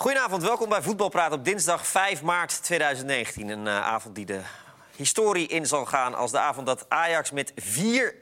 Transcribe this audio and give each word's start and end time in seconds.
Goedenavond, 0.00 0.42
welkom 0.42 0.68
bij 0.68 0.82
Voetbalpraat 0.82 1.32
op 1.32 1.44
dinsdag 1.44 1.86
5 1.86 2.22
maart 2.22 2.62
2019. 2.62 3.48
Een 3.48 3.66
uh, 3.66 3.86
avond 3.86 4.14
die 4.14 4.26
de 4.26 4.40
historie 4.96 5.46
in 5.46 5.66
zal 5.66 5.84
gaan 5.84 6.14
als 6.14 6.30
de 6.30 6.38
avond 6.38 6.66
dat 6.66 6.86
Ajax 6.88 7.30
met 7.30 7.52
4-1 7.52 7.54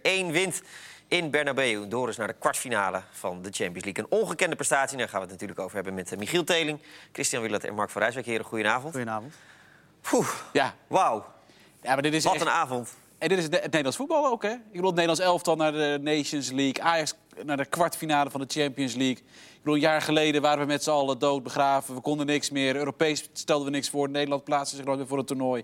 wint 0.02 0.62
in 1.08 1.30
Bernabeu. 1.30 1.88
Door 1.88 2.08
is 2.08 2.16
naar 2.16 2.26
de 2.26 2.34
kwartfinale 2.38 3.02
van 3.10 3.42
de 3.42 3.50
Champions 3.50 3.84
League. 3.84 4.04
Een 4.04 4.18
ongekende 4.18 4.56
prestatie, 4.56 4.98
daar 4.98 5.08
gaan 5.08 5.16
we 5.20 5.24
het 5.24 5.32
natuurlijk 5.32 5.60
over 5.60 5.74
hebben 5.74 5.94
met 5.94 6.12
uh, 6.12 6.18
Michiel 6.18 6.44
Teling... 6.44 6.80
Christian 7.12 7.42
Willert 7.42 7.64
en 7.64 7.74
Mark 7.74 7.90
van 7.90 8.02
Rijswijk. 8.02 8.26
Heren, 8.26 8.44
goedenavond. 8.44 8.94
Goedenavond. 8.94 9.34
Poeh, 10.00 10.28
Ja, 10.52 10.74
wauw. 10.86 11.24
ja 11.82 11.92
maar 11.92 12.02
dit 12.02 12.14
is 12.14 12.24
Wat 12.24 12.34
echt... 12.34 12.42
een 12.42 12.50
avond. 12.50 12.94
En 13.18 13.28
dit 13.28 13.38
is 13.38 13.44
het 13.44 13.52
het 13.52 13.62
Nederlands 13.62 13.96
voetbal 13.96 14.26
ook, 14.26 14.42
hè? 14.42 14.52
Ik 14.52 14.72
bedoel, 14.72 14.86
het 14.86 14.94
Nederlands 14.94 15.20
elftal 15.20 15.56
naar 15.56 15.72
de 15.72 15.98
Nations 16.02 16.50
League. 16.50 16.82
Ajax 16.82 17.14
naar 17.44 17.56
de 17.56 17.64
kwartfinale 17.64 18.30
van 18.30 18.40
de 18.40 18.60
Champions 18.60 18.94
League. 18.94 19.24
Ik 19.58 19.64
bedoel, 19.64 19.74
een 19.74 19.80
jaar 19.90 20.02
geleden 20.02 20.42
waren 20.42 20.60
we 20.60 20.66
met 20.72 20.82
z'n 20.82 20.90
allen 20.90 21.18
dood 21.18 21.42
begraven. 21.42 21.94
We 21.94 22.00
konden 22.00 22.26
niks 22.26 22.50
meer. 22.50 22.76
Europees 22.76 23.28
stelden 23.32 23.66
we 23.66 23.72
niks 23.72 23.90
voor. 23.90 24.10
Nederland 24.10 24.44
plaatste 24.44 24.76
zich 24.76 24.84
nooit 24.84 24.98
meer 24.98 25.06
voor 25.06 25.18
het 25.18 25.26
toernooi. 25.26 25.62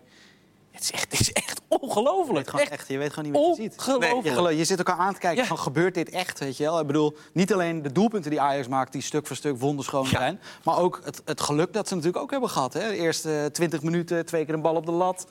Het 0.71 0.83
is 0.83 0.91
echt, 0.93 1.11
het 1.11 1.21
is 1.21 1.33
echt 1.33 1.61
Je 1.69 1.79
ongelooflijk. 1.81 2.49
gewoon 2.51 2.67
echt, 2.67 2.89
je 2.89 2.99
weet 2.99 3.13
gewoon 3.13 3.31
niet 3.33 3.41
wat 3.43 3.57
je 3.57 3.63
ziet. 3.63 3.75
ongelooflijk. 3.79 4.51
Je, 4.51 4.57
je 4.57 4.65
zit 4.65 4.79
elkaar 4.79 4.97
aan 4.97 5.13
te 5.15 5.21
kijken 5.21 5.43
Ja. 5.43 5.49
van 5.49 5.59
gebeurt 5.59 5.95
dit 5.95 6.09
echt, 6.11 6.39
weet 6.39 6.57
je 6.57 6.65
wel? 6.65 6.81
Ik 6.81 6.87
bedoel, 6.87 7.17
niet 7.33 7.53
alleen 7.53 7.83
de 7.83 7.93
doelpunten 7.93 8.31
die 8.31 8.41
Ajax 8.41 8.69
maakt... 8.69 8.93
die 8.93 9.03
stuk 9.03 9.27
voor 9.27 9.37
stuk 9.37 9.59
wonderschoon 9.61 10.03
Ja. 10.03 10.09
zijn... 10.09 10.41
maar 10.65 10.79
ook 10.79 11.01
het, 11.05 11.23
het 11.25 11.41
geluk 11.41 11.73
dat 11.73 11.89
ze 11.89 11.95
natuurlijk 11.95 12.23
ook 12.23 12.31
hebben 12.31 12.51
gehad. 12.51 12.73
Hè? 12.73 12.89
De 12.89 12.97
eerste 12.97 13.49
20 13.53 13.83
minuten, 13.83 14.27
twee 14.27 14.45
keer 14.45 14.55
een 14.55 14.63
bal 14.63 14.75
op 14.77 14.87
de 14.87 14.93
lat... 14.93 15.27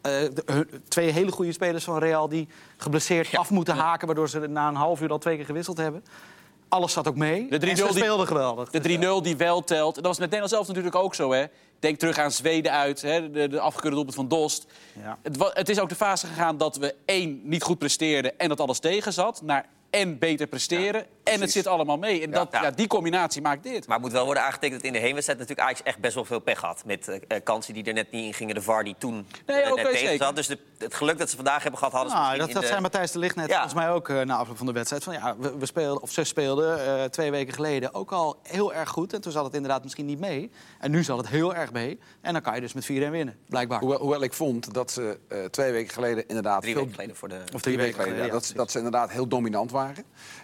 Eh, 0.00 0.12
de- 0.12 0.66
twee 0.88 1.10
hele 1.10 1.32
goede 1.32 1.52
spelers 1.52 1.84
van 1.84 1.98
Real 1.98 2.28
die 2.28 2.48
geblesseerd 2.76 3.36
af 3.36 3.50
moeten 3.50 3.74
haken... 3.74 4.06
waardoor 4.06 4.28
ze 4.28 4.38
na 4.38 4.68
een 4.68 4.74
half 4.74 5.00
uur 5.00 5.10
al 5.10 5.18
twee 5.18 5.36
keer 5.36 5.44
gewisseld 5.44 5.76
hebben. 5.76 6.04
Alles 6.68 6.92
zat 6.92 7.08
ook 7.08 7.16
mee. 7.16 7.48
De 7.50 7.58
3-0 7.58 7.60
en 7.70 7.76
ze 7.76 7.84
die- 7.84 7.92
speelden 8.02 8.26
geweldig. 8.26 8.70
De 8.70 8.80
3-0 8.80 9.22
die 9.22 9.36
wel 9.36 9.64
telt. 9.64 9.96
En 9.96 10.02
dat 10.02 10.10
was 10.10 10.18
met 10.18 10.30
Nederland 10.30 10.50
zelf 10.50 10.66
natuurlijk 10.68 10.94
ook 10.94 11.14
zo, 11.14 11.32
hè? 11.32 11.44
Denk 11.78 11.98
terug 11.98 12.18
aan 12.18 12.30
Zweden 12.30 12.72
uit, 12.72 13.02
hè? 13.02 13.30
de, 13.30 13.48
de 13.48 13.60
afgekeurde 13.60 13.94
doelpunt 13.96 14.16
van 14.16 14.28
Dost. 14.28 14.66
Ja. 15.02 15.18
Het, 15.22 15.36
het 15.52 15.68
is 15.68 15.78
ook 15.80 15.88
de 15.88 15.94
fase 15.94 16.26
gegaan 16.26 16.56
dat 16.56 16.76
we 16.76 16.94
één 17.04 17.40
niet 17.44 17.62
goed 17.62 17.78
presteerden 17.78 18.38
en 18.38 18.48
dat 18.48 18.60
alles 18.60 18.78
tegen 18.78 19.12
zat. 19.12 19.42
Naar 19.42 19.66
en 19.90 20.18
beter 20.18 20.46
presteren. 20.46 21.06
en 21.24 21.40
het 21.40 21.50
zit 21.52 21.66
allemaal 21.66 21.98
mee. 21.98 22.22
En 22.22 22.30
dat, 22.30 22.48
Ja. 22.52 22.62
ja, 22.62 22.70
die 22.70 22.86
combinatie 22.86 23.42
maakt 23.42 23.62
dit. 23.62 23.86
Maar 23.86 23.96
het 23.96 24.04
moet 24.04 24.14
wel 24.14 24.24
worden 24.24 24.42
aangetekend 24.42 24.80
dat 24.80 24.86
in 24.86 24.92
de 24.92 24.98
heenwedstrijd 24.98 25.38
natuurlijk 25.38 25.66
Ajax 25.68 25.82
echt 25.82 25.98
best 25.98 26.14
wel 26.14 26.24
veel 26.24 26.38
pech 26.38 26.60
had. 26.60 26.82
Met 26.84 27.08
eh, 27.08 27.16
eh, 27.28 27.42
kansen 27.44 27.74
die 27.74 27.84
er 27.84 27.92
net 27.92 28.10
niet 28.10 28.24
in 28.24 28.34
gingen. 28.34 28.54
De 28.54 28.62
VAR 28.62 28.84
die 28.84 28.94
toen 28.98 29.26
Nee, 29.46 29.62
oké, 29.70 29.74
net 29.74 29.84
tegen 29.84 29.98
zeker. 30.08 30.24
zat. 30.24 30.36
Dus 30.36 30.46
de, 30.46 30.58
het 30.78 30.94
geluk 30.94 31.18
dat 31.18 31.30
ze 31.30 31.36
vandaag 31.36 31.62
hebben 31.62 31.78
gehad 31.78 31.92
hadden 31.94 32.10
ze 32.12 32.16
Nou, 32.16 32.28
misschien 32.28 32.46
dat, 32.54 32.54
dat 32.54 32.62
de... 32.62 32.68
zei 32.68 32.80
Matthijs 32.80 33.12
de 33.12 33.18
Ligt 33.18 33.36
net 33.36 33.46
Ja. 33.48 33.52
volgens 33.52 33.74
mij 33.74 33.90
ook 33.90 34.08
na 34.08 34.36
afloop 34.36 34.56
van 34.56 34.66
de 34.66 34.72
wedstrijd. 34.72 35.04
Van, 35.04 35.12
ja, 35.12 35.36
we, 35.38 35.56
we 35.58 35.66
speelden, 35.66 36.02
of 36.02 36.10
ze 36.10 36.24
speelden 36.24 36.86
eh, 36.86 37.04
twee 37.04 37.30
weken 37.30 37.54
geleden 37.54 37.94
ook 37.94 38.12
al 38.12 38.38
heel 38.42 38.74
erg 38.74 38.88
goed. 38.88 39.12
En 39.12 39.20
toen 39.20 39.32
zat 39.32 39.44
het 39.44 39.54
inderdaad 39.54 39.82
misschien 39.82 40.06
niet 40.06 40.20
mee. 40.20 40.50
En 40.78 40.90
nu 40.90 41.02
zat 41.04 41.18
het 41.18 41.28
heel 41.28 41.54
erg 41.54 41.72
mee. 41.72 41.98
En 42.20 42.32
dan 42.32 42.42
kan 42.42 42.54
je 42.54 42.60
dus 42.60 42.72
met 42.72 42.84
4-1 42.84 42.86
winnen, 42.86 43.36
blijkbaar. 43.48 43.78
Hoewel, 43.80 43.98
hoewel 43.98 44.22
ik 44.22 44.32
vond 44.32 44.74
dat 44.74 44.90
ze 44.90 45.18
eh, 45.28 45.44
twee 45.44 45.72
weken 45.72 45.92
geleden 45.94 46.26
inderdaad... 46.28 46.60
Drie 46.62 46.72
veel- 46.72 46.80
weken 46.82 46.94
geleden 46.96 47.16
voor 47.16 47.28
de... 47.28 47.40
Of 47.54 47.60
drie 47.62 47.76
weken 47.76 48.02
geleden, 48.02 48.30
dat, 48.30 48.52
dat 48.54 48.70
ze 48.70 48.76
inderdaad 48.76 49.10
heel 49.10 49.26
dominant 49.28 49.70
waren. 49.70 49.76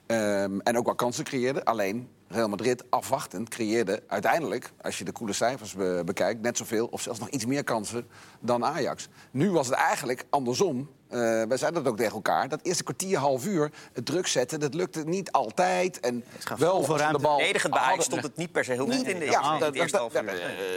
Ehm, 0.06 0.58
en 0.60 0.78
ook 0.78 0.84
wel 0.84 0.94
kansen 0.94 1.24
creëerden. 1.24 1.64
Alleen 1.64 2.08
Real 2.28 2.48
Madrid 2.48 2.84
afwachtend 2.90 3.48
creëerde 3.48 4.02
uiteindelijk, 4.06 4.72
als 4.82 4.98
je 4.98 5.04
de 5.04 5.12
koele 5.12 5.32
cijfers 5.32 5.74
be- 5.74 6.02
bekijkt, 6.04 6.40
net 6.40 6.56
zoveel 6.56 6.86
of 6.90 7.00
zelfs 7.02 7.18
nog 7.18 7.28
iets 7.28 7.46
meer 7.46 7.64
kansen 7.64 8.06
dan 8.40 8.64
Ajax. 8.64 9.08
Nu 9.30 9.50
was 9.50 9.66
het 9.66 9.76
eigenlijk 9.76 10.24
andersom. 10.30 10.90
Eh 11.08 11.18
wij 11.20 11.56
zeiden 11.56 11.82
dat 11.82 11.92
ook 11.92 11.98
tegen 11.98 12.12
elkaar. 12.14 12.48
Dat 12.48 12.60
eerste 12.62 12.82
kwartier, 12.82 13.18
half 13.18 13.46
uur, 13.46 13.70
het 13.92 14.06
druk 14.06 14.26
zetten, 14.26 14.60
dat 14.60 14.74
lukte 14.74 15.02
niet 15.04 15.32
altijd. 15.32 16.00
En 16.00 16.24
wel 16.58 16.84
ze 16.84 17.08
de 17.12 17.18
bal 17.18 17.36
Verdedigend 17.38 17.72
bij 17.72 17.82
Ajax 17.82 18.04
stond 18.04 18.22
het 18.22 18.36
niet 18.36 18.52
per 18.52 18.64
se 18.64 18.72
heel 18.72 18.84
goed 18.84 19.06
in 19.06 19.18
de, 19.18 19.24
ja, 19.24 19.58
eerste 19.72 19.96
half 19.96 20.14
uur. 20.14 20.28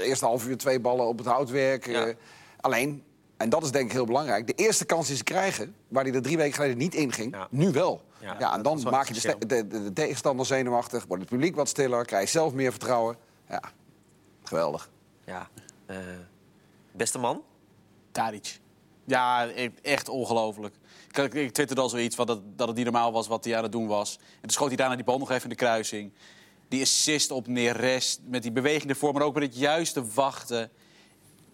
eh, 0.02 0.08
eerste 0.08 0.26
half 0.26 0.48
uur 0.48 0.58
twee 0.58 0.80
ballen 0.80 1.06
op 1.08 1.18
het 1.18 1.28
houtwerk. 1.28 1.86
Ja. 1.88 2.06
eh, 2.06 2.16
alleen, 2.62 3.04
en 3.38 3.50
dat 3.50 3.64
is 3.64 3.72
denk 3.72 3.86
ik 3.86 3.92
heel 3.92 4.06
belangrijk... 4.06 4.48
de 4.48 4.54
eerste 4.54 4.86
kans 4.86 5.08
die 5.08 5.16
ze 5.16 5.24
krijgen, 5.24 5.76
waar 5.88 6.04
die 6.04 6.14
er 6.14 6.22
drie 6.22 6.38
weken 6.38 6.54
geleden 6.54 6.78
niet 6.78 6.96
in 6.96 7.12
ging... 7.12 7.36
Ja. 7.36 7.48
nu 7.52 7.72
wel. 7.72 8.02
Ja, 8.28 8.36
Ja, 8.40 8.54
en 8.54 8.62
dan 8.62 8.82
maak 8.84 9.08
je 9.08 9.14
de, 9.14 9.46
de, 9.48 9.68
de, 9.68 9.84
de 9.84 9.94
tegenstander 9.94 10.46
zenuwachtig... 10.46 11.06
wordt 11.06 11.22
het 11.22 11.32
publiek 11.32 11.56
wat 11.56 11.68
stiller, 11.68 12.06
krijg 12.06 12.24
je 12.24 12.30
zelf 12.30 12.54
meer 12.54 12.72
vertrouwen. 12.72 13.18
Ja, 13.50 13.62
geweldig. 14.44 14.90
Ja. 15.26 15.50
Eh, 15.86 15.98
beste 16.92 17.18
man? 17.18 17.44
Tadic. 18.12 18.60
Ja, 19.06 19.48
echt 19.82 20.10
ongelooflijk. 20.10 20.76
Ik, 21.12 21.34
ik, 21.34 21.52
twitterde 21.52 21.82
al 21.82 21.90
zoiets 21.90 22.16
van 22.16 22.26
dat, 22.26 22.42
dat 22.56 22.68
het 22.68 22.76
niet 22.76 22.86
normaal 22.86 23.12
was 23.12 23.28
wat 23.28 23.46
hij 23.46 23.58
aan 23.58 23.64
het 23.64 23.72
doen 23.72 23.88
was. 23.88 24.18
En 24.18 24.42
toen 24.42 24.50
schoot 24.50 24.68
hij 24.68 24.78
daarna 24.78 24.96
die 24.96 25.06
bal 25.06 25.18
nog 25.18 25.32
even 25.32 25.44
in 25.44 25.50
de 25.50 25.56
kruising. 25.56 26.12
Die 26.68 26.82
assist 26.82 27.32
op 27.32 27.48
Neres, 27.48 28.20
met 28.24 28.42
die 28.42 28.52
beweging 28.52 28.90
ervoor, 28.90 29.14
maar 29.14 29.22
ook 29.22 29.34
met 29.34 29.44
het 29.44 29.58
juiste 29.58 30.06
wachten. 30.14 30.72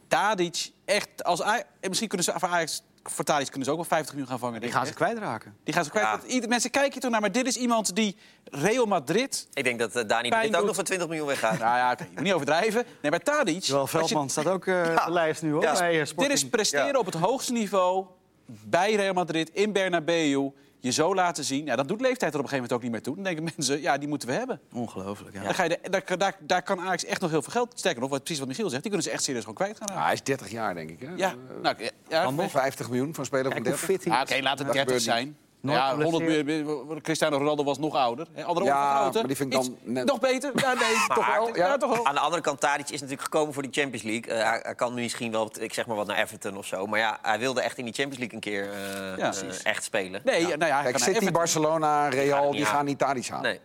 Tadic, 0.07 0.71
echt, 0.85 1.23
als 1.23 1.43
misschien 1.81 2.07
kunnen 2.07 2.25
ze 2.25 2.39
voor 2.39 2.49
Ajax, 2.49 2.83
voor 3.03 3.25
Tadic 3.25 3.45
kunnen 3.47 3.63
ze 3.65 3.69
ook 3.71 3.75
wel 3.77 3.85
50 3.85 4.09
miljoen 4.13 4.29
gaan 4.29 4.39
vangen. 4.39 4.61
Die 4.61 4.71
gaan 4.71 4.85
ze 4.85 4.93
kwijtraken. 4.93 5.55
Die 5.63 5.73
gaan 5.73 5.83
ze 5.83 5.89
kwijt. 5.89 6.05
Ja. 6.05 6.11
Want 6.17 6.23
ieder- 6.31 6.49
mensen 6.49 6.69
kijken 6.69 7.01
er 7.01 7.09
naar, 7.09 7.21
maar 7.21 7.31
dit 7.31 7.47
is 7.47 7.55
iemand 7.57 7.95
die 7.95 8.17
Real 8.43 8.85
Madrid... 8.85 9.47
Ik 9.53 9.63
denk 9.63 9.79
dat 9.79 9.95
eh, 9.95 10.07
Dani 10.07 10.29
dit 10.29 10.55
ook 10.55 10.65
nog 10.65 10.75
voor 10.75 10.83
20 10.83 11.07
miljoen 11.07 11.27
weggaat. 11.27 11.59
Nou 11.63 11.77
ja, 11.77 11.91
oké, 11.91 12.03
je 12.03 12.09
moet 12.13 12.23
niet 12.23 12.33
overdrijven. 12.33 12.85
Nee, 13.01 13.11
maar 13.11 13.19
Tadic... 13.19 13.63
Je- 13.63 13.87
Veldman 13.87 14.29
staat 14.29 14.47
ook 14.47 14.65
eh, 14.67 14.81
op 14.99 15.05
de 15.05 15.11
lijst 15.11 15.41
nu, 15.41 15.51
hoor. 15.51 15.61
Ja, 15.61 15.73
bij, 15.77 16.01
eh, 16.01 16.07
Dit 16.15 16.29
is 16.31 16.49
presteren 16.49 16.87
Ja. 16.87 16.99
op 16.99 17.05
het 17.05 17.15
hoogste 17.15 17.51
niveau 17.53 18.05
bij 18.45 18.93
Real 18.95 19.13
Madrid 19.13 19.49
in 19.49 19.71
Bernabeu. 19.71 20.49
Je 20.83 20.91
zo 20.91 21.15
laten 21.15 21.43
zien. 21.43 21.65
Ja, 21.65 21.75
dat 21.75 21.87
doet 21.87 22.01
leeftijd 22.01 22.33
er 22.33 22.39
op 22.39 22.43
een 22.45 22.49
gegeven 22.49 22.55
moment 22.55 22.73
ook 22.73 22.81
niet 22.81 22.91
meer 22.91 23.01
toe. 23.01 23.15
Dan 23.15 23.23
denken 23.23 23.43
mensen, 23.55 23.81
ja, 23.81 23.97
die 23.97 24.07
moeten 24.07 24.27
we 24.27 24.33
hebben. 24.33 24.59
Ongelooflijk, 24.73 25.35
ja. 25.35 25.43
Dan 25.43 25.53
ga 25.53 25.63
je 25.63 25.69
de- 25.69 25.89
daar, 25.89 26.17
daar, 26.17 26.35
daar 26.39 26.63
kan 26.63 26.79
Ajax 26.79 27.05
echt 27.05 27.21
nog 27.21 27.29
heel 27.29 27.41
veel 27.41 27.51
geld... 27.51 27.73
Sterker 27.79 28.01
nog, 28.01 28.09
wat, 28.09 28.19
precies 28.19 28.39
wat 28.39 28.47
Michiel 28.47 28.69
zegt, 28.69 28.81
die 28.81 28.91
kunnen 28.91 29.07
ze 29.09 29.13
echt 29.15 29.23
serieus 29.23 29.43
gewoon 29.43 29.57
kwijt 29.57 29.77
gaan. 29.77 29.95
Ja, 29.97 30.03
hij 30.03 30.13
is 30.13 30.23
30 30.23 30.49
jaar, 30.51 30.73
denk 30.75 30.89
ik. 30.89 30.99
Hè? 30.99 31.07
Ja, 31.15 31.33
nou, 31.61 31.75
ja, 31.83 31.89
ja, 32.07 32.23
Dan 32.23 32.35
nog 32.35 32.51
50 32.51 32.89
miljoen 32.89 33.09
voor 33.09 33.19
een 33.19 33.25
speler 33.25 33.51
van 33.51 33.53
Kijk 33.63 33.65
hoe 33.65 33.87
30. 33.87 33.95
fit 33.95 34.03
hij 34.03 34.13
Ah, 34.13 34.27
is. 34.29 34.33
Oké, 34.35 34.43
laat 34.43 34.57
het 34.57 34.67
Dat 34.67 34.75
30 34.75 34.93
gebeurt 34.95 35.01
zijn. 35.17 35.37
Nooit 35.63 35.77
ja, 35.77 35.89
100 35.95 36.09
geblesseerd. 36.15 36.45
meer- 36.45 36.65
meer- 36.65 37.01
Cristiano 37.01 37.37
Ronaldo 37.37 37.63
was 37.63 37.77
nog 37.77 37.95
ouder. 37.95 38.27
Hè, 38.33 38.43
Andere 38.43 38.65
Ja, 38.65 38.95
groter. 39.01 39.19
maar 39.19 39.27
die 39.27 39.35
vind 39.35 39.53
ik 39.53 39.61
dan 39.61 39.65
Iets- 39.71 39.81
net- 39.83 40.05
Nog 40.05 40.19
beter? 40.19 40.51
Ja, 40.55 40.73
nee, 40.73 40.93
toch 41.15 41.35
wel. 41.35 41.47
Ja, 41.47 41.67
ja. 41.67 41.77
toch 41.77 41.95
wel. 41.95 42.05
Aan 42.05 42.13
de 42.13 42.19
andere 42.19 42.41
kant, 42.41 42.59
Tadic 42.59 42.85
is 42.85 42.91
natuurlijk 43.01 43.21
gekomen 43.21 43.53
voor 43.53 43.63
die 43.63 43.71
Champions 43.71 44.03
League. 44.05 44.33
Eh, 44.33 44.49
hij, 44.49 44.59
hij 44.63 44.75
kan 44.75 44.93
misschien 44.93 45.31
wel, 45.31 45.51
ik 45.59 45.73
zeg 45.73 45.85
maar 45.87 45.95
wat 45.95 46.07
naar 46.07 46.17
Everton 46.17 46.57
of 46.57 46.65
zo. 46.65 46.85
Maar 46.85 46.99
ja, 46.99 47.19
hij 47.21 47.39
wilde 47.39 47.61
echt 47.61 47.77
in 47.77 47.85
die 47.85 47.93
Champions 47.93 48.17
League 48.19 48.35
een 48.35 48.41
keer 48.43 48.71
eh, 48.73 49.17
Ja, 49.17 49.31
eh, 49.31 49.39
precies. 49.39 49.63
echt 49.63 49.83
spelen. 49.83 50.21
Nee, 50.25 50.41
Ja. 50.47 50.55
nou 50.55 50.65
ja, 50.71 50.81
hij 50.81 50.83
Kijk, 50.91 50.97
City, 50.97 51.09
Everton. 51.09 51.31
Barcelona, 51.33 52.07
Real, 52.07 52.51
die 52.51 52.59
aan. 52.65 52.71
gaan 52.71 52.85
niet 52.85 52.97
Tadic 52.99 53.27
halen. 53.27 53.49
Nee. 53.49 53.59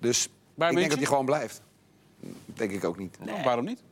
Dus 0.00 0.24
ik 0.26 0.30
denk 0.74 0.88
dat 0.88 0.98
hij 0.98 1.06
gewoon 1.06 1.24
blijft. 1.24 1.62
Denk 2.44 2.70
ik 2.70 2.84
ook 2.84 2.98
niet. 2.98 3.18
Nou, 3.24 3.42
waarom 3.42 3.64
niet? 3.64 3.82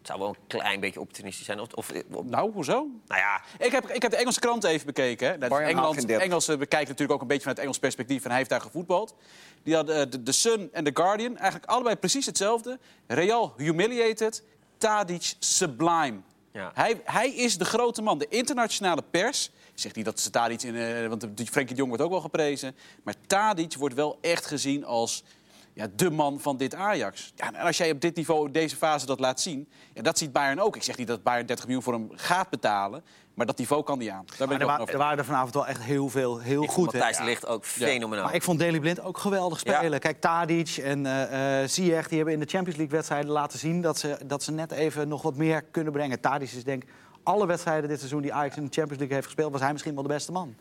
Het 0.00 0.08
zou 0.08 0.18
wel 0.18 0.28
een 0.28 0.36
klein 0.46 0.80
beetje 0.80 1.00
opportunistisch 1.00 1.46
zijn. 1.46 1.60
Of, 1.60 1.72
of, 1.74 1.92
of- 2.12 2.24
Nou, 2.24 2.52
hoezo? 2.52 2.74
nou 3.06 3.20
ja, 3.20 3.42
Ik 3.58 3.72
heb, 3.72 3.90
ik 3.90 4.02
heb 4.02 4.10
de 4.10 4.16
Engelse 4.16 4.40
krant 4.40 4.64
even 4.64 4.86
bekeken. 4.86 5.28
Hè. 5.40 5.58
Engeland. 5.60 6.04
Engelsen 6.06 6.58
bekijken 6.58 6.88
natuurlijk 6.88 7.12
ook 7.12 7.20
een 7.20 7.26
beetje 7.26 7.40
vanuit 7.42 7.56
het 7.56 7.66
Engels 7.66 7.78
perspectief. 7.78 8.22
En 8.22 8.28
hij 8.28 8.38
heeft 8.38 8.50
daar 8.50 8.60
gevoetbald. 8.60 9.14
Die 9.62 9.74
hadden 9.74 9.96
eh, 10.04 10.10
de, 10.10 10.22
de 10.22 10.32
Sun 10.32 10.68
en 10.72 10.84
The 10.84 10.90
Guardian. 10.94 11.36
Eigenlijk 11.36 11.70
allebei 11.70 11.96
precies 11.96 12.26
hetzelfde. 12.26 12.78
Real 13.06 13.54
humiliated. 13.56 14.42
Tadic 14.78 15.34
sublime. 15.38 16.16
Ja. 16.52 16.70
Hij, 16.74 17.00
hij 17.04 17.30
is 17.30 17.58
de 17.58 17.64
grote 17.64 18.02
man. 18.02 18.18
De 18.18 18.28
internationale 18.28 19.02
pers 19.10 19.50
zegt 19.74 19.96
niet 19.96 20.04
dat 20.04 20.20
ze 20.20 20.30
Tadic 20.30 20.62
in... 20.62 20.76
eh, 20.76 21.06
want 21.06 21.26
Frenkie 21.34 21.66
de 21.74 21.74
Jong 21.74 21.88
wordt 21.88 22.02
ook 22.02 22.10
wel 22.10 22.20
geprezen. 22.20 22.76
Maar 23.02 23.14
Tadic 23.26 23.74
wordt 23.74 23.94
wel 23.94 24.18
echt 24.20 24.46
gezien 24.46 24.84
als 24.84 25.24
ja, 25.72 25.86
de 25.96 26.10
man 26.10 26.40
van 26.40 26.56
dit 26.56 26.74
Ajax. 26.74 27.32
Ja, 27.34 27.46
en 27.46 27.54
als 27.54 27.76
jij 27.76 27.90
op 27.90 28.00
dit 28.00 28.16
niveau, 28.16 28.46
in 28.46 28.52
deze 28.52 28.76
fase 28.76 29.06
dat 29.06 29.20
laat 29.20 29.40
zien... 29.40 29.68
Ja, 29.94 30.02
dat 30.02 30.18
ziet 30.18 30.32
Bayern 30.32 30.60
ook. 30.60 30.76
Ik 30.76 30.82
zeg 30.82 30.96
niet 30.96 31.06
dat 31.06 31.22
Bayern 31.22 31.46
30 31.46 31.64
miljoen 31.64 31.82
voor 31.82 31.92
hem 31.92 32.08
gaat 32.14 32.48
betalen... 32.50 33.02
maar 33.34 33.46
dat 33.46 33.58
niveau 33.58 33.82
kan 33.82 33.98
die 33.98 34.12
aan. 34.12 34.24
Daar 34.38 34.48
ben 34.48 34.56
ik 34.56 34.62
er, 34.62 34.68
wa- 34.68 34.86
er 34.86 34.98
waren 34.98 35.18
er 35.18 35.24
vanavond 35.24 35.54
wel 35.54 35.66
echt 35.66 35.82
heel 35.82 36.08
veel, 36.08 36.38
heel 36.38 36.62
ik 36.62 36.70
goed. 36.70 36.84
Matthijs 36.84 37.18
Ligt 37.18 37.46
ook 37.46 37.64
fenomenaal. 37.64 38.24
Maar 38.24 38.34
ik 38.34 38.42
vond 38.42 38.58
Daley 38.58 38.80
Blind 38.80 39.00
ook 39.00 39.18
geweldig 39.18 39.58
spelen. 39.58 39.90
Ja. 39.90 39.98
Kijk, 39.98 40.20
Tadic 40.20 40.76
en 40.76 41.06
eh 41.06 41.62
eh 41.62 41.68
Ziyech 41.68 42.08
die 42.08 42.16
hebben 42.16 42.34
in 42.34 42.40
de 42.40 42.46
Champions 42.46 42.78
League 42.78 42.96
wedstrijden 42.96 43.30
laten 43.30 43.58
zien... 43.58 43.80
Dat 43.80 43.98
ze, 43.98 44.18
dat 44.26 44.42
ze 44.42 44.52
net 44.52 44.70
even 44.72 45.08
nog 45.08 45.22
wat 45.22 45.36
meer 45.36 45.62
kunnen 45.62 45.92
brengen. 45.92 46.20
Tadic 46.20 46.50
is 46.50 46.64
denk 46.64 46.82
ik 46.82 46.88
alle 47.22 47.46
wedstrijden 47.46 47.88
dit 47.88 47.98
seizoen 47.98 48.22
die 48.22 48.32
Ajax 48.34 48.56
in 48.56 48.64
de 48.64 48.72
Champions 48.72 48.98
League 48.98 49.14
heeft 49.14 49.26
gespeeld... 49.26 49.52
was 49.52 49.60
hij 49.60 49.72
misschien 49.72 49.94
wel 49.94 50.02
de 50.02 50.08
beste 50.08 50.32
man. 50.32 50.54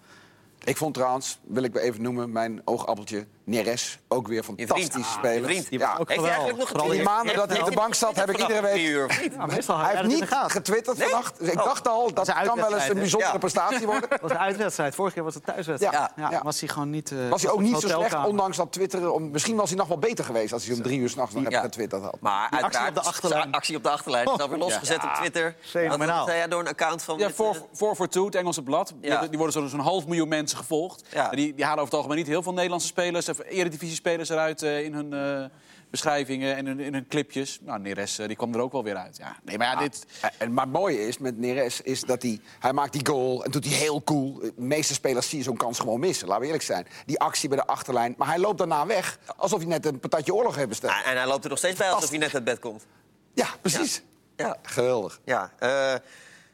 Ik 0.64 0.78
vond 0.78 0.94
trouwens, 0.94 1.40
wil 1.44 1.64
ik 1.64 1.76
even 1.76 2.02
noemen, 2.02 2.32
mijn 2.32 2.62
oogappeltje 2.66 3.26
Neres. 3.50 4.00
Ook 4.08 4.28
weer 4.28 4.44
fantastische 4.44 5.00
Ah, 5.22 5.44
vriend. 5.44 5.70
Die 5.70 5.80
Ja, 5.80 5.96
ook 6.00 6.10
Heeft 6.10 6.24
eigenlijk 6.26 6.58
nog 6.58 6.68
Vooral 6.68 6.88
die 6.88 7.04
maanden 7.04 7.36
dat 7.36 7.50
hij 7.50 7.60
op 7.62 7.70
de 7.70 7.76
bank 7.76 7.94
zat, 7.94 8.16
heb 8.16 8.30
ik 8.30 8.38
iedere 8.38 8.62
week... 8.62 8.78
Ja, 8.80 9.46
Hij 9.46 9.56
heeft 9.56 9.68
het 10.02 10.06
niet 10.08 10.26
getwitterd 10.48 10.98
Nee? 10.98 11.08
vannacht. 11.10 11.40
Dus 11.40 11.50
ik 11.50 11.60
Oh. 11.60 11.64
dacht 11.66 11.88
al, 11.88 12.14
dat 12.14 12.34
kan 12.44 12.56
wel 12.60 12.74
eens 12.74 12.88
een 12.90 12.96
bijzondere 12.96 13.32
Ja. 13.32 13.38
prestatie 13.38 13.86
worden. 13.86 14.10
Dat 14.10 14.22
was 14.22 14.32
een 14.32 14.38
uitwedstrijd. 14.38 14.96
Vorige 14.96 15.14
keer 15.16 15.24
was 15.24 15.34
het 15.34 15.46
thuiswedstrijd. 15.46 15.94
Ja, 15.94 16.12
Ja, 16.16 16.32
ja. 16.32 16.42
Was 16.44 16.60
hij 16.60 16.70
gewoon 16.70 16.90
niet... 16.90 17.12
eh, 17.12 17.30
Was 17.30 17.42
hij 17.42 17.52
ook 17.52 17.60
niet 17.60 17.80
zo 17.80 17.88
slecht, 17.88 18.26
ondanks 18.26 18.58
dat 18.58 18.72
twitteren. 18.72 19.14
Om, 19.14 19.32
misschien 19.32 19.56
was 19.56 19.70
hij 19.70 19.78
nog 19.78 19.88
wel 19.88 19.98
beter 20.00 20.26
geweest 20.26 20.54
als 20.54 20.66
hij 20.66 20.76
om 20.76 20.82
drie 20.82 21.00
uur 21.00 21.10
s'nachts 21.10 21.34
nog 21.36 21.50
Ja. 21.50 21.62
getwitterd 21.62 22.04
had. 22.04 22.18
Maar 22.20 22.50
Die 22.50 22.60
actie 22.64 22.88
op 22.88 22.94
de 22.96 23.02
achterlijn. 23.02 23.52
actie 23.52 23.76
op 23.78 23.84
de 23.84 23.90
achterlijn. 23.90 24.26
is 24.34 24.40
alweer 24.40 24.58
losgezet 24.58 25.04
op 25.04 25.14
Twitter. 25.14 25.56
Fenomenaal. 25.62 26.26
Dat, 26.26 26.34
eh, 26.36 26.40
ja, 26.42 26.48
door 26.48 26.60
een 26.60 26.68
account 26.68 27.04
van... 27.04 27.18
Ja, 27.18 27.28
dit, 27.28 27.36
voor 27.36 27.56
eh, 27.56 27.62
voor 27.74 27.96
voor 27.96 28.08
Two, 28.08 28.26
het 28.26 28.36
Engelse 28.36 28.64
blad. 28.64 28.94
Die- 29.02 29.12
worden 29.38 29.52
zo'n 29.52 29.70
zo'n 29.70 29.80
half 29.80 30.06
miljoen 30.06 30.28
mensen 30.28 30.58
gevolgd. 30.58 31.04
Ja. 31.10 31.30
En 31.30 31.36
Die, 31.36 31.54
die 31.56 31.64
halen 31.66 31.80
over 31.82 31.90
het 31.90 31.94
algemeen 32.04 32.18
niet 32.18 32.28
heel 32.28 32.44
veel 32.44 32.54
Nederlandse 32.54 32.88
spelers... 32.88 33.28
of 33.40 33.46
eredivisie-spelers 33.50 34.30
eruit 34.30 34.62
eh, 34.62 34.84
in 34.84 34.94
hun, 34.94 35.14
eh, 35.14 35.46
beschrijvingen 35.90 36.56
en 36.56 36.68
in, 36.68 36.80
in 36.80 36.94
hun 36.94 37.08
clipjes. 37.08 37.60
Nou, 37.62 37.80
Neres 37.80 38.20
eh, 38.20 38.28
die 38.28 38.36
kwam 38.36 38.54
er 38.54 38.60
ook 38.60 38.72
wel 38.72 38.84
weer 38.84 38.96
uit. 38.96 39.18
Ja, 39.18 39.38
nee, 39.44 39.58
maar 39.58 39.68
ja, 39.68 39.76
dit... 39.76 40.06
En, 40.38 40.54
maar 40.54 40.64
het 40.64 40.74
mooie 40.74 41.08
is 41.08 41.18
met 41.18 41.38
Neres 41.38 41.82
is 41.82 42.02
dat 42.02 42.22
hij... 42.22 42.40
Hij 42.60 42.74
maakt 42.74 42.94
die 42.94 43.06
goal 43.06 43.44
en 43.44 43.52
doet 43.52 43.66
hij 43.66 43.74
heel 43.74 44.04
cool. 44.04 44.34
De 44.34 44.54
meeste 44.56 44.94
spelers 44.94 45.30
zie 45.30 45.38
je 45.38 45.44
zo'n 45.44 45.58
kans 45.58 45.80
gewoon 45.80 46.00
missen, 46.00 46.28
laten 46.28 46.42
we 46.42 46.48
eerlijk 46.48 46.66
zijn. 46.66 46.88
Die 47.06 47.20
actie 47.20 47.50
bij 47.50 47.58
de 47.58 47.66
achterlijn. 47.66 48.16
Maar 48.18 48.28
hij 48.28 48.40
loopt 48.40 48.58
daarna 48.58 48.86
weg 48.86 49.20
alsof 49.36 49.60
hij 49.60 49.68
net 49.68 49.86
een 49.86 50.00
patatje 50.00 50.34
oorlog 50.34 50.56
heeft 50.56 50.70
besteld. 50.70 50.92
Ja, 50.92 51.06
en 51.06 51.18
hij 51.18 51.28
loopt 51.28 51.44
er 51.44 51.50
nog 51.50 51.60
steeds 51.60 51.78
bij 51.78 51.90
alsof 51.90 52.10
hij 52.10 52.20
net 52.20 52.34
uit 52.34 52.44
bed 52.44 52.60
komt. 52.60 52.86
Ja, 53.34 53.48
precies. 53.62 54.02
Ja, 54.36 54.58
Geweldig. 54.62 55.20
ja. 55.26 55.52
eh, 55.60 55.94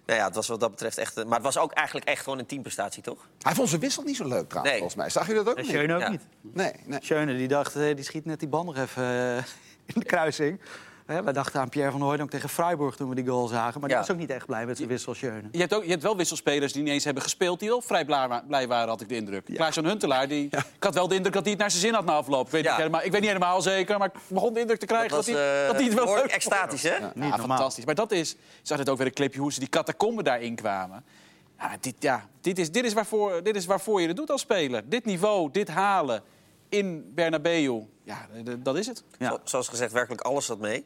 nou 0.05 0.19
ja, 0.19 0.25
het 0.25 0.35
was 0.35 0.47
wat 0.47 0.59
dat 0.59 0.71
betreft 0.71 0.97
echt... 0.97 1.15
Maar 1.25 1.33
het 1.33 1.43
was 1.43 1.57
ook 1.57 1.71
eigenlijk 1.71 2.07
echt 2.07 2.23
gewoon 2.23 2.39
een 2.39 2.45
teamprestatie, 2.45 3.03
toch? 3.03 3.27
Hij 3.41 3.53
vond 3.55 3.69
zijn 3.69 3.81
wissel 3.81 4.03
niet 4.03 4.15
zo 4.15 4.27
leuk 4.27 4.49
trouwens, 4.49 4.63
Nee. 4.63 4.77
volgens 4.77 4.95
mij. 4.95 5.09
Zag 5.09 5.27
je 5.27 5.33
dat 5.33 5.49
ook 5.49 5.55
En 5.57 5.63
niet? 5.63 5.71
Schöne 5.71 5.93
ook 5.95 6.01
Ja. 6.01 6.09
niet. 6.09 6.21
Nee, 6.41 6.71
nee. 6.85 6.99
Schöne 7.01 7.37
die 7.37 7.47
dacht, 7.47 7.75
eh, 7.75 7.95
die 7.95 8.03
schiet 8.03 8.25
net 8.25 8.39
die 8.39 8.47
bal 8.49 8.63
nog 8.63 8.77
even 8.77 9.03
eh, 9.03 9.37
in 9.85 9.99
de 9.99 10.03
kruising. 10.05 10.59
Hè, 11.05 11.23
wij 11.23 11.33
dachten 11.33 11.59
aan 11.61 11.69
Pierre 11.69 11.91
van 11.91 12.01
Hooydonk 12.01 12.29
tegen 12.29 12.49
Freiburg 12.49 12.95
toen 12.95 13.09
we 13.09 13.15
die 13.15 13.25
goal 13.27 13.47
zagen. 13.47 13.79
Maar 13.79 13.89
die 13.89 13.97
Ja. 13.97 14.03
was 14.03 14.11
ook 14.11 14.17
niet 14.17 14.29
echt 14.29 14.45
blij 14.45 14.65
met 14.65 14.77
zijn 14.77 14.89
wissel 14.89 15.13
Schöne. 15.13 15.47
Je 15.51 15.59
hebt, 15.59 15.73
ook, 15.73 15.83
je 15.83 15.89
hebt 15.89 16.03
wel 16.03 16.17
wisselspelers 16.17 16.73
die 16.73 16.83
niet 16.83 16.91
eens 16.93 17.03
hebben 17.03 17.23
gespeeld... 17.23 17.59
die 17.59 17.69
wel 17.69 17.81
vrij 17.81 18.05
blij, 18.05 18.27
wa- 18.27 18.43
blij 18.47 18.67
waren, 18.67 18.87
had 18.89 19.01
ik 19.01 19.09
de 19.09 19.15
indruk. 19.15 19.45
Klaas-Jan 19.45 19.85
Huntelaar, 19.85 20.27
die, 20.27 20.45
ik 20.45 20.83
had 20.83 20.93
wel 20.93 21.07
de 21.07 21.15
indruk 21.15 21.33
dat 21.33 21.41
hij 21.43 21.51
het 21.51 21.61
naar 21.61 21.69
zijn 21.71 21.81
zin 21.81 21.93
had 21.93 22.05
na 22.05 22.11
afloop. 22.13 22.45
Ik 22.45 22.51
weet, 22.51 22.63
Ja. 22.63 22.69
niet, 22.69 22.77
helemaal, 22.77 23.01
ik 23.03 23.11
weet 23.11 23.19
niet 23.21 23.29
helemaal 23.29 23.61
zeker, 23.61 23.97
maar 23.97 24.07
ik 24.07 24.19
begon 24.27 24.53
de 24.53 24.59
indruk 24.59 24.79
te 24.79 24.85
krijgen... 24.85 25.09
Dat 25.09 25.25
Dat, 25.25 25.33
was 25.33 25.43
hij, 25.43 25.61
eh, 25.61 25.67
dat 25.67 25.75
hij 25.75 25.85
het 25.85 25.93
wel 25.93 26.03
behoorlijk 26.03 26.27
leuk 26.31 26.35
extatisch, 26.35 26.83
hè? 26.83 26.95
Ja, 26.95 27.05
Niet 27.05 27.15
normaal. 27.15 27.37
fantastisch. 27.47 27.85
Maar 27.85 27.95
dat 27.95 28.11
is, 28.11 28.29
je 28.31 28.37
zag 28.61 28.77
het 28.77 28.89
ook 28.89 28.97
weer 28.97 29.07
een 29.07 29.13
clipje 29.13 29.39
hoe 29.39 29.53
ze 29.53 29.59
die 29.59 29.69
catacomben 29.69 30.23
daarin 30.23 30.55
kwamen. 30.55 31.03
Ja, 31.59 31.71
dit, 31.79 31.95
ja, 31.99 32.27
dit, 32.41 32.59
is, 32.59 32.71
dit, 32.71 32.85
is 32.85 32.93
waarvoor, 32.93 33.43
dit 33.43 33.55
is 33.55 33.65
waarvoor 33.65 34.01
je 34.01 34.07
het 34.07 34.15
doet 34.17 34.29
als 34.31 34.41
speler. 34.41 34.89
Dit 34.89 35.05
niveau, 35.05 35.51
dit 35.51 35.67
halen 35.67 36.21
in 36.69 37.11
Bernabeu, 37.15 37.81
ja, 38.03 38.27
dat 38.59 38.77
is 38.77 38.87
het. 38.87 39.03
Ja. 39.17 39.29
Zo- 39.29 39.39
zoals 39.43 39.67
gezegd, 39.67 39.91
werkelijk 39.91 40.21
alles 40.21 40.45
zat 40.45 40.59
mee. 40.59 40.85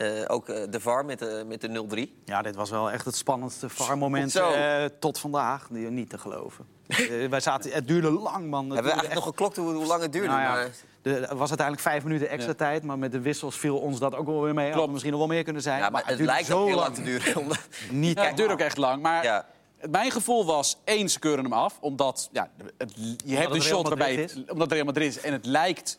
Eh, 0.00 0.24
ook 0.26 0.48
eh, 0.48 0.62
de 0.70 0.80
VAR 0.80 1.04
met 1.04 1.18
de, 1.18 1.44
met 1.46 1.60
de 1.60 2.08
0-3. 2.18 2.22
Ja, 2.24 2.42
dit 2.42 2.54
was 2.54 2.70
wel 2.70 2.90
echt 2.90 3.04
het 3.04 3.16
spannendste 3.16 3.68
VAR-moment 3.68 4.30
Zo. 4.30 4.50
eh, 4.50 4.84
tot 5.00 5.18
vandaag. 5.18 5.70
Niet 5.70 6.10
te 6.10 6.18
geloven. 6.18 6.66
Eh, 6.86 7.28
wij 7.28 7.40
zaten, 7.40 7.70
het 7.72 7.88
duurde 7.88 8.10
lang, 8.10 8.46
man. 8.50 8.64
Het 8.64 8.74
Hebben 8.74 8.92
we 8.92 8.98
eigenlijk 8.98 9.14
nog 9.14 9.24
geklokt 9.24 9.56
hoe, 9.56 9.72
hoe 9.72 9.86
lang 9.86 10.02
het 10.02 10.12
duurde? 10.12 10.28
Nou 10.28 10.40
ja, 10.40 10.52
maar... 10.52 10.68
de- 11.02 11.14
er 11.26 11.36
was 11.36 11.48
uiteindelijk 11.48 11.80
vijf 11.88 12.04
minuten 12.04 12.28
extra 12.28 12.50
Ja. 12.50 12.56
tijd. 12.56 12.82
Maar 12.82 12.98
met 12.98 13.12
de 13.12 13.20
wissels 13.20 13.56
viel 13.56 13.78
ons 13.78 13.98
dat 13.98 14.14
ook 14.14 14.26
wel 14.26 14.42
weer 14.42 14.54
mee. 14.54 14.66
Had 14.66 14.74
Klopt. 14.76 14.90
misschien 14.90 15.12
nog 15.12 15.20
wel 15.20 15.28
meer 15.30 15.44
kunnen 15.44 15.62
zijn. 15.62 15.78
ja, 15.80 15.90
maar 15.90 16.00
het 16.00 16.08
duurde 16.16 16.24
lijkt 16.32 16.50
ook 16.52 16.66
heel 16.66 16.76
lang 16.76 16.94
te 16.94 17.02
duren. 17.02 17.36
omdat- 17.40 17.58
Niet 17.90 18.18
Ja, 18.18 18.24
het 18.24 18.36
duurde 18.36 18.52
ook 18.52 18.60
echt 18.60 18.76
lang. 18.76 19.02
Maar 19.02 19.24
Ja. 19.24 19.46
mijn 19.90 20.10
gevoel 20.10 20.44
was, 20.46 20.78
één, 20.84 21.08
ze 21.08 21.18
keuren 21.18 21.44
hem 21.44 21.52
af. 21.52 21.76
Omdat 21.80 22.28
ja, 22.32 22.50
het, 22.78 22.92
je 23.24 23.34
hebt 23.36 23.46
het 23.48 23.54
een 23.54 23.62
shot 23.62 23.88
waarbij 23.88 24.14
het, 24.14 24.36
omdat 24.36 24.60
het 24.60 24.72
Real 24.72 24.84
Madrid 24.84 25.08
is 25.08 25.20
en 25.20 25.32
het 25.32 25.46
lijkt 25.46 25.98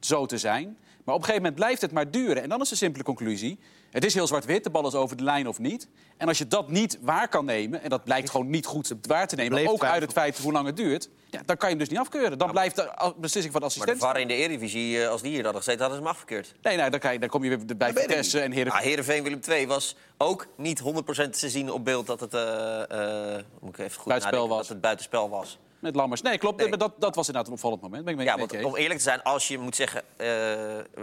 zo 0.00 0.26
te 0.26 0.38
zijn. 0.38 0.76
Maar 1.04 1.14
op 1.14 1.20
een 1.20 1.26
gegeven 1.26 1.42
moment 1.42 1.54
blijft 1.54 1.80
het 1.80 1.92
maar 1.92 2.10
duren. 2.10 2.42
En 2.42 2.48
dan 2.48 2.60
is 2.60 2.68
de 2.68 2.76
simpele 2.76 3.04
conclusie. 3.04 3.58
Het 3.90 4.04
is 4.04 4.14
heel 4.14 4.26
zwart-wit, 4.26 4.64
de 4.64 4.70
bal 4.70 4.86
is 4.86 4.94
over 4.94 5.16
de 5.16 5.22
lijn 5.22 5.48
of 5.48 5.58
niet. 5.58 5.88
En 6.16 6.28
als 6.28 6.38
je 6.38 6.48
dat 6.48 6.70
niet 6.70 6.98
waar 7.00 7.28
kan 7.28 7.44
nemen, 7.44 7.82
en 7.82 7.90
dat 7.90 8.04
blijkt 8.04 8.30
gewoon 8.30 8.50
niet 8.50 8.66
goed 8.66 8.92
waar 9.02 9.26
te 9.28 9.36
nemen... 9.36 9.68
ook 9.68 9.84
uit 9.84 10.02
het 10.02 10.12
feit 10.12 10.38
hoe 10.38 10.52
lang 10.52 10.66
het 10.66 10.76
duurt... 10.76 11.08
Ja, 11.30 11.40
dan 11.46 11.56
kan 11.56 11.68
je 11.68 11.74
hem 11.74 11.84
dus 11.84 11.88
niet 11.88 11.98
afkeuren. 11.98 12.38
Dan 12.38 12.50
blijft 12.50 12.76
de 12.76 13.14
beslissing 13.16 13.52
van 13.52 13.62
de 13.62 13.66
Maar 13.76 13.86
de 13.86 13.92
assistent... 13.92 13.98
VAR 13.98 14.20
in 14.20 14.28
de 14.28 14.34
Eredivisie, 14.34 15.02
eh, 15.02 15.08
als 15.08 15.22
die 15.22 15.30
hier 15.30 15.44
hadden 15.44 15.62
gezeten, 15.62 15.80
hadden 15.80 15.98
ze 15.98 16.04
hem 16.04 16.14
afgekeurd. 16.14 16.54
Nee, 16.62 16.76
nee 16.76 16.90
dan, 16.90 17.12
je, 17.12 17.18
dan 17.18 17.28
kom 17.28 17.44
je 17.44 17.56
weer 17.56 17.76
bij 17.76 17.92
Vitesse 17.92 18.40
en 18.40 18.52
Heerenveen. 18.52 18.80
Ah, 18.80 18.86
Heerenveen 18.86 19.22
Willem 19.22 19.40
II 19.48 19.66
was 19.66 19.96
ook 20.18 20.46
niet 20.56 20.80
100% 20.80 20.84
te 21.30 21.48
zien 21.48 21.72
op 21.72 21.84
beeld 21.84 22.06
dat 22.06 22.20
het, 22.20 22.34
eh, 22.34 23.36
eh, 23.36 23.44
moet 23.60 23.78
ik 23.78 23.84
even 23.84 23.96
goed 23.96 24.08
Buitenspel 24.08 24.48
was. 24.48 24.58
dat 24.58 24.68
het 24.68 24.80
buitenspel 24.80 25.28
was. 25.28 25.58
Met 25.84 25.94
Lammers. 25.94 26.22
Nee, 26.22 26.38
klopt. 26.38 26.56
Nee. 26.60 26.76
Dat, 26.76 26.92
dat 26.98 27.14
was 27.14 27.26
inderdaad 27.26 27.46
een 27.46 27.56
opvallend 27.56 27.82
moment. 27.82 28.04
Ben 28.04 28.12
ik 28.12 28.18
met, 28.18 28.26
Ja, 28.28 28.36
want 28.38 28.64
om 28.64 28.76
eerlijk 28.76 28.98
te 28.98 29.04
zijn, 29.04 29.22
als 29.22 29.48
je 29.48 29.58
moet 29.58 29.76
zeggen 29.76 30.02
eh, 30.16 30.26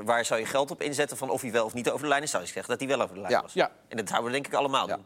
waar 0.03 0.25
zou 0.25 0.39
je 0.39 0.45
geld 0.45 0.71
op 0.71 0.81
inzetten 0.81 1.17
van 1.17 1.29
of 1.29 1.41
hij 1.41 1.51
wel 1.51 1.65
of 1.65 1.73
niet 1.73 1.89
over 1.89 2.01
de 2.01 2.07
lijn 2.07 2.23
is, 2.23 2.29
zou 2.31 2.43
je 2.43 2.49
zeggen 2.49 2.69
dat 2.69 2.79
hij 2.79 2.87
wel 2.97 3.01
over 3.01 3.15
de 3.15 3.21
lijn 3.21 3.33
Ja. 3.33 3.41
was. 3.41 3.53
Ja. 3.53 3.71
En 3.87 3.97
dat 3.97 4.07
zouden 4.07 4.27
we 4.31 4.33
denk 4.33 4.47
ik 4.47 4.53
allemaal 4.53 4.87
Ja. 4.87 4.95
doen. 4.95 5.05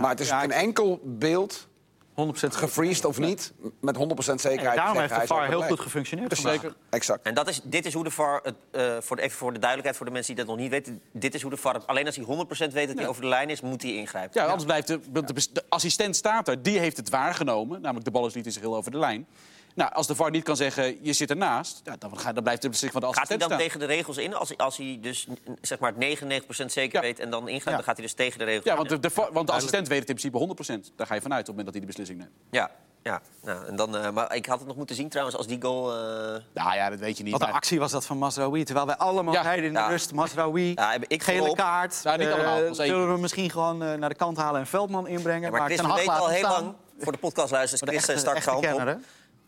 Maar 0.00 0.10
het 0.10 0.20
is 0.20 0.30
ik- 0.30 0.50
enkel 0.50 1.00
beeld, 1.02 1.66
100% 1.66 1.75
gefreezed 2.24 3.04
of 3.04 3.18
niet, 3.18 3.52
met 3.80 3.96
100% 3.96 4.00
zekerheid. 4.40 4.76
daarom 4.76 4.96
zeggen, 4.96 5.16
heeft 5.16 5.28
de 5.28 5.34
VAR 5.34 5.46
heel 5.48 5.62
goed 5.62 5.80
gefunctioneerd 5.80 6.36
Zeker. 6.36 6.52
vandaag. 6.60 6.76
Exact. 6.90 7.26
En 7.26 7.34
dat 7.34 7.48
is, 7.48 7.60
dit 7.64 7.86
is 7.86 7.92
hoe 7.92 8.04
de 8.04 8.10
VAR, 8.10 8.40
het, 8.42 8.54
eh, 8.70 8.96
voor 9.00 9.16
de, 9.16 9.22
even 9.22 9.36
voor 9.38 9.52
de 9.52 9.58
duidelijkheid 9.58 9.96
voor 9.96 10.06
de 10.06 10.12
mensen 10.12 10.34
die 10.34 10.44
dat 10.44 10.54
nog 10.54 10.62
niet 10.62 10.72
weten, 10.72 11.00
dit 11.12 11.34
is 11.34 11.42
hoe 11.42 11.50
de 11.50 11.56
VAR, 11.56 11.74
het- 11.74 11.86
alleen 11.86 12.06
als 12.06 12.16
hij 12.16 12.24
100% 12.24 12.72
weet 12.72 12.88
dat 12.88 12.96
hij 12.98 13.08
over 13.08 13.22
de 13.22 13.28
lijn 13.28 13.50
is, 13.50 13.60
moet 13.60 13.82
hij 13.82 13.92
ingrijpen. 13.94 14.40
Ja, 14.40 14.46
anders 14.46 14.64
blijft 14.64 14.86
de, 14.86 15.00
de, 15.10 15.22
de 15.52 15.64
assistent 15.68 16.16
staat 16.16 16.48
er, 16.48 16.62
die 16.62 16.78
heeft 16.78 16.96
het 16.96 17.08
waargenomen. 17.10 17.80
Namelijk 17.80 18.04
de 18.04 18.10
bal 18.10 18.26
is 18.26 18.34
niet 18.34 18.46
in 18.46 18.52
zijn 18.52 18.64
geheel 18.64 18.78
over 18.78 18.90
de 18.90 18.98
lijn. 18.98 19.26
Nou, 19.76 19.92
als 19.92 20.06
de 20.06 20.14
VAR 20.14 20.30
niet 20.30 20.44
kan 20.44 20.56
zeggen, 20.56 20.98
je 21.02 21.12
zit 21.12 21.30
ernaast... 21.30 21.80
Ja, 21.84 21.96
dan, 21.98 22.18
ga- 22.18 22.32
dan 22.32 22.42
blijft 22.42 22.62
de 22.62 22.68
beslissing 22.68 23.02
van 23.02 23.10
de 23.10 23.16
Gaat 23.16 23.28
hij 23.28 23.36
assistent 23.36 23.40
dan 23.40 23.48
staan. 23.70 23.80
tegen 23.80 23.80
de 23.88 23.94
regels 23.94 24.16
in? 24.16 24.34
Als 24.34 24.48
hij, 24.48 24.56
als 24.58 24.76
hij 24.76 24.98
dus 25.02 25.26
zeg 25.60 25.78
maar 25.78 25.92
99% 25.92 25.96
zeker 26.66 26.94
Ja. 26.94 27.00
weet 27.00 27.20
en 27.20 27.30
dan 27.30 27.46
Ja. 27.46 27.58
dan 27.64 27.82
gaat 27.82 27.84
hij 27.96 28.04
dus 28.06 28.12
tegen 28.14 28.38
de 28.38 28.44
regels 28.44 28.64
Ja, 28.64 28.70
in. 28.70 28.76
want 28.88 29.02
de, 29.02 29.10
want 29.32 29.46
de 29.46 29.52
assistent 29.52 29.88
weet 29.88 29.98
het 30.08 30.08
in 30.08 30.14
principe 30.32 30.38
100%. 30.38 30.92
Daar 30.96 31.06
ga 31.06 31.14
je 31.14 31.20
vanuit 31.20 31.48
op 31.48 31.56
het 31.56 31.56
moment 31.56 31.64
dat 31.64 31.74
hij 31.74 31.80
de 31.80 31.86
beslissing 31.86 32.18
neemt. 32.18 32.30
Ja, 32.50 32.70
ja. 33.02 33.20
Nou, 33.42 33.66
en 33.66 33.76
dan, 33.76 33.96
eh, 33.96 34.10
maar 34.10 34.34
ik 34.34 34.46
had 34.46 34.58
het 34.58 34.66
nog 34.68 34.76
moeten 34.76 34.96
zien 34.96 35.08
trouwens 35.08 35.36
als 35.36 35.46
die 35.46 35.62
goal... 35.62 35.90
eh, 35.92 35.96
Nou 36.54 36.74
ja, 36.74 36.90
dat 36.90 36.98
weet 36.98 37.16
je 37.16 37.22
niet. 37.22 37.32
Wat 37.32 37.40
een 37.40 37.46
maar- 37.46 37.56
actie 37.56 37.78
was 37.78 37.90
dat 37.92 38.06
van 38.06 38.18
Masraoui. 38.18 38.64
Terwijl 38.64 38.86
wij 38.86 38.96
allemaal 38.96 39.34
Ja. 39.34 39.42
zeiden 39.42 39.64
in 39.64 39.72
de 39.72 39.78
Ja. 39.78 39.88
rust, 39.88 40.12
Masraoui, 40.12 40.72
Ja, 40.74 40.96
ik 41.06 41.22
gele 41.22 41.54
kaart. 41.54 42.00
Ja, 42.02 42.16
niet 42.16 42.26
eh, 42.28 42.34
allemaal, 42.34 42.68
als 42.68 42.78
één. 42.78 42.88
zullen 42.88 43.12
we 43.14 43.20
misschien 43.20 43.50
gewoon 43.50 43.82
eh, 43.82 43.94
naar 43.94 44.08
de 44.08 44.14
kant 44.14 44.36
halen 44.36 44.60
en 44.60 44.66
Veldman 44.66 45.06
inbrengen? 45.06 45.42
Ja, 45.50 45.50
maar 45.58 45.66
Chris, 45.66 45.80
we 45.80 45.92
weten 45.94 46.12
al 46.12 46.28
heel 46.28 46.38
staan. 46.38 46.62
lang, 46.62 46.74
voor 46.98 47.12
de 47.12 47.18
podcastluisters, 47.18 47.80
Chris 47.80 48.08
echte- 48.08 48.58
kenner, 48.60 48.94
op. 48.94 49.00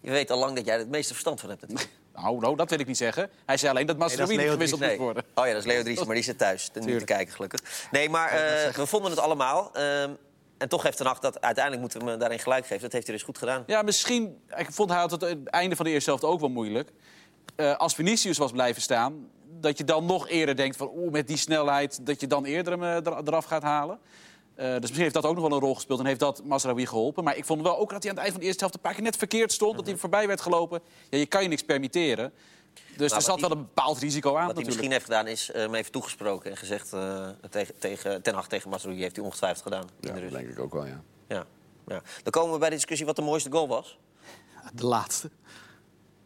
Je 0.08 0.14
weet 0.14 0.30
al 0.30 0.38
lang 0.38 0.56
dat 0.56 0.64
jij 0.64 0.74
er 0.74 0.80
het 0.80 0.88
meeste 0.90 1.12
verstand 1.12 1.40
van 1.40 1.48
hebt 1.48 1.60
natuurlijk. 1.60 1.90
Nou, 2.22 2.40
nou, 2.40 2.56
dat 2.56 2.70
wil 2.70 2.78
ik 2.80 2.86
niet 2.86 2.96
zeggen. 2.96 3.30
Hij 3.46 3.56
zei 3.56 3.70
alleen 3.72 3.86
dat 3.86 3.96
Mastroeni 3.96 4.36
Nee, 4.36 4.48
gewisseld 4.48 4.80
Nee. 4.80 4.98
worden. 4.98 5.24
Oh 5.34 5.46
ja, 5.46 5.52
dat 5.52 5.60
is 5.60 5.66
Leo 5.72 5.82
Dries, 5.82 6.04
maar 6.06 6.14
die 6.14 6.24
zit 6.24 6.38
thuis. 6.38 6.70
Niet 6.74 6.98
te 6.98 7.04
kijken, 7.04 7.34
gelukkig. 7.34 7.60
Nee, 7.90 8.08
maar 8.08 8.30
eh, 8.30 8.74
we 8.74 8.86
vonden 8.86 9.10
het 9.10 9.20
allemaal. 9.20 9.70
ehm, 9.74 10.10
en 10.58 10.68
toch 10.68 10.82
heeft 10.82 10.96
Ten 10.96 11.06
Hag 11.06 11.18
dat 11.18 11.40
uiteindelijk 11.40 11.82
moeten 11.82 12.04
we 12.04 12.10
hem 12.10 12.18
daarin 12.18 12.38
gelijk 12.38 12.66
geven. 12.66 12.82
Dat 12.82 12.92
heeft 12.92 13.06
hij 13.06 13.14
dus 13.16 13.24
goed 13.24 13.38
gedaan. 13.38 13.62
Ja, 13.66 13.82
misschien... 13.82 14.42
Ik 14.56 14.66
vond 14.72 14.90
hij 14.90 14.98
had 14.98 15.10
het 15.10 15.20
het 15.20 15.46
einde 15.48 15.76
van 15.76 15.84
de 15.84 15.90
eerste 15.90 16.10
helft 16.10 16.24
ook 16.24 16.40
wel 16.40 16.48
moeilijk. 16.48 16.90
Eh, 17.56 17.76
als 17.76 17.94
Vinicius 17.94 18.38
was 18.38 18.52
blijven 18.52 18.82
staan... 18.82 19.28
dat 19.60 19.78
je 19.78 19.84
dan 19.84 20.06
nog 20.06 20.28
eerder 20.28 20.56
denkt 20.56 20.76
van... 20.76 20.90
oeh, 20.94 21.12
met 21.12 21.26
die 21.26 21.36
snelheid, 21.36 22.06
dat 22.06 22.20
je 22.20 22.26
dan 22.26 22.44
eerder 22.44 22.72
hem 22.72 22.82
eh, 22.82 22.94
er- 23.12 23.22
eraf 23.26 23.44
gaat 23.44 23.62
halen. 23.62 23.98
Eh, 24.58 24.66
dus 24.66 24.80
misschien 24.80 25.02
heeft 25.02 25.14
dat 25.14 25.24
ook 25.24 25.34
nog 25.34 25.48
wel 25.48 25.52
een 25.52 25.64
rol 25.64 25.74
gespeeld... 25.74 26.00
en 26.00 26.06
heeft 26.06 26.20
dat 26.20 26.44
Masraoui 26.44 26.86
geholpen. 26.86 27.24
Maar 27.24 27.36
ik 27.36 27.44
vond 27.44 27.62
wel 27.62 27.78
ook 27.78 27.90
dat 27.90 28.02
hij 28.02 28.10
aan 28.10 28.16
het 28.16 28.18
eind 28.18 28.30
van 28.30 28.40
de 28.40 28.46
eerste 28.46 28.60
helft... 28.60 28.74
een 28.74 28.80
paar 28.80 28.94
keer 28.94 29.02
net 29.02 29.16
verkeerd 29.16 29.52
stond, 29.52 29.76
dat 29.76 29.86
hij 29.86 29.96
voorbij 29.96 30.26
werd 30.26 30.40
gelopen. 30.40 30.80
Ja, 31.10 31.18
je 31.18 31.26
kan 31.26 31.42
je 31.42 31.48
niks 31.48 31.62
permitteren. 31.62 32.32
Dus 32.96 33.10
er 33.10 33.14
wat 33.16 33.24
zat 33.24 33.40
wel 33.40 33.50
een 33.50 33.58
bepaald 33.58 33.98
risico 33.98 34.36
aan 34.36 34.46
Wat 34.46 34.56
hij 34.56 34.64
misschien 34.64 34.90
heeft 34.90 35.04
gedaan 35.04 35.26
is 35.26 35.50
eh, 35.50 35.60
hem 35.60 35.74
even 35.74 35.92
toegesproken 35.92 36.50
en 36.50 36.56
gezegd... 36.56 36.92
eh, 36.92 37.28
tegen, 37.50 37.78
tegen, 37.78 38.22
Ten 38.22 38.34
Hag 38.34 38.48
tegen 38.48 38.70
Masroui 38.70 39.00
heeft 39.00 39.16
hij 39.16 39.24
ongetwijfeld 39.24 39.62
gedaan. 39.62 39.88
Ja, 40.00 40.12
dat 40.12 40.30
denk 40.30 40.48
ik 40.48 40.58
ook 40.58 40.72
wel, 40.72 40.86
ja. 40.86 41.02
Ja. 41.28 41.44
Ja. 41.86 42.02
Dan 42.22 42.32
komen 42.32 42.52
we 42.52 42.58
bij 42.58 42.68
de 42.68 42.74
discussie 42.74 43.06
wat 43.06 43.16
de 43.16 43.22
mooiste 43.22 43.50
goal 43.50 43.68
was. 43.68 43.98
De 44.72 44.86
laatste. 44.86 45.30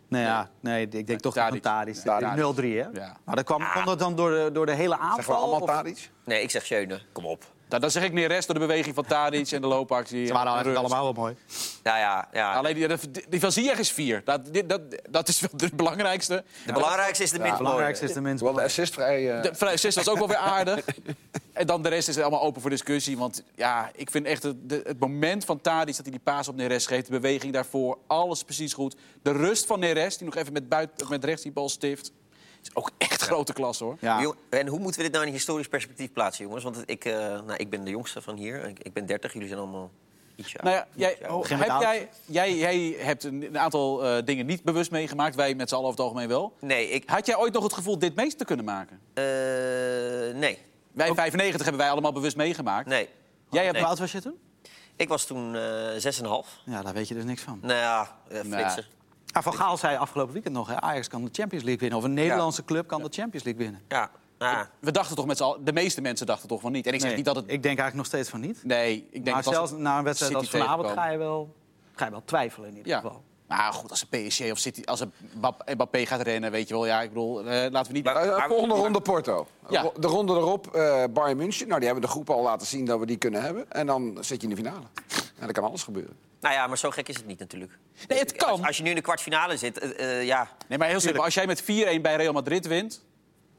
Nee, 0.08 0.22
ja, 0.22 0.50
nee, 0.60 0.88
ik 0.88 1.06
denk 1.06 1.20
toch 1.20 1.34
van 1.34 1.60
Tadic. 1.60 1.94
Tadic. 1.96 2.54
Die 2.54 2.74
0-3, 2.84 2.92
hè? 2.92 3.00
Ja. 3.00 3.16
Maar 3.24 3.36
dat 3.36 3.44
kwam, 3.44 3.70
kwam 3.70 3.84
dat 3.84 3.98
dan 3.98 4.16
door 4.16 4.30
de, 4.30 4.50
door 4.52 4.66
de 4.66 4.74
hele 4.74 4.98
aanval? 4.98 5.14
Zeggen 5.14 5.34
we 5.34 5.40
allemaal 5.40 5.66
Tadic? 5.66 6.10
Nee, 6.24 6.42
ik 6.42 6.50
zeg 6.50 6.64
Schöne. 6.64 7.00
Kom 7.12 7.26
op. 7.26 7.51
Nou, 7.72 7.84
dan 7.84 7.92
zeg 7.92 8.02
ik 8.02 8.12
Neres 8.12 8.46
door 8.46 8.54
de 8.54 8.60
beweging 8.60 8.94
van 8.94 9.04
Tadic 9.04 9.50
en 9.50 9.60
de 9.60 9.66
loopactie. 9.66 10.26
Ze 10.26 10.32
waren 10.32 10.46
eigenlijk 10.52 10.78
allemaal 10.78 11.02
wel 11.02 11.12
mooi. 11.12 11.36
Ja, 11.82 11.98
ja, 11.98 12.28
ja. 12.32 12.54
Alleen 12.54 12.74
die, 12.74 12.88
die, 13.28 13.40
van 13.40 13.52
Ziyech 13.52 13.78
is 13.78 13.90
vier. 13.92 14.22
Dat, 14.24 14.52
dit- 14.52 14.68
dat, 14.68 14.80
dat 15.10 15.28
is 15.28 15.40
wel 15.40 15.50
het 15.56 15.76
belangrijkste. 15.76 16.44
de 16.66 16.72
belangrijkste 16.72 17.22
is 17.22 17.30
de 17.30 17.36
minst 17.38 17.50
Het 17.52 17.60
mooie. 17.60 17.70
belangrijkste 17.72 18.04
is 18.04 18.12
de 18.12 18.20
minst 18.20 18.42
Wel 18.42 18.52
de 18.52 18.62
assist 18.62 18.92
vrij... 18.94 19.36
eh, 19.36 19.42
De 19.42 19.54
vrij 19.54 19.72
assist 19.72 19.96
was 19.96 20.08
ook 20.08 20.18
wel 20.18 20.28
weer 20.28 20.36
aardig. 20.36 20.84
En 21.52 21.66
dan 21.66 21.82
de 21.82 21.88
rest 21.88 22.08
is 22.08 22.18
allemaal 22.18 22.42
open 22.42 22.60
voor 22.60 22.70
discussie. 22.70 23.18
Want 23.18 23.42
ja, 23.54 23.90
ik 23.94 24.10
vind 24.10 24.26
echt 24.26 24.42
het, 24.42 24.68
de- 24.68 24.82
het 24.86 24.98
moment 24.98 25.44
van 25.44 25.60
Tadic 25.60 25.94
dat 25.96 26.02
hij 26.04 26.10
die 26.10 26.20
paas 26.24 26.48
op 26.48 26.56
Neres 26.56 26.86
geeft... 26.86 27.04
de 27.06 27.10
beweging 27.12 27.52
daarvoor, 27.52 27.98
alles 28.06 28.42
precies 28.44 28.72
goed. 28.72 28.96
De 29.22 29.32
rust 29.32 29.66
van 29.66 29.80
Neres, 29.80 30.16
die 30.16 30.26
nog 30.26 30.36
even 30.36 30.52
met, 30.52 30.68
buiten, 30.68 31.08
met 31.08 31.24
rechts 31.24 31.42
die 31.42 31.52
bal 31.52 31.68
stift... 31.68 32.12
is 32.62 32.75
ook 32.75 32.90
echt 32.99 33.23
grote 33.23 33.52
klasse, 33.52 33.85
hoor. 33.85 33.97
Ja. 34.00 34.33
En 34.50 34.66
hoe 34.66 34.78
moeten 34.78 34.97
we 34.97 35.02
dit 35.02 35.12
nou 35.12 35.25
in 35.25 35.31
een 35.31 35.37
historisch 35.37 35.69
perspectief 35.69 36.12
plaatsen, 36.12 36.45
jongens? 36.45 36.64
Want 36.64 36.83
ik, 36.87 37.04
eh, 37.04 37.14
nou, 37.14 37.54
ik 37.57 37.71
ben 37.71 37.85
de 37.85 37.90
jongste 37.90 38.23
van 38.23 38.37
hier. 38.37 38.64
Ik, 38.64 38.78
ik 38.78 38.92
ben 38.92 39.07
30, 39.07 39.33
jullie 39.33 39.49
zijn 39.49 39.61
allemaal 39.61 39.90
ietsje 40.37 40.59
Nou 40.62 40.75
ja, 40.75 40.81
ouder. 41.28 41.49
jij, 41.49 41.59
heb 41.59 41.69
oud. 41.69 41.83
jij, 41.83 42.09
jij, 42.26 42.57
jij 42.57 42.97
hebt 42.99 43.25
een, 43.25 43.42
een 43.42 43.59
aantal 43.59 44.04
eh, 44.04 44.25
dingen 44.25 44.47
niet 44.47 44.62
bewust 44.62 44.90
meegemaakt. 44.90 45.35
Wij 45.35 45.54
met 45.54 45.69
z'n 45.69 45.75
allen 45.75 45.87
over 45.87 45.99
het 45.99 46.09
algemeen 46.09 46.28
wel. 46.28 46.57
Nee, 46.61 46.88
ik... 46.88 47.09
Had 47.09 47.26
jij 47.26 47.37
ooit 47.37 47.52
nog 47.52 47.62
het 47.62 47.73
gevoel 47.73 47.99
dit 47.99 48.14
meest 48.14 48.38
te 48.38 48.45
kunnen 48.45 48.64
maken? 48.64 49.00
eh, 49.14 49.23
nee. 50.35 50.59
Wij 50.92 51.14
95 51.14 51.62
hebben 51.62 51.81
wij 51.81 51.90
allemaal 51.90 52.12
bewust 52.12 52.37
meegemaakt. 52.37 52.87
Nee. 52.87 53.09
Jij 53.50 53.62
hebt 53.62 53.73
Nee. 53.73 53.83
Hoe 53.83 53.90
oud 53.90 53.99
was 53.99 54.12
je 54.12 54.21
toen? 54.21 54.38
Ik 54.97 55.09
was 55.09 55.25
toen 55.25 55.54
eh 55.57 56.12
6,5. 56.23 56.49
Ja, 56.64 56.83
daar 56.83 56.92
weet 56.95 57.09
je 57.09 57.14
dus 57.14 57.25
niks 57.25 57.42
van. 57.42 57.59
Nou 57.62 57.78
ja, 57.78 58.16
eh, 58.28 58.40
flitsen. 58.40 58.85
Ah, 59.32 59.42
van 59.42 59.54
Gaal 59.54 59.76
zei 59.76 59.96
afgelopen 59.96 60.32
weekend 60.32 60.54
nog, 60.54 60.68
hè, 60.68 60.80
Ajax 60.80 61.08
kan 61.08 61.24
de 61.24 61.30
Champions 61.32 61.64
League 61.64 61.80
winnen. 61.80 61.98
Of 61.98 62.04
een 62.04 62.14
Nederlandse 62.14 62.64
club 62.64 62.86
kan 62.86 63.02
de 63.02 63.08
Champions 63.10 63.44
League 63.44 63.62
winnen. 63.64 63.80
Ja, 63.88 64.10
ja. 64.38 64.68
We 64.80 64.90
dachten 64.90 65.16
toch 65.16 65.26
met 65.26 65.36
z'n 65.36 65.42
allen, 65.42 65.64
de 65.64 65.72
meeste 65.72 66.00
mensen 66.00 66.26
dachten 66.26 66.48
toch 66.48 66.60
van 66.60 66.72
niet. 66.72 66.86
En 66.86 66.92
ik 66.92 66.98
zeg 67.00 67.08
Nee, 67.08 67.16
niet 67.16 67.26
dat 67.26 67.36
het... 67.36 67.44
Ik 67.44 67.50
denk 67.62 67.64
eigenlijk 67.78 67.96
nog 67.96 68.06
steeds 68.06 68.28
van 68.28 68.40
niet. 68.40 68.64
Nee, 68.64 69.06
ik 69.10 69.24
denk 69.24 69.34
maar 69.36 69.44
zelfs 69.44 69.72
na 69.72 69.98
een 69.98 70.04
wedstrijd 70.04 70.34
als 70.34 70.50
vanavond 70.50 70.88
ga 70.90 71.08
je, 71.10 71.18
wel, 71.18 71.54
ga 71.94 72.04
je 72.04 72.10
wel 72.10 72.22
twijfelen 72.24 72.68
in 72.68 72.76
ieder 72.76 72.92
Ja. 72.92 73.00
geval. 73.00 73.22
Nou 73.48 73.72
goed, 73.72 73.90
als 73.90 74.06
een 74.10 74.26
PSG 74.26 74.50
of 74.50 74.58
City, 74.58 74.82
als 74.84 75.00
een 75.00 75.12
Mbap- 75.36 75.70
Mbappé 75.74 76.06
gaat 76.06 76.20
rennen, 76.20 76.50
weet 76.50 76.68
je 76.68 76.74
wel. 76.74 76.86
Ja, 76.86 77.02
ik 77.02 77.08
bedoel, 77.08 77.38
eh, 77.44 77.70
laten 77.70 77.86
we 77.92 77.96
niet... 77.96 78.04
Maar- 78.04 78.16
Eh, 78.16 78.44
volgende 78.46 78.74
ronde 78.74 79.00
Porto. 79.00 79.46
Ja. 79.68 79.90
De 79.98 80.06
ronde 80.06 80.32
erop 80.32 80.66
eh 80.74 81.04
Bayern 81.12 81.36
München. 81.36 81.66
Nou, 81.66 81.78
die 81.78 81.88
hebben 81.88 82.06
de 82.06 82.12
groep 82.12 82.30
al 82.30 82.42
laten 82.42 82.66
zien 82.66 82.84
dat 82.84 82.98
we 82.98 83.06
die 83.06 83.16
kunnen 83.16 83.42
hebben. 83.42 83.70
En 83.72 83.86
dan 83.86 84.16
zit 84.20 84.40
je 84.42 84.48
in 84.48 84.54
de 84.54 84.62
finale. 84.62 84.84
En 85.38 85.44
dan 85.44 85.52
kan 85.52 85.64
alles 85.64 85.82
gebeuren. 85.82 86.16
Nou 86.42 86.54
ja, 86.54 86.66
maar 86.66 86.78
zo 86.78 86.90
gek 86.90 87.08
is 87.08 87.16
het 87.16 87.26
niet 87.26 87.38
natuurlijk. 87.38 87.78
Nee, 88.08 88.18
het 88.18 88.32
kan. 88.32 88.50
Als, 88.50 88.62
als 88.62 88.76
je 88.76 88.82
nu 88.82 88.88
in 88.88 88.94
de 88.94 89.00
kwartfinale 89.02 89.56
zit, 89.56 89.78
eh, 89.78 90.18
eh, 90.18 90.26
ja, 90.26 90.49
Nee, 90.68 90.78
maar 90.78 90.88
heel 90.88 91.00
simpel. 91.00 91.25
Als 91.25 91.34
jij 91.34 91.46
met 91.46 91.62
4-1 91.62 91.64
bij 92.00 92.16
Real 92.16 92.32
Madrid 92.32 92.66
wint, 92.66 93.04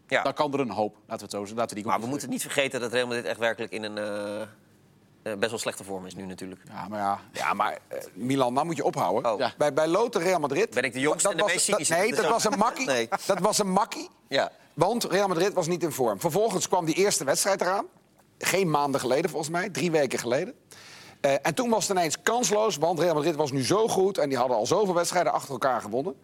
ja. 0.08 0.24
dan 0.24 0.34
kan 0.34 0.54
er 0.54 0.60
een 0.60 0.70
hoop. 0.70 0.94
Laten 0.96 1.16
we 1.16 1.22
het 1.22 1.32
zo 1.32 1.38
zeggen. 1.38 1.58
Laten 1.58 1.76
we 1.76 1.82
die 1.82 1.92
Maar 1.92 2.02
we 2.02 2.08
moeten 2.08 2.30
niet 2.30 2.42
vergeten 2.42 2.80
dat 2.80 2.92
Real 2.92 3.08
Madrid 3.08 3.26
echt 3.26 3.40
werkelijk 3.40 3.72
in 3.72 3.84
een 3.84 3.98
eh, 3.98 4.42
eh, 4.42 5.38
best 5.38 5.50
wel 5.50 5.60
slechte 5.60 5.84
vorm 5.84 6.06
is 6.06 6.16
nu 6.16 6.26
natuurlijk. 6.26 6.62
Ja, 6.68 6.88
maar 6.88 7.00
ja. 7.00 7.20
Ja, 7.32 7.54
maar 7.54 7.78
Milan, 8.14 8.54
nou 8.54 8.66
moet 8.66 8.76
je 8.76 8.84
ophouden. 8.84 9.32
Oh. 9.32 9.40
Ja. 9.40 9.54
Bij, 9.58 9.74
bij 9.74 9.88
Lotte 9.88 10.20
Real 10.20 10.40
Madrid... 10.40 10.70
Ben 10.70 10.84
ik 10.84 10.94
de 10.94 11.00
jongste 11.00 11.30
en 11.30 11.38
de 11.38 11.44
was- 11.44 11.66
dat-? 11.66 11.88
Nee, 11.90 12.10
Dat 12.10 12.22
dat 12.22 12.32
was 12.32 12.46
een 12.46 12.58
makkie. 12.58 12.86
Nee. 12.94 13.08
Dat 13.26 13.40
was 13.40 13.60
een 13.60 13.72
makkie. 13.72 14.10
Ja. 14.28 14.52
Want 14.74 15.04
Real 15.04 15.28
Madrid 15.28 15.54
was 15.54 15.68
niet 15.68 15.84
in 15.84 15.92
vorm. 15.92 16.20
Vervolgens 16.20 16.68
kwam 16.68 16.86
die 16.86 16.96
eerste 16.96 17.24
wedstrijd 17.24 17.62
eraan. 17.62 17.86
Geen 18.38 18.70
maanden 18.70 19.00
geleden 19.00 19.30
volgens 19.30 19.52
mij, 19.52 19.70
drie 19.70 19.92
weken 19.92 20.20
geleden. 20.20 20.54
Eh, 21.24 21.34
en 21.42 21.54
toen 21.54 21.70
was 21.70 21.88
het 21.88 21.98
ineens 21.98 22.22
kansloos, 22.24 22.78
want 22.78 23.00
Real 23.00 23.14
Madrid 23.14 23.36
was 23.36 23.52
nu 23.52 23.64
zo 23.66 23.88
goed... 23.88 24.18
en 24.18 24.30
die 24.30 24.38
hadden 24.38 24.58
al 24.58 24.66
zoveel 24.66 24.94
wedstrijden 24.94 25.32
achter 25.34 25.52
elkaar 25.52 25.82
gewonnen. 25.82 26.16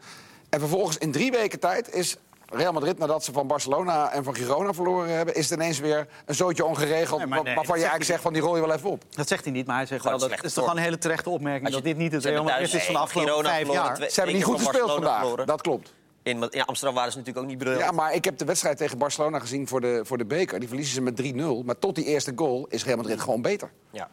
En 0.50 0.60
vervolgens 0.60 0.98
in 0.98 1.12
drie 1.12 1.32
weken 1.32 1.60
tijd 1.60 1.94
is 1.94 2.18
Real 2.46 2.72
Madrid... 2.74 2.98
nadat 2.98 3.24
ze 3.24 3.32
van 3.32 3.48
Barcelona 3.48 4.12
en 4.12 4.24
van 4.24 4.36
Girona 4.36 4.74
verloren 4.74 5.10
hebben... 5.16 5.36
is 5.36 5.50
het 5.50 5.60
ineens 5.60 5.80
weer 5.80 6.08
een 6.26 6.36
zootje 6.36 6.66
ongeregeld... 6.66 7.20
Nee, 7.20 7.28
maar 7.28 7.44
nee, 7.44 7.56
waarvan 7.56 7.76
je 7.76 7.82
zegt 7.82 7.92
eigenlijk 7.92 8.04
zegt 8.04 8.22
van 8.22 8.34
die 8.34 8.42
rol 8.42 8.56
je 8.56 8.62
wel 8.62 8.72
even 8.76 8.90
op. 8.90 9.04
Dat 9.10 9.28
zegt 9.28 9.44
hij 9.44 9.54
niet, 9.54 9.66
maar 9.66 9.76
hij 9.76 9.86
zegt 9.86 10.02
Gewoon 10.02 10.20
wel 10.20 10.28
dat 10.30 10.38
het 10.38 10.46
is 10.46 10.54
toch 10.54 10.64
gewoon 10.64 10.78
een 10.80 10.84
hele 10.86 10.98
terechte 10.98 11.30
opmerking 11.30 11.68
je- 11.68 11.74
dat 11.74 11.84
dit 11.84 11.98
niet 11.98 12.12
het 12.12 12.26
Real 12.26 12.44
Madrid 12.44 12.74
is 12.74 12.84
van 12.84 12.94
de 12.94 13.00
afgelopen 13.00 13.32
Girona 13.34 13.50
vijf 13.50 13.66
verloren, 13.68 14.00
jaar. 14.00 14.10
Ze 14.10 14.16
hebben 14.16 14.36
niet 14.36 14.44
goed 14.46 14.60
gespeeld 14.60 14.92
vandaag, 14.92 15.20
verloren. 15.20 15.46
dat 15.46 15.62
klopt. 15.62 15.94
In, 16.24 16.48
in 16.50 16.66
Amsterdam 16.66 16.96
waren 16.96 17.12
ze 17.12 17.18
natuurlijk 17.18 17.46
ook 17.46 17.52
niet 17.52 17.62
briljant. 17.62 17.84
Ja, 17.86 17.92
maar 17.92 18.14
ik 18.14 18.26
heb 18.26 18.38
de 18.38 18.46
wedstrijd 18.46 18.78
tegen 18.78 18.98
Barcelona 18.98 19.40
gezien 19.40 19.68
voor 19.68 19.82
de, 19.82 20.02
voor 20.04 20.18
de 20.18 20.26
beker. 20.26 20.60
Die 20.60 20.68
verliezen 20.68 20.94
ze 20.94 21.02
met 21.02 21.22
3-0. 21.64 21.66
Maar 21.66 21.80
tot 21.80 21.96
die 21.96 22.06
eerste 22.06 22.32
goal 22.36 22.66
is 22.70 22.86
Real 22.86 22.98
Madrid 22.98 23.20
gewoon 23.22 23.42
beter. 23.42 23.72
Ja. 23.92 24.10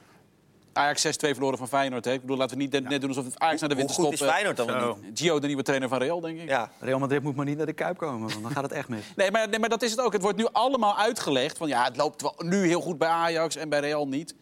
Ajax 0.77 1.07
6-2 1.07 1.11
verloren 1.11 1.59
van 1.59 1.69
Feyenoord. 1.69 2.05
Hè? 2.05 2.13
Ik 2.13 2.21
bedoel, 2.21 2.37
laten 2.37 2.57
we 2.57 2.63
niet 2.63 2.89
net 2.89 3.01
doen 3.01 3.09
alsof 3.09 3.25
het 3.25 3.39
Ajax 3.39 3.61
naar 3.61 3.69
de 3.69 3.75
Hoe 3.75 3.85
winter 3.85 4.05
goed 4.05 4.13
is 4.13 4.19
stopt. 4.19 4.33
Feyenoord 4.33 4.57
dan? 4.57 4.97
Gio, 5.15 5.39
de 5.39 5.47
nieuwe 5.47 5.63
trainer 5.63 5.89
van 5.89 5.99
Real, 5.99 6.21
denk 6.21 6.39
ik. 6.41 6.49
Ja. 6.49 6.71
Real 6.81 6.99
Madrid 6.99 7.23
moet 7.23 7.37
maar 7.37 7.45
niet 7.45 7.57
naar 7.57 7.67
de 7.67 7.73
Kuip 7.73 7.97
komen, 7.97 8.29
want 8.29 8.43
dan 8.43 8.51
gaat 8.51 8.63
het 8.63 8.73
echt 8.73 8.89
mis. 8.89 9.05
Nee 9.17 9.31
maar, 9.31 9.49
nee, 9.49 9.59
maar 9.59 9.69
dat 9.69 9.83
is 9.83 9.91
het 9.91 10.01
ook. 10.01 10.13
Het 10.13 10.23
wordt 10.23 10.37
nu 10.39 10.47
allemaal 10.53 10.99
uitgelegd. 10.99 11.57
Van 11.57 11.69
ja, 11.69 11.85
het 11.85 11.97
loopt 11.97 12.23
wel 12.23 12.35
nu 12.39 12.67
heel 12.67 12.81
goed 12.81 12.99
bij 12.99 13.09
Ajax 13.09 13.57
en 13.57 13.69
bij 13.69 13.81
Real 13.81 14.09
niet. 14.09 14.35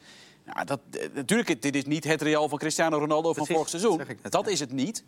Ja, 0.46 0.64
dat, 0.64 0.80
eh, 0.90 1.08
natuurlijk, 1.14 1.62
dit 1.62 1.74
is 1.74 1.84
niet 1.84 2.04
het 2.04 2.22
Real 2.22 2.48
van 2.48 2.58
Cristiano 2.58 2.98
Ronaldo 2.98 3.32
van 3.32 3.32
Precies, 3.32 3.54
vorig 3.54 3.68
seizoen. 3.68 4.00
dat 4.22 4.44
ja. 4.44 4.52
is 4.52 4.60
het 4.60 4.72
niet. 4.72 5.04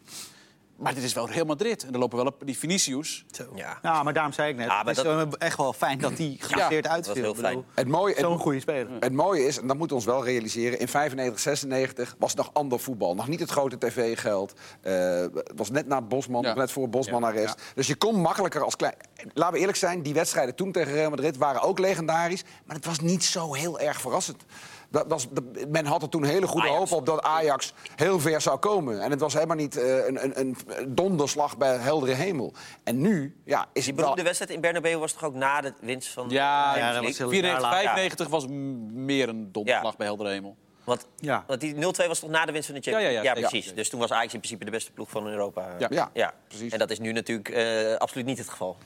Maar 0.78 0.95
dit 0.95 1.02
is 1.02 1.12
wel 1.12 1.28
Real 1.30 1.45
Madrid. 1.47 1.85
En 1.85 1.92
er 1.92 1.99
lopen 1.99 2.16
wel 2.16 2.26
op 2.26 2.42
die 2.45 2.59
Vinicius. 2.59 3.25
Ja. 3.54 3.78
Ja, 3.83 4.02
maar 4.02 4.12
daarom 4.12 4.33
zei 4.33 4.50
ik 4.50 4.56
net, 4.56 4.66
Ja, 4.66 4.76
maar 4.83 4.87
het 4.95 4.97
is 4.97 5.02
dat- 5.02 5.37
echt 5.37 5.56
wel 5.56 5.73
fijn 5.73 5.99
dat 5.99 6.16
die 6.16 6.37
geblesseerd 6.40 6.85
Ja, 6.85 6.90
uitviel. 6.90 7.14
dat 7.14 7.25
was 7.25 7.25
heel 7.25 7.30
Ik 7.30 7.37
bedoel, 7.37 7.50
fijn. 7.62 7.64
Het 7.75 7.88
mooie, 7.88 8.14
Zo'n 8.18 8.33
het, 8.33 8.40
goede 8.40 8.61
speler. 8.61 8.88
het 9.00 9.12
mooie 9.12 9.45
is, 9.47 9.59
en 9.61 9.66
dat 9.66 9.76
moeten 9.76 9.97
we 9.97 10.02
ons 10.02 10.12
wel 10.12 10.25
realiseren... 10.25 10.78
in 10.78 10.88
95, 10.88 11.40
96 11.40 12.14
was 12.18 12.30
het 12.30 12.38
nog 12.38 12.50
ander 12.52 12.80
voetbal. 12.80 13.14
Nog 13.14 13.28
niet 13.28 13.40
het 13.40 13.50
grote 13.50 13.78
tv-geld. 13.78 14.52
Eh, 14.80 14.92
Het 15.35 15.52
was 15.56 15.71
net 15.71 15.87
na 15.87 16.02
Bosman, 16.02 16.42
Ja. 16.42 16.54
net 16.54 16.73
voor 16.73 16.88
Bosman-arrest. 16.88 17.62
Dus 17.75 17.87
je 17.87 17.95
kon 17.97 18.21
makkelijker 18.21 18.62
als 18.62 18.76
klein... 18.76 18.95
Laten 19.35 19.52
we 19.54 19.59
eerlijk 19.61 19.78
zijn, 19.78 20.02
die 20.02 20.14
wedstrijden 20.14 20.54
toen 20.54 20.73
tegen 20.73 20.92
Real 20.92 21.11
Madrid... 21.11 21.37
waren 21.37 21.61
ook 21.62 21.78
legendarisch, 21.78 22.45
maar 22.64 22.76
het 22.76 22.85
was 22.85 23.00
niet 23.00 23.25
zo 23.25 23.54
heel 23.54 23.80
erg 23.80 24.00
verrassend. 24.00 24.45
Dat 24.90 25.05
was, 25.09 25.26
dat- 25.31 25.69
men 25.69 25.87
had 25.87 26.02
er 26.02 26.09
toen 26.09 26.25
hele 26.25 26.47
goede 26.47 26.66
Ajax. 26.69 26.90
hoop 26.90 26.99
op 26.99 27.07
dat 27.07 27.23
Ajax 27.23 27.73
heel 27.97 28.21
ver 28.21 28.40
zou 28.40 28.59
komen. 28.59 29.00
En 29.00 29.11
het 29.11 29.21
was 29.21 29.33
helemaal 29.35 29.57
niet 29.57 29.76
eh, 29.76 30.07
een, 30.07 30.25
een, 30.25 30.57
een 30.66 30.95
donderslag 30.95 31.57
bij 31.57 31.76
heldere 31.76 32.12
hemel. 32.12 32.52
En 32.85 33.00
nu 33.00 33.37
ja, 33.45 33.61
is 33.61 33.66
Die 33.73 33.83
het 33.83 33.85
wel... 33.85 33.95
beroemde 33.95 34.23
wedstrijd 34.23 34.50
in 34.50 34.61
Bernabeu 34.61 34.97
was 34.99 35.12
toch 35.12 35.25
ook 35.25 35.35
na 35.35 35.61
de 35.61 35.73
winst 35.81 36.09
van... 36.09 36.28
Ja, 36.28 36.73
de 36.73 36.78
ja, 36.78 36.85
was 36.87 36.95
League? 36.95 37.16
heel- 37.16 37.28
94, 37.28 37.71
Ja, 37.71 37.76
95 37.76 38.28
was 38.28 38.47
meer 38.93 39.28
een 39.28 39.52
donderslag 39.52 39.90
Ja. 39.90 39.97
bij 39.97 40.07
Helder 40.07 40.26
Hemel. 40.26 40.57
Want, 40.85 41.07
Ja. 41.16 41.45
want 41.47 41.61
die 41.61 41.75
0-2 41.75 41.78
was 42.09 42.19
toch 42.21 42.31
na 42.31 42.45
de 42.45 42.52
winst 42.52 42.66
van 42.66 42.75
de 42.76 42.83
Champions 42.83 43.12
Ja, 43.12 43.19
ja, 43.19 43.23
League? 43.23 43.43
ja, 43.43 43.49
precies. 43.49 43.75
Dus 43.75 43.88
toen 43.88 44.00
was 44.00 44.12
Ajax 44.12 44.33
in 44.33 44.38
principe 44.38 44.64
de 44.64 44.71
beste 44.71 44.93
ploeg 44.93 45.11
van 45.11 45.26
Europa. 45.26 45.66
Ja. 45.88 46.11
Ja, 46.12 46.33
precies. 46.49 46.73
En 46.73 46.78
dat 46.78 46.90
is 46.90 46.99
nu 46.99 47.12
natuurlijk 47.12 47.49
eh, 47.49 47.97
absoluut 47.97 48.26
niet 48.26 48.38
het 48.38 48.49
geval. 48.49 48.76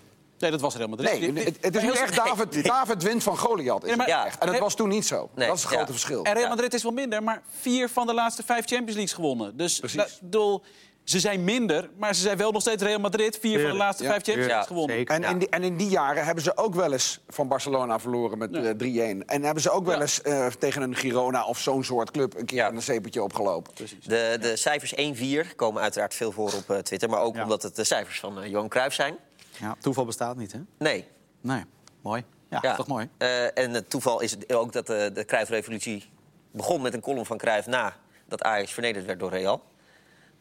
Nee, 0.40 0.50
dat 0.50 0.61
was 0.61 0.76
Real 0.76 0.88
Madrid. 0.88 1.20
Nee, 1.32 1.44
het, 1.44 1.56
het 1.61 1.76
is 1.76 1.82
nu 1.82 1.90
heel- 1.92 2.00
echt 2.00 2.16
David, 2.16 2.64
David 2.64 3.02
wint 3.02 3.23
van 3.23 3.38
Goliath. 3.38 3.82
Is 3.85 3.90
Ja, 3.90 3.97
maar- 3.97 4.06
het 4.06 4.14
Ja. 4.14 4.26
echt. 4.26 4.38
En 4.38 4.47
dat 4.47 4.59
was 4.59 4.75
toen 4.75 4.88
niet 4.88 5.06
zo. 5.06 5.30
Nee, 5.35 5.47
dat 5.47 5.56
is 5.56 5.62
het 5.62 5.70
grote 5.70 5.87
ja. 5.87 5.92
verschil. 5.92 6.25
En 6.25 6.35
Real. 6.35 6.49
Madrid 6.49 6.75
is 6.75 6.82
wel 6.82 6.92
minder, 6.92 7.23
maar 7.23 7.42
vier 7.61 7.88
van 7.88 8.06
de 8.06 8.14
laatste 8.14 8.42
vijf 8.42 8.64
Champions 8.66 8.92
Leagues 8.94 9.12
gewonnen. 9.12 9.56
Dus 9.56 9.78
Precies. 9.78 10.18
bedoel, 10.20 10.62
ze 11.04 11.20
zijn 11.20 11.44
minder, 11.44 11.90
maar 11.99 12.14
ze 12.14 12.20
zijn 12.23 12.37
wel 12.37 12.50
nog 12.52 12.61
steeds 12.61 12.82
Real 12.82 12.99
Madrid. 12.99 13.38
Vier 13.40 13.61
van 13.61 13.70
de 13.70 13.76
laatste 13.76 14.02
Ja, 14.04 14.11
vijf 14.11 14.23
Champions. 14.23 14.49
Leagues 14.50 14.66
gewonnen. 14.68 14.97
Zeker. 14.97 15.14
En, 15.14 15.23
in 15.25 15.38
die, 15.38 15.49
en 15.49 15.62
in 15.62 15.76
die 15.76 15.88
jaren 15.88 16.25
hebben 16.25 16.44
ze 16.44 16.56
ook 16.56 16.75
wel 16.75 16.92
eens 16.92 17.20
van 17.28 17.49
Barcelona 17.49 17.99
verloren 17.99 18.38
met 18.38 18.49
Ja. 18.52 18.62
eh, 18.62 18.70
3-1. 18.76 19.25
En 19.26 19.42
hebben 19.42 19.62
ze 19.62 19.70
ook 19.70 19.85
wel 19.85 19.94
Ja. 19.94 20.00
eens 20.00 20.23
eh, 20.23 20.47
tegen 20.47 20.82
een 20.82 20.97
Girona 20.97 21.44
of 21.44 21.59
zo'n 21.59 21.85
soort 21.85 22.11
club 22.11 22.35
een 22.38 22.44
keer 22.47 22.59
Ja. 22.59 22.68
een 22.73 22.82
zeepeltje 22.82 23.23
opgelopen. 23.23 23.73
De, 24.02 24.37
de 24.40 24.56
cijfers 24.56 24.94
1-4 24.94 25.54
komen 25.56 25.82
uiteraard 25.82 26.14
veel 26.14 26.32
voor 26.32 26.52
op 26.52 26.70
eh, 26.70 26.78
Twitter. 26.78 27.09
Maar 27.11 27.20
ook 27.20 27.35
Ja. 27.35 27.42
omdat 27.42 27.62
het 27.62 27.76
de 27.76 27.85
cijfers 27.85 28.20
van 28.20 28.50
Johan 28.50 28.68
Cruijff 28.68 28.94
zijn. 28.94 29.16
Ja, 29.61 29.76
toeval 29.81 30.05
bestaat 30.05 30.37
niet, 30.37 30.52
hè? 30.52 30.59
Nee. 30.79 31.07
Nee, 31.40 31.64
mooi. 32.02 32.25
Ja, 32.49 32.75
toch 32.75 32.87
mooi. 32.87 33.09
Eh, 33.19 33.59
en 33.59 33.71
het 33.73 33.90
toeval 33.90 34.21
is 34.21 34.37
ook 34.49 34.73
dat 34.73 34.87
de, 34.87 35.11
de 35.14 35.25
Cruijff-revolutie 35.25 36.11
begon 36.50 36.83
met 36.83 36.95
een 36.95 37.00
column 37.00 37.26
van 37.26 37.38
Cruijff... 37.38 37.67
na 37.67 37.97
dat 38.29 38.43
Ajax 38.43 38.73
vernederd 38.73 39.05
werd 39.07 39.19
door 39.19 39.31
Real. 39.31 39.62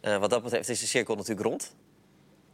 Eh, 0.02 0.18
wat 0.18 0.30
dat 0.30 0.44
betreft 0.44 0.70
is 0.70 0.80
de 0.80 0.86
cirkel 0.86 1.16
natuurlijk 1.16 1.48
rond. 1.48 1.76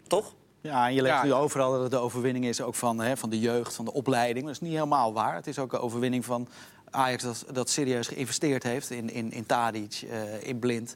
Toch? 0.08 0.34
Ja, 0.62 0.88
en 0.88 0.94
je 0.94 1.02
leest 1.02 1.14
Ja. 1.14 1.24
nu 1.24 1.34
overal 1.34 1.72
dat 1.72 1.82
het 1.82 1.92
de 1.92 1.98
overwinning 1.98 2.46
is 2.46 2.62
ook 2.62 2.76
van, 2.76 3.00
hè, 3.00 3.18
van 3.18 3.30
de 3.30 3.40
jeugd, 3.40 3.74
van 3.74 3.86
de 3.86 3.94
opleiding. 3.94 4.46
Dat 4.46 4.54
is 4.54 4.62
niet 4.62 4.74
helemaal 4.74 5.14
waar. 5.14 5.36
Het 5.36 5.48
is 5.48 5.60
ook 5.60 5.74
een 5.74 5.80
overwinning 5.80 6.26
van 6.26 6.48
Ajax 6.90 7.24
dat, 7.24 7.46
dat 7.52 7.70
serieus 7.70 8.08
geïnvesteerd 8.08 8.64
heeft 8.64 8.90
in, 8.90 9.10
in, 9.10 9.32
in 9.32 9.46
Tadic, 9.46 10.02
eh, 10.10 10.44
in 10.48 10.60
Blind. 10.60 10.96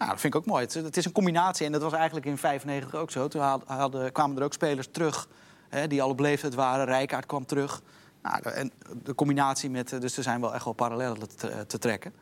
Nou, 0.00 0.12
dat 0.12 0.20
vind 0.20 0.34
ik 0.34 0.40
ook 0.40 0.46
mooi. 0.46 0.62
Het, 0.64 0.74
is- 0.76 0.82
het 0.82 0.96
is 0.96 1.04
een 1.04 1.12
combinatie 1.12 1.66
en 1.66 1.72
dat 1.72 1.82
was 1.82 1.92
eigenlijk 1.92 2.26
in 2.26 2.38
95 2.38 2.94
ook 2.94 3.10
zo. 3.10 3.28
Toen 3.28 3.40
had- 3.42 3.62
hadden, 3.66 4.12
kwamen 4.12 4.36
er 4.36 4.42
ook 4.42 4.52
spelers 4.52 4.88
terug 4.90 5.28
hè, 5.68 5.86
die 5.86 6.02
al 6.02 6.08
op 6.10 6.20
leeftijd 6.20 6.54
waren. 6.54 6.84
Rijkaard 6.84 7.26
kwam 7.26 7.46
terug. 7.46 7.82
Nou, 8.22 8.42
en 8.50 8.72
de 9.02 9.14
combinatie 9.14 9.70
met... 9.70 9.92
eh, 9.92 10.00
Dus 10.00 10.16
er 10.16 10.22
zijn 10.22 10.40
wel 10.40 10.54
echt 10.54 10.64
wel 10.64 10.72
parallellen 10.72 11.36
te, 11.36 11.66
te 11.66 11.78
trekken. 11.78 12.12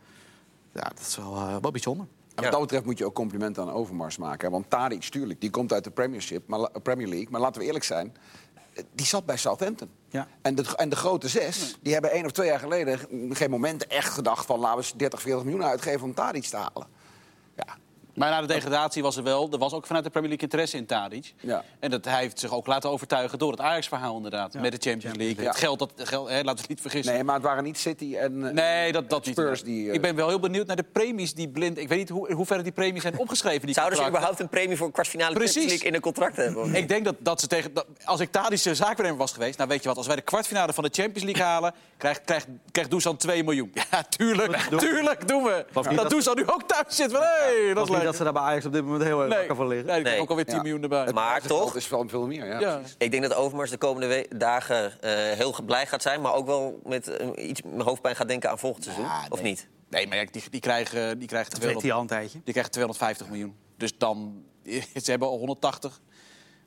Ja, 0.73 0.82
dat 0.82 0.99
is 1.00 1.16
wel, 1.16 1.37
eh, 1.37 1.56
wel 1.61 1.70
bijzonder. 1.70 2.06
En 2.35 2.42
wat 2.42 2.52
dat 2.52 2.61
betreft 2.61 2.85
moet 2.85 2.99
je 2.99 3.04
ook 3.06 3.14
complimenten 3.14 3.62
aan 3.62 3.73
Overmars 3.73 4.16
maken. 4.16 4.50
Want 4.50 4.70
Tadic, 4.70 5.02
tuurlijk, 5.04 5.40
die 5.40 5.50
komt 5.50 5.73
uit 5.73 5.85
de 5.85 5.90
Premiership, 5.90 6.49
maar, 6.49 6.70
Premier 6.82 7.08
League. 7.08 7.26
Maar 7.30 7.40
laten 7.40 7.61
we 7.61 7.66
eerlijk 7.66 7.85
zijn, 7.85 8.16
eh, 8.75 8.85
die 8.94 9.06
zat 9.06 9.26
bij 9.26 9.37
Southampton. 9.37 9.90
Ja. 10.08 10.26
En, 10.42 10.54
de, 10.54 10.76
en 10.76 10.88
de 10.88 10.97
grote 10.97 11.28
zes, 11.28 11.78
die 11.82 11.92
hebben 11.92 12.11
één 12.11 12.25
of 12.25 12.30
twee 12.32 12.49
jaar 12.49 12.58
geleden... 12.58 12.99
geen 13.30 13.50
moment 13.50 13.87
echt 13.87 14.12
gedacht 14.12 14.47
van 14.47 14.58
laten 14.58 14.78
we 14.78 14.82
eens 14.85 14.92
30, 14.97 15.20
40 15.23 15.44
miljoen 15.44 15.64
uitgeven 15.64 16.02
om 16.02 16.14
Tadic 16.14 16.44
te 16.44 16.56
halen. 16.56 16.87
Maar 18.18 18.30
na 18.30 18.40
de 18.40 18.46
degradatie 18.46 19.02
was 19.02 19.16
er 19.16 19.22
wel, 19.22 19.48
er 19.52 19.58
was 19.58 19.72
ook 19.72 19.87
vanuit 19.87 20.04
de 20.04 20.10
Premier 20.10 20.28
League 20.28 20.48
interesse 20.48 20.76
in 20.76 20.87
Tadic. 20.87 21.34
Ja. 21.40 21.64
En 21.78 21.90
dat, 21.90 22.04
hij 22.04 22.20
heeft 22.20 22.38
zich 22.40 22.52
ook 22.54 22.66
laten 22.66 22.90
overtuigen 22.90 23.38
door 23.38 23.50
het 23.50 23.60
Ajax-verhaal 23.60 24.16
inderdaad. 24.16 24.54
Met 24.54 24.82
de 24.82 24.90
Champions 24.90 25.16
League. 25.16 25.42
Ja. 25.42 25.48
Het 25.50 25.58
geld, 25.58 25.78
dat, 25.78 25.92
geld, 25.96 26.28
hè, 26.28 26.34
laten 26.34 26.54
we 26.54 26.60
het 26.60 26.68
niet 26.68 26.80
vergissen. 26.80 27.14
nee, 27.14 27.25
maar 27.25 27.34
het 27.34 27.44
waren 27.44 27.64
niet 27.64 27.78
City 27.78 28.16
en 28.16 28.46
eh, 28.46 28.52
Nee, 28.52 28.92
dat, 28.92 29.10
dat 29.10 29.26
niet. 29.26 29.34
Spurs 29.34 29.62
die... 29.62 29.88
eh, 29.88 29.94
Ik 29.94 30.00
ben 30.00 30.14
wel 30.14 30.28
heel 30.28 30.38
benieuwd 30.40 30.66
naar 30.66 30.76
de 30.76 30.84
premies 30.92 31.34
die 31.34 31.48
blind... 31.48 31.78
Ik 31.78 31.88
weet 31.88 31.98
niet 31.98 32.08
hoe, 32.08 32.28
in 32.28 32.34
hoeverre 32.37 32.62
die 32.62 32.72
premies 32.72 33.02
zijn 33.02 33.18
opgeschreven. 33.18 33.66
Die 33.66 33.75
Zouden 33.75 33.96
ze 33.96 34.02
contracten. 34.02 34.28
überhaupt 34.28 34.40
een 34.40 34.48
premie 34.60 34.76
voor 34.76 34.87
een 34.87 34.92
kwartfinale 34.92 35.34
Precies. 35.34 35.52
Champions 35.54 35.70
League 35.72 35.88
in 35.88 35.94
een 35.94 36.00
contract 36.00 36.37
hebben? 36.37 36.75
Ik 36.75 36.88
denk 36.88 37.04
dat, 37.04 37.14
dat 37.18 37.40
ze 37.40 37.46
tegen. 37.46 37.75
dat- 37.75 37.87
als 38.04 38.20
ik 38.20 38.30
Tadische 38.32 38.75
zaakwaarnemer 38.75 39.16
was 39.16 39.32
geweest. 39.32 39.56
Nou, 39.58 39.68
weet 39.70 39.82
je 39.82 39.88
wat, 39.88 39.96
als 39.96 40.06
wij 40.06 40.16
de 40.16 40.22
kwartfinale 40.22 40.72
van 40.72 40.84
de 40.84 40.90
Champions 40.92 41.22
League 41.25 41.42
halen. 41.44 41.75
Krijgt 41.99 42.21
krijgt 42.25 42.47
krijgt 42.71 42.90
Dusan 42.90 43.17
2 43.17 43.45
miljoen. 43.45 43.73
Ja, 43.90 44.02
tuurlijk. 44.02 44.57
Tuurlijk 44.57 45.28
doen 45.28 45.43
we. 45.43 45.64
niet 45.75 45.85
Dat 45.85 45.95
dat- 45.97 46.11
Dusan 46.11 46.37
nu 46.37 46.43
ook 46.47 46.62
thuis 46.62 46.97
zit. 46.97 47.11
Van, 47.12 47.21
hey, 47.21 47.67
dat 47.67 47.75
Dat 47.75 47.85
is 47.85 47.88
niet 47.88 47.97
leuk. 47.99 48.07
dat 48.07 48.17
ze 48.17 48.25
daar 48.25 48.33
bij 48.33 48.43
Ajax 48.43 48.64
op 48.67 48.73
dit 48.73 48.85
moment 48.85 49.02
heel 49.02 49.19
erg 49.21 49.28
Nee, 49.28 49.38
wakker 49.38 49.57
van 49.57 49.69
liggen. 49.69 49.87
nee, 49.87 50.02
Nee. 50.02 50.21
ook 50.21 50.28
alweer 50.31 50.45
10 50.45 50.55
Ja. 50.57 50.62
miljoen 50.62 50.83
erbij. 50.83 51.12
Maar 51.12 51.35
Het 51.35 51.47
toch, 51.47 51.76
is 51.76 51.88
wel 51.88 52.09
veel 52.09 52.26
meer, 52.26 52.61
ja. 52.61 52.81
ik 52.99 53.11
denk 53.11 53.23
dat 53.23 53.35
Overmars 53.35 53.71
de 53.71 53.76
komende 53.78 54.26
dagen 54.37 55.00
eh, 55.02 55.12
heel 55.12 55.55
blij 55.67 55.87
gaat 55.87 56.02
zijn... 56.02 56.21
maar 56.21 56.35
ook 56.35 56.47
wel 56.47 56.81
met 56.85 57.09
eh, 57.09 57.49
iets 57.49 57.62
met 57.62 57.87
hoofdpijn 57.87 58.17
gaat 58.17 58.28
denken 58.28 58.50
aan 58.50 58.59
volgend 58.59 58.85
seizoen. 58.85 59.05
Ja, 59.05 59.26
Of 59.28 59.43
niet? 59.43 59.69
Nee, 59.90 60.07
maar 60.07 60.26
die, 60.31 60.43
die 60.50 60.61
krijgen, 60.61 61.19
die 61.19 61.28
krijgen 61.28 61.50
Dat 61.50 61.61
weet 61.62 61.78
200, 61.78 61.83
hij 61.83 61.93
al 61.93 62.00
een 62.00 62.07
tijdje. 62.07 62.40
die 62.45 62.52
krijgen 62.52 62.73
250 62.73 63.28
miljoen. 63.28 63.57
Dus 63.76 63.99
dan. 63.99 64.43
Ze 65.05 65.11
hebben 65.11 65.28
al 65.28 65.38
180. 65.38 66.00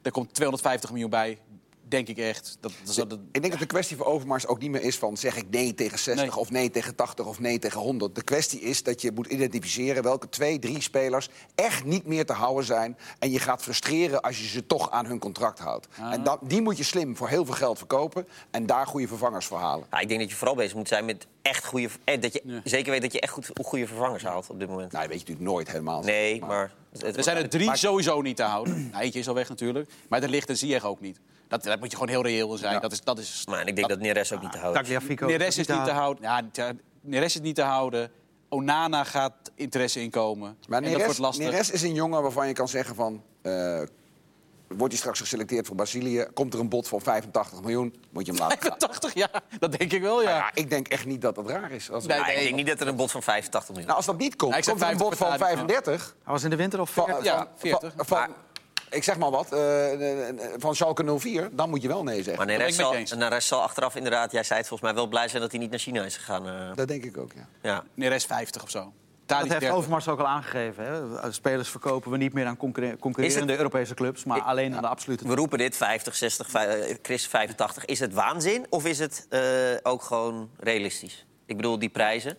Er 0.02 0.12
komt 0.12 0.34
250 0.34 0.92
miljoen 0.92 1.10
bij. 1.10 1.38
Denk 1.92 2.08
ik 2.08 2.18
echt. 2.18 2.58
Dat, 2.60 2.72
dat, 2.96 3.10
dat, 3.10 3.20
Ik 3.32 3.42
denk 3.42 3.52
dat 3.52 3.60
de 3.62 3.66
kwestie 3.66 3.98
voor 3.98 4.06
Overmars 4.06 4.48
ook 4.48 4.60
niet 4.60 4.72
meer 4.72 4.82
is 4.82 4.98
van... 4.98 5.18
zeg 5.18 5.36
ik 5.36 5.46
nee 5.50 5.74
tegen 5.74 6.00
60 6.00 6.26
Nee. 6.26 6.36
of 6.38 6.52
nee 6.52 6.70
tegen 6.70 6.96
80 6.96 7.26
of 7.26 7.40
nee 7.40 7.60
tegen 7.60 7.80
100. 7.80 8.16
De 8.16 8.24
kwestie 8.24 8.60
is 8.62 8.84
dat 8.84 9.02
je 9.02 9.12
moet 9.12 9.28
identificeren 9.28 10.04
welke 10.04 10.30
twee, 10.30 10.60
drie 10.60 10.82
spelers... 10.82 11.30
echt 11.56 11.84
niet 11.84 12.06
meer 12.06 12.26
te 12.26 12.34
houden 12.34 12.66
zijn. 12.66 12.98
En 13.20 13.32
je 13.32 13.40
gaat 13.40 13.62
frustreren 13.62 14.22
als 14.22 14.40
je 14.40 14.48
ze 14.48 14.66
toch 14.66 14.92
aan 14.92 15.06
hun 15.06 15.20
contract 15.20 15.60
houdt. 15.60 15.88
Ah. 16.00 16.14
En 16.14 16.24
dat, 16.24 16.40
die 16.44 16.62
moet 16.62 16.78
je 16.78 16.84
slim 16.84 17.16
voor 17.18 17.30
heel 17.30 17.46
veel 17.46 17.54
geld 17.56 17.78
verkopen... 17.78 18.28
en 18.52 18.66
daar 18.66 18.88
goede 18.88 19.08
vervangers 19.08 19.46
voor 19.46 19.58
halen. 19.58 19.86
Ja, 19.92 20.00
ik 20.00 20.08
denk 20.08 20.20
dat 20.20 20.30
je 20.30 20.36
vooral 20.36 20.56
bezig 20.56 20.76
moet 20.76 20.88
zijn 20.88 21.06
met 21.06 21.28
echt 21.42 21.66
goede... 21.66 21.90
En 22.04 22.20
dat 22.20 22.34
je 22.34 22.62
zeker 22.64 22.92
weet 22.92 23.02
dat 23.02 23.14
je 23.14 23.20
echt 23.20 23.34
goed, 23.34 23.50
goede 23.64 23.88
vervangers 23.88 24.24
haalt 24.24 24.50
op 24.50 24.60
dit 24.60 24.70
moment. 24.70 24.92
Nou, 24.92 25.04
dat 25.08 25.12
weet 25.14 25.22
je 25.22 25.28
natuurlijk 25.28 25.56
nooit 25.56 25.68
helemaal. 25.72 26.02
nee, 26.04 26.40
maar... 26.42 26.72
het- 27.00 27.18
Er 27.18 27.24
zijn 27.24 27.38
er 27.38 27.50
drie 27.50 27.66
maar- 27.66 27.78
sowieso 27.78 28.22
niet 28.22 28.36
te 28.36 28.44
houden. 28.44 28.70
Nou, 28.92 29.04
eentje 29.04 29.20
is 29.20 29.28
al 29.28 29.34
weg 29.34 29.50
natuurlijk. 29.50 29.90
Maar 30.10 30.24
er 30.24 30.30
ligt 30.30 30.50
een 30.50 30.58
Ziyech 30.58 30.86
ook 30.86 31.02
niet. 31.02 31.20
Dat, 31.51 31.63
daar 31.63 31.77
moet 31.79 31.91
je 31.91 31.98
gewoon 31.98 32.12
heel 32.12 32.24
reëel 32.24 32.51
in 32.51 32.58
zijn. 32.58 32.74
Ja. 32.74 32.79
Dat 32.79 32.91
is, 32.91 33.01
dat 33.01 33.20
is, 33.20 33.43
Maar 33.50 33.67
ik 33.67 33.75
denk 33.75 33.89
dat 33.89 34.00
Neres 34.00 34.34
ook 34.34 34.41
niet 34.41 34.51
te 34.51 34.58
houden 34.58 34.81
is. 34.84 35.17
Neres 35.20 35.58
is 35.58 35.67
niet 35.67 35.84
te 35.86 35.91
houden. 35.91 36.24
Ja, 36.24 36.41
Neres 37.01 37.36
is 37.36 37.41
niet 37.41 37.55
te 37.55 37.62
houden. 37.62 38.12
Onana 38.50 39.03
gaat 39.03 39.34
interesse 39.55 40.01
inkomen. 40.01 40.58
Maar 40.67 40.77
en 40.77 40.84
dat 40.84 40.91
Neres, 40.91 41.05
wordt 41.05 41.20
lastig. 41.20 41.46
Neres 41.46 41.72
is 41.72 41.81
een 41.81 41.93
jongen 41.93 42.22
waarvan 42.22 42.48
je 42.48 42.53
kan 42.53 42.67
zeggen 42.67 42.96
van... 42.96 43.24
eh, 43.41 43.81
wordt 44.67 44.88
hij 44.91 44.98
straks 44.98 45.20
geselecteerd 45.20 45.67
voor 45.67 45.75
Brazilië? 45.75 46.25
Komt 46.34 46.53
er 46.53 46.60
een 46.60 46.70
bod 46.70 46.88
van 46.88 47.01
85 47.01 47.62
miljoen? 47.62 47.96
Moet 48.12 48.25
je 48.25 48.31
hem 48.31 48.41
laten 48.41 48.58
gaan. 48.62 48.70
85 48.79 49.13
jaar, 49.13 49.41
dat 49.60 49.77
denk 49.77 49.91
ik 49.93 50.01
wel, 50.01 50.22
ja. 50.22 50.29
Ja, 50.29 50.51
ik 50.53 50.70
denk 50.70 50.88
echt 50.88 51.05
niet 51.05 51.22
dat 51.22 51.36
dat 51.36 51.50
raar 51.50 51.72
is. 51.72 51.91
Als, 51.91 52.05
Nee, 52.05 52.17
Ja, 52.17 52.27
ik 52.27 52.43
denk 52.43 52.55
niet 52.55 52.67
dat 52.67 52.79
er 52.81 52.88
een 52.88 52.96
bod 52.96 53.12
van 53.12 53.24
85 53.24 53.70
miljoen 53.70 53.86
nou, 53.86 53.98
als 53.98 54.05
dat 54.05 54.17
niet 54.17 54.36
komt, 54.36 54.55
Ja, 54.55 54.62
zeg 54.62 54.74
komt 54.74 54.81
er 54.86 54.91
een 54.91 54.98
bod 54.98 55.15
50 55.17 55.27
van 55.27 55.38
per 55.38 55.48
jaar. 55.48 55.58
35... 55.58 56.15
Hij 56.24 56.34
was 56.34 56.43
in 56.43 56.50
de 56.50 56.55
winter 56.55 56.81
of 56.81 56.89
Van, 56.93 57.05
veertig? 57.05 57.24
Ja, 57.24 57.38
van- 57.38 57.48
40. 57.58 57.93
Van, 57.96 58.05
van- 58.05 58.34
ik 58.92 59.04
zeg 59.04 59.18
maar 59.18 59.32
wat, 59.32 59.52
eh, 59.54 60.30
eh, 60.30 60.36
van 60.58 60.76
Schalke 60.76 61.18
04, 61.20 61.50
dan 61.52 61.70
moet 61.70 61.82
je 61.82 61.88
wel 61.88 62.04
nee 62.04 62.16
zeggen. 62.24 62.36
Maar 62.46 62.58
Neres 62.58 62.76
zal, 62.76 62.96
eens. 62.96 63.14
Neres 63.16 63.48
zal 63.48 63.62
achteraf 63.62 63.96
inderdaad, 63.96 64.32
jij 64.32 64.44
zei 64.44 64.60
het 64.60 64.68
volgens 64.68 64.90
mij, 64.92 65.00
wel 65.02 65.10
blij 65.10 65.28
zijn 65.28 65.42
dat 65.42 65.52
hij 65.52 65.60
niet 65.60 65.70
naar 65.70 65.80
China 65.80 66.04
is 66.04 66.18
gegaan. 66.18 66.48
eh. 66.48 66.76
Dat 66.76 66.88
denk 66.88 67.04
ik 67.04 67.18
ook, 67.18 67.32
ja. 67.36 67.48
ja. 67.62 67.84
Neres 67.94 68.26
50 68.26 68.64
of 68.64 68.70
zo. 68.70 68.94
Dat 69.26 69.38
heeft 69.40 69.50
30. 69.52 69.72
Overmars 69.72 70.08
ook 70.08 70.20
al 70.20 70.28
aangegeven. 70.28 70.86
Hè? 71.22 71.32
Spelers 71.32 71.70
verkopen 71.70 72.12
we 72.12 72.18
niet 72.18 72.34
meer 72.34 72.46
aan 72.46 72.58
concurre- 72.58 72.98
concurrerende 72.98 73.48
het- 73.52 73.58
Europese 73.58 73.94
clubs, 73.94 74.24
maar 74.24 74.38
Ik- 74.38 74.44
alleen 74.44 74.76
aan 74.76 74.82
de 74.82 74.88
absolute 74.88 75.28
We 75.28 75.36
roepen 75.36 75.58
dit 75.58 75.76
50, 75.78 76.16
60, 76.16 76.50
vij- 76.50 76.80
eh, 76.82 76.96
Chris 77.02 77.28
85. 77.28 77.86
Is 77.86 78.00
het 78.00 78.14
waanzin 78.14 78.66
of 78.70 78.86
is 78.86 79.00
het 79.00 79.26
eh, 79.30 79.42
ook 79.84 80.02
gewoon 80.02 80.50
realistisch? 80.60 81.26
Ik 81.46 81.56
bedoel, 81.56 81.80
die 81.80 81.90
prijzen. 81.90 82.38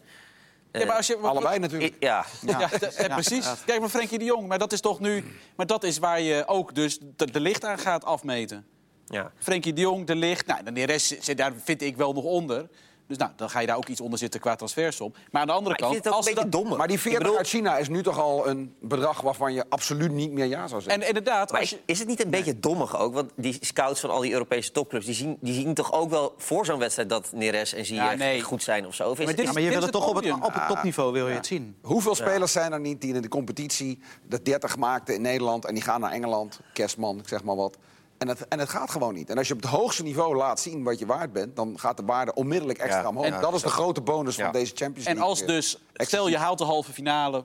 Ja, 0.73 0.87
maar 0.87 0.97
als 0.97 1.07
je, 1.07 1.17
Allebei 1.17 1.59
natuurlijk. 1.59 1.95
I- 1.95 1.97
ja, 2.01 2.25
Ja, 2.47 2.73
eh, 2.73 3.15
precies. 3.15 3.47
Kijk 3.67 3.81
maar 3.81 3.89
Frenkie 3.89 4.19
de 4.19 4.25
Jong. 4.25 4.47
Maar 4.49 4.59
dat 4.59 4.73
is 4.73 4.81
toch 4.81 5.01
nu... 5.01 5.25
Maar 5.57 5.67
dat 5.67 5.85
is 5.85 5.99
waar 5.99 6.21
je 6.21 6.47
ook 6.47 6.75
dus 6.75 6.99
de, 7.17 7.31
de 7.31 7.41
licht 7.41 7.65
aan 7.65 7.79
gaat 7.79 8.05
afmeten. 8.05 8.67
ja. 9.07 9.33
Frenkie 9.39 9.73
de 9.73 9.81
Jong, 9.81 10.07
de 10.07 10.17
licht. 10.17 10.47
Nou, 10.47 10.73
de 10.73 10.85
rest 10.85 11.17
zit 11.25 11.37
daar 11.37 11.53
vind 11.65 11.83
ik 11.83 11.97
wel 11.97 12.13
nog 12.13 12.25
onder. 12.25 12.69
Dus 13.09 13.17
nou, 13.17 13.31
dan 13.37 13.51
ga 13.51 13.61
je 13.61 13.67
daar 13.67 13.77
ook 13.77 13.89
iets 13.89 14.01
onder 14.01 14.19
zitten 14.19 14.41
qua 14.41 14.57
transfersom. 14.57 15.13
Maar 15.31 15.41
aan 15.41 15.47
de 15.47 15.53
andere 15.53 15.77
Maar 15.81 15.91
kant... 16.03 16.07
als 16.15 16.35
dat- 16.35 16.53
domme. 16.53 16.77
Maar 16.77 16.87
die 16.87 16.97
Ik 16.97 17.03
40 17.03 17.21
bedoel- 17.23 17.37
uit 17.39 17.49
China 17.49 17.79
is 17.79 17.89
nu 17.89 18.03
toch 18.03 18.19
al 18.19 18.49
een 18.49 18.75
bedrag 18.81 19.21
waarvan 19.21 19.53
je 19.53 19.65
absoluut 19.69 20.11
niet 20.13 20.33
meer 20.33 20.45
ja 20.47 20.67
zou 20.67 20.83
zeggen. 20.83 21.03
En 21.03 21.09
inderdaad, 21.09 21.51
Maar 21.51 21.61
als 21.61 21.71
je... 21.71 21.79
is- 21.85 21.99
het 21.99 22.09
niet 22.09 22.25
een 22.25 22.31
beetje 22.31 22.59
dommig 22.61 22.99
ook? 22.99 23.15
Want 23.15 23.31
die 23.37 23.57
scouts 23.61 24.01
van 24.01 24.11
al 24.11 24.21
die 24.21 24.33
Europese 24.33 24.73
topclubs... 24.73 25.07
die 25.07 25.15
zien, 25.15 25.37
die 25.41 25.55
zien 25.55 25.75
toch 25.75 25.93
ook 25.93 26.11
wel 26.11 26.35
voor 26.37 26.65
zo'n 26.67 26.79
wedstrijd... 26.79 27.09
dat 27.09 27.33
Neres 27.33 27.73
en 27.75 27.85
Ziyech 27.87 28.11
Ja, 28.11 28.15
nee. 28.17 28.43
goed 28.43 28.63
zijn 28.63 28.87
of 28.87 28.95
zo? 28.95 29.05
Of 29.11 29.13
is 29.13 29.19
maar 29.19 29.27
het- 29.27 29.37
dit 29.37 29.45
Ja, 29.45 29.51
is- 29.51 29.55
maar 29.57 29.63
je 29.65 29.71
wil 29.71 29.83
het 29.83 29.93
toch 29.93 30.09
op 30.09 30.15
het, 30.15 30.33
op 30.33 30.55
het 30.55 30.69
topniveau 30.69 31.13
wil 31.13 31.29
je 31.29 31.35
het 31.35 31.47
zien. 31.47 31.77
Hoeveel 31.83 32.15
spelers 32.15 32.53
zijn 32.53 32.73
er 32.73 32.81
niet 32.81 33.01
die 33.01 33.15
in 33.15 33.23
de 33.23 33.29
competitie 33.29 33.99
de 34.29 34.43
30 34.43 34.77
maakten 34.77 35.15
in 35.15 35.23
Nederland... 35.23 35.65
en 35.65 35.75
die 35.75 35.83
gaan 35.83 36.01
naar 36.01 36.13
Engeland, 36.13 36.61
kerstman, 36.73 37.19
ik 37.19 37.29
zeg 37.29 37.43
maar 37.45 37.57
wat... 37.57 37.77
En 38.23 38.29
het, 38.29 38.49
en 38.49 38.59
het 38.59 38.69
gaat 38.69 38.91
gewoon 38.91 39.15
niet. 39.15 39.31
En 39.31 39.39
als 39.39 39.49
je 39.49 39.55
op 39.55 39.61
het 39.63 39.71
hoogste 39.71 40.03
niveau 40.03 40.37
laat 40.37 40.61
zien 40.61 40.83
wat 40.83 40.99
je 40.99 41.07
waard 41.07 41.33
bent... 41.33 41.57
dan 41.57 41.79
gaat 41.79 41.97
de 41.97 42.03
waarde 42.05 42.35
onmiddellijk 42.35 42.79
extra 42.79 43.01
Ja. 43.01 43.09
omhoog. 43.09 43.25
En- 43.25 43.41
dat 43.41 43.55
is 43.55 43.63
de 43.63 43.69
grote 43.69 44.01
bonus 44.01 44.37
Ja. 44.37 44.45
van 44.45 44.53
deze 44.53 44.73
Champions 44.77 45.07
En 45.07 45.15
League. 45.15 45.31
als 45.31 45.47
dus, 45.47 45.79
stel 45.95 46.29
je 46.29 46.37
haalt 46.37 46.59
de 46.59 46.65
halve 46.65 46.93
finale, 46.93 47.45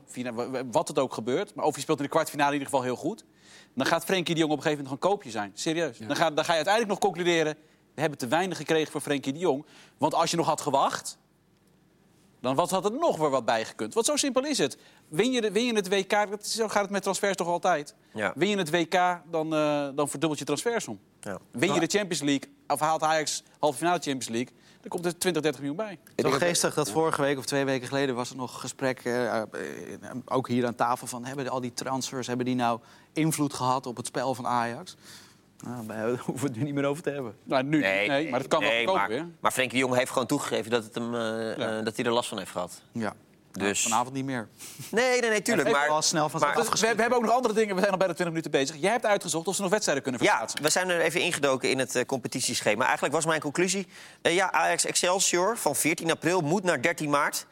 wat 0.72 0.88
het 0.88 1.00
ook 1.00 1.14
gebeurt... 1.14 1.56
maar 1.56 1.66
of 1.66 1.76
je 1.76 1.82
speelt 1.82 1.98
in 1.98 2.04
de 2.04 2.10
kwartfinale 2.10 2.48
in 2.54 2.58
ieder 2.60 2.70
geval 2.70 2.84
heel 2.86 2.96
goed... 2.96 3.24
dan 3.76 3.86
gaat 3.86 4.04
Frenkie 4.04 4.34
de 4.34 4.40
Jong 4.40 4.52
op 4.52 4.58
een 4.58 4.64
gegeven 4.64 4.84
moment 4.84 5.04
een 5.04 5.10
koopje 5.10 5.30
zijn. 5.32 5.52
Serieus. 5.54 5.98
Dan, 5.98 6.16
ga, 6.16 6.30
dan 6.32 6.44
ga 6.46 6.52
je 6.52 6.56
uiteindelijk 6.64 6.88
nog 6.88 7.00
concluderen... 7.00 7.56
we 7.96 8.02
hebben 8.02 8.20
te 8.20 8.28
weinig 8.28 8.58
gekregen 8.58 8.92
voor 8.92 9.02
Frenkie 9.02 9.34
de 9.34 9.40
Jong. 9.40 9.66
Want 9.98 10.14
als 10.14 10.32
je 10.32 10.38
nog 10.38 10.46
had 10.46 10.62
gewacht... 10.62 11.18
dan 12.42 12.56
was, 12.56 12.70
had 12.72 12.86
er 12.86 12.92
nog 12.92 13.18
weer 13.18 13.30
wat 13.30 13.46
bijgekund. 13.46 13.94
Want 13.94 14.06
zo 14.06 14.16
simpel 14.16 14.46
is 14.46 14.58
het. 14.58 14.78
Win 15.08 15.32
je, 15.32 15.42
de, 15.42 15.52
win 15.52 15.66
je 15.66 15.74
het 15.74 15.90
WK, 15.90 16.10
dat 16.30 16.42
is- 16.42 16.54
zo 16.56 16.68
gaat 16.68 16.82
het 16.82 16.92
met 16.92 17.02
transfers 17.04 17.36
toch 17.36 17.48
altijd. 17.48 17.96
Ja. 18.14 18.34
Win 18.36 18.50
je 18.50 18.58
het 18.58 18.70
WK, 18.70 19.22
dan, 19.32 19.54
eh, 19.56 19.88
dan 19.96 20.10
verdubbelt 20.10 20.40
je 20.40 20.46
transfersom. 20.46 21.00
Ja. 21.22 21.40
Win 21.52 21.74
je 21.74 21.80
de 21.80 21.98
Champions 21.98 22.22
League, 22.22 22.50
of 22.68 22.80
haalt 22.80 23.04
Ajax 23.04 23.44
halve 23.60 23.78
finale 23.78 24.00
Champions 24.00 24.28
League... 24.30 24.54
dan 24.82 24.90
komt 24.90 25.06
er 25.06 25.18
20, 25.18 25.42
30 25.42 25.62
miljoen 25.62 25.78
bij. 25.78 26.00
Denk 26.16 26.30
dat- 26.32 26.42
geestig 26.42 26.74
dat 26.74 26.92
vorige 26.92 27.22
week 27.22 27.38
of 27.38 27.46
twee 27.46 27.66
weken 27.66 27.88
geleden 27.88 28.16
was 28.16 28.30
er 28.30 28.36
nog 28.36 28.60
gesprek, 28.60 29.00
eh, 29.00 29.38
eh, 29.38 29.48
ook 30.26 30.48
hier 30.48 30.66
aan 30.66 30.76
tafel, 30.76 31.08
van 31.08 31.26
hebben 31.26 31.48
al 31.50 31.62
die 31.62 31.74
transfers, 31.74 32.28
hebben 32.28 32.46
die 32.46 32.56
nou 32.56 32.80
invloed 33.14 33.54
gehad 33.54 33.86
op 33.86 33.98
het 33.98 34.06
spel 34.06 34.36
van 34.36 34.48
Ajax? 34.48 34.96
Nou, 35.66 35.86
daar 35.88 36.08
hoeven 36.26 36.34
we 36.36 36.48
het 36.48 36.56
nu 36.56 36.64
niet 36.64 36.74
meer 36.74 36.86
over 36.86 37.04
te 37.04 37.10
hebben. 37.10 37.36
Nou, 37.44 37.64
nu 37.64 37.80
nee, 37.80 38.30
maar 38.30 38.40
dat 38.40 38.48
kan 38.48 38.60
nee, 38.62 38.70
wel 38.76 38.86
komen 38.86 39.00
maar, 39.02 39.10
weer. 39.10 39.28
maar 39.40 39.52
Frenkie 39.52 39.78
de 39.80 39.86
Jong 39.86 39.98
heeft 39.98 40.12
gewoon 40.12 40.28
toegegeven 40.28 40.72
dat, 40.72 40.84
het 40.84 40.96
hem, 40.96 41.16
eh, 41.16 41.20
Ja. 41.58 41.78
eh, 41.78 41.86
dat 41.86 41.96
hij 41.96 42.06
er 42.06 42.12
last 42.12 42.30
van 42.30 42.38
heeft 42.38 42.52
gehad. 42.52 42.82
Ja. 42.92 43.14
Dus- 43.52 43.82
vanavond 43.84 44.14
niet 44.16 44.26
meer. 44.26 44.48
Nee, 44.92 45.22
nee, 45.22 45.30
nee, 45.30 45.42
tuurlijk. 45.42 45.72
Maar, 45.72 45.88
al 45.90 46.02
snel 46.02 46.30
van 46.30 46.40
maar- 46.40 46.56
Dus 46.56 46.70
we, 46.70 46.96
we 46.96 47.02
hebben 47.02 47.18
ook 47.18 47.24
nog 47.26 47.34
andere 47.34 47.54
dingen. 47.54 47.74
We 47.76 47.80
zijn 47.82 47.92
al 47.92 47.98
bijna 47.98 48.14
20 48.14 48.36
minuten 48.36 48.52
bezig. 48.62 48.82
Jij 48.82 48.92
hebt 48.92 49.06
uitgezocht 49.06 49.48
of 49.48 49.56
ze 49.56 49.62
nog 49.62 49.72
wedstrijden 49.72 50.04
kunnen 50.04 50.22
Ja, 50.24 50.28
verplaatsen. 50.30 50.62
we 50.64 50.70
zijn 50.70 50.90
er 50.90 51.00
even 51.00 51.22
ingedoken 51.22 51.70
in 51.70 51.80
het 51.80 51.96
eh, 51.96 52.06
competitieschema. 52.06 52.84
Eigenlijk 52.86 53.14
was 53.14 53.26
mijn 53.26 53.42
conclusie... 53.42 53.88
eh, 54.22 54.36
ja, 54.36 54.52
Ajax 54.52 54.86
Excelsior 54.86 55.58
van 55.58 55.76
14 55.76 56.12
april 56.12 56.42
moet 56.42 56.64
naar 56.64 56.82
13 56.82 57.10
maart. 57.10 57.46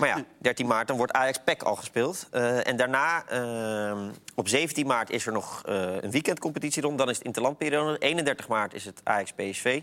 Maar 0.00 0.08
ja, 0.08 0.24
13 0.38 0.66
maart, 0.66 0.88
dan 0.88 0.96
wordt 0.96 1.12
Ajax 1.12 1.38
PEC 1.44 1.62
al 1.62 1.76
gespeeld. 1.76 2.26
Eh, 2.30 2.66
en 2.66 2.76
daarna, 2.76 3.24
eh, 3.28 3.98
op 4.34 4.48
17 4.48 4.86
maart, 4.86 5.10
is 5.10 5.26
er 5.26 5.32
nog 5.32 5.62
eh, 5.66 5.74
een 6.00 6.10
weekendcompetitieronde. 6.10 6.96
Dan 6.98 7.08
is 7.08 7.16
het 7.16 7.26
interlandperiode. 7.26 7.98
31 7.98 8.48
maart 8.48 8.74
is 8.74 8.84
het 8.84 9.00
Ajax 9.04 9.32
PSV. 9.32 9.82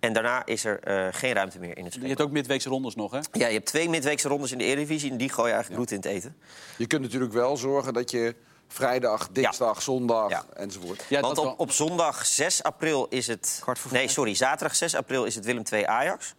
En 0.00 0.12
daarna 0.12 0.46
is 0.46 0.64
er 0.64 0.80
eh, 0.80 1.06
geen 1.10 1.32
ruimte 1.32 1.58
meer 1.58 1.76
in 1.78 1.84
het 1.84 1.92
Je 1.92 1.98
schema. 1.98 2.08
hebt 2.08 2.20
ook 2.20 2.30
midweekse 2.30 2.68
rondes 2.68 2.94
nog, 2.94 3.10
hè? 3.12 3.18
Ja, 3.32 3.46
je 3.46 3.52
hebt 3.52 3.66
twee 3.66 3.88
midweekse 3.88 4.28
rondes 4.28 4.52
in 4.52 4.58
de 4.58 4.64
Eredivisie... 4.64 5.10
en 5.10 5.16
die 5.16 5.28
gooi 5.28 5.48
je 5.48 5.54
eigenlijk 5.54 5.86
bloed 5.86 6.04
in 6.04 6.10
het 6.10 6.16
eten. 6.16 6.36
Je 6.76 6.86
kunt 6.86 7.02
natuurlijk 7.02 7.32
wel 7.32 7.56
zorgen 7.56 7.92
dat 7.92 8.10
je 8.10 8.34
vrijdag, 8.68 9.28
dinsdag, 9.32 9.82
zondag 9.82 10.30
Ja. 10.30 10.44
enzovoort... 10.54 11.04
Ja, 11.08 11.20
Want 11.20 11.38
op, 11.38 11.60
op 11.60 11.70
zondag 11.70 12.26
6 12.26 12.62
april 12.62 13.06
is 13.08 13.26
het... 13.26 13.62
Nee, 13.90 14.08
sorry, 14.08 14.34
zaterdag 14.34 14.76
6 14.76 14.94
april 14.94 15.24
is 15.24 15.34
het 15.34 15.44
Willem 15.44 15.62
II 15.72 15.84
Ajax. 15.84 16.34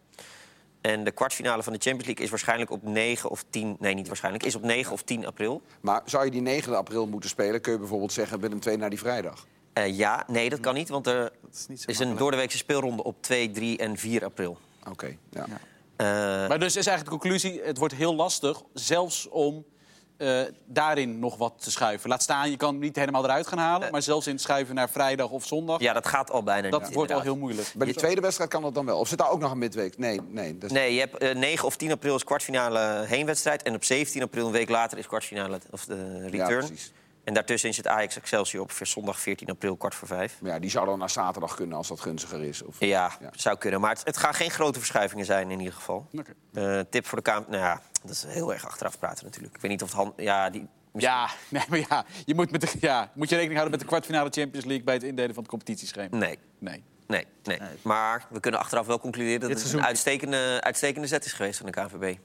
En 0.82 1.04
de 1.04 1.12
kwartfinale 1.12 1.64
van 1.64 1.74
de 1.74 1.80
Champions 1.80 2.06
League 2.06 2.24
is 2.24 2.30
waarschijnlijk 2.30 2.72
op 2.72 2.84
9 2.84 3.30
of 3.30 3.44
10... 3.50 3.76
Nee, 3.80 3.94
niet 3.94 4.08
waarschijnlijk. 4.08 4.44
Is 4.46 4.56
op 4.56 4.64
9 4.64 4.94
of 4.94 5.02
10 5.02 5.26
april. 5.26 5.62
Maar 5.82 6.02
zou 6.06 6.26
je 6.26 6.32
die 6.32 6.42
9 6.42 6.78
april 6.78 7.08
moeten 7.08 7.30
spelen... 7.30 7.62
kun 7.62 7.72
je 7.72 7.80
bijvoorbeeld 7.80 8.12
zeggen 8.14 8.40
Willem 8.40 8.60
2 8.60 8.78
naar 8.78 8.90
die 8.90 9.00
vrijdag. 9.00 9.48
Eh, 9.74 9.98
ja, 9.98 10.24
nee, 10.28 10.50
dat 10.50 10.60
kan 10.60 10.74
niet. 10.74 10.90
Want 10.90 11.08
er 11.08 11.32
is 11.54 11.68
niet 11.68 11.82
zo 11.82 11.90
is 11.90 12.00
een 12.00 12.16
doordeweekse 12.16 12.58
speelronde 12.58 13.04
op 13.04 13.22
2, 13.22 13.52
3 13.52 13.78
en 13.78 13.98
4 13.98 14.24
april. 14.24 14.58
Oké, 14.90 15.18
ja. 15.30 15.46
Eh, 15.96 16.08
Maar 16.48 16.60
dus 16.60 16.76
is 16.76 16.88
eigenlijk 16.88 17.22
de 17.22 17.28
conclusie, 17.28 17.62
het 17.64 17.78
wordt 17.78 17.94
heel 17.94 18.16
lastig... 18.16 18.62
zelfs 18.74 19.30
om 19.30 19.66
eh, 20.18 20.42
daarin 20.66 21.20
nog 21.20 21.38
wat 21.38 21.54
te 21.58 21.72
schuiven. 21.72 22.10
Laat 22.10 22.22
staan, 22.22 22.50
je 22.50 22.58
kan 22.58 22.72
hem 22.72 22.80
niet 22.80 22.96
helemaal 22.96 23.24
eruit 23.24 23.48
gaan 23.48 23.58
halen... 23.58 23.92
maar 23.92 24.02
zelfs 24.02 24.28
in 24.28 24.34
het 24.34 24.42
schuiven 24.42 24.76
naar 24.76 24.90
vrijdag 24.90 25.30
of 25.30 25.46
zondag... 25.46 25.80
ja, 25.80 25.94
dat 25.94 26.08
gaat 26.08 26.32
al 26.32 26.44
bijna 26.44 26.70
dat 26.70 26.82
niet, 26.82 26.94
wordt 26.94 27.12
al 27.12 27.22
heel 27.22 27.38
moeilijk. 27.38 27.72
Bij 27.76 27.86
die 27.86 27.96
tweede 27.96 28.22
wedstrijd 28.22 28.50
kan 28.50 28.62
dat 28.62 28.74
dan 28.74 28.86
wel. 28.86 29.00
Of 29.00 29.08
zit 29.08 29.18
daar 29.18 29.30
ook 29.30 29.40
nog 29.40 29.52
een 29.52 29.58
midweek? 29.58 29.98
Nee, 29.98 30.22
nee. 30.28 30.58
Dat 30.58 30.70
is... 30.70 30.78
Nee, 30.78 30.94
je 30.94 31.00
hebt 31.00 31.18
eh, 31.18 31.36
9 31.36 31.66
of 31.66 31.76
10 31.76 31.92
april 31.92 32.16
is 32.16 32.24
kwartfinale 32.24 33.04
heenwedstrijd. 33.06 33.64
En 33.64 33.76
op 33.76 33.84
17 33.84 34.22
april, 34.22 34.46
een 34.46 34.52
week 34.52 34.70
later, 34.70 34.98
is 34.98 35.08
kwartfinale 35.08 35.60
of 35.72 35.86
de 35.86 36.28
return. 36.28 36.66
precies. 36.68 36.92
En 37.28 37.34
daartussen 37.34 37.70
is 37.70 37.78
het 37.78 37.88
Ajax 37.88 38.18
Excelsior 38.18 38.64
op 38.64 38.72
zondag 38.82 39.20
14 39.20 39.50
april, 39.50 39.76
kwart 39.78 39.96
voor 39.96 40.08
vijf. 40.08 40.42
Maar 40.42 40.52
ja, 40.52 40.60
die 40.60 40.70
zou 40.70 40.86
dan 40.86 41.00
naar 41.00 41.10
zaterdag 41.10 41.56
kunnen 41.56 41.78
als 41.78 41.88
dat 41.88 42.00
gunstiger 42.00 42.44
is. 42.44 42.62
Of... 42.64 42.76
Ja, 42.80 43.12
Ja. 43.20 43.30
zou 43.32 43.58
kunnen. 43.58 43.82
Maar 43.82 43.90
het, 43.90 44.02
het 44.04 44.18
gaan 44.18 44.34
geen 44.34 44.52
grote 44.52 44.80
verschuivingen 44.80 45.26
zijn 45.26 45.52
in 45.52 45.60
ieder 45.60 45.74
geval. 45.74 46.08
Oké. 46.14 46.34
Eh, 46.54 46.80
tip 46.90 47.06
voor 47.06 47.18
de 47.18 47.24
Kamer... 47.24 47.50
Nou 47.50 47.62
ja, 47.64 47.82
dat 48.02 48.12
is 48.12 48.24
heel 48.28 48.54
erg 48.54 48.66
achteraf 48.68 49.00
praten 49.00 49.26
natuurlijk. 49.26 49.56
Ik 49.56 49.62
weet 49.62 49.72
niet 49.72 49.82
of 49.82 49.88
het... 49.88 49.98
hand- 49.98 50.14
Ja, 50.18 50.50
die... 50.50 50.68
Ja, 50.94 51.30
nee, 51.50 51.64
maar 51.70 51.80
ja, 51.90 52.06
je 52.26 52.36
moet, 52.36 52.52
met 52.52 52.62
de, 52.62 52.72
ja, 52.80 53.12
moet 53.14 53.30
je 53.30 53.36
rekening 53.36 53.60
houden 53.60 53.72
met 53.72 53.80
de 53.80 53.86
kwartfinale 53.86 54.30
Champions 54.30 54.66
League... 54.66 54.84
bij 54.86 54.94
het 54.94 55.04
indelen 55.04 55.34
van 55.34 55.44
het 55.44 55.52
competitieschema. 55.52 56.18
Nee, 56.18 56.40
Nee. 56.60 56.84
nee, 57.08 57.26
nee. 57.44 57.60
Maar 57.82 58.26
we 58.30 58.40
kunnen 58.40 58.60
achteraf 58.60 58.86
wel 58.86 59.00
concluderen 59.00 59.40
dat 59.40 59.62
het 59.62 59.74
een 59.74 59.84
uitstekende, 59.86 60.58
uitstekende 60.62 61.08
zet 61.08 61.26
is 61.26 61.34
geweest 61.34 61.58
van 61.60 61.66
de 61.66 61.72
KNVB. 61.72 62.18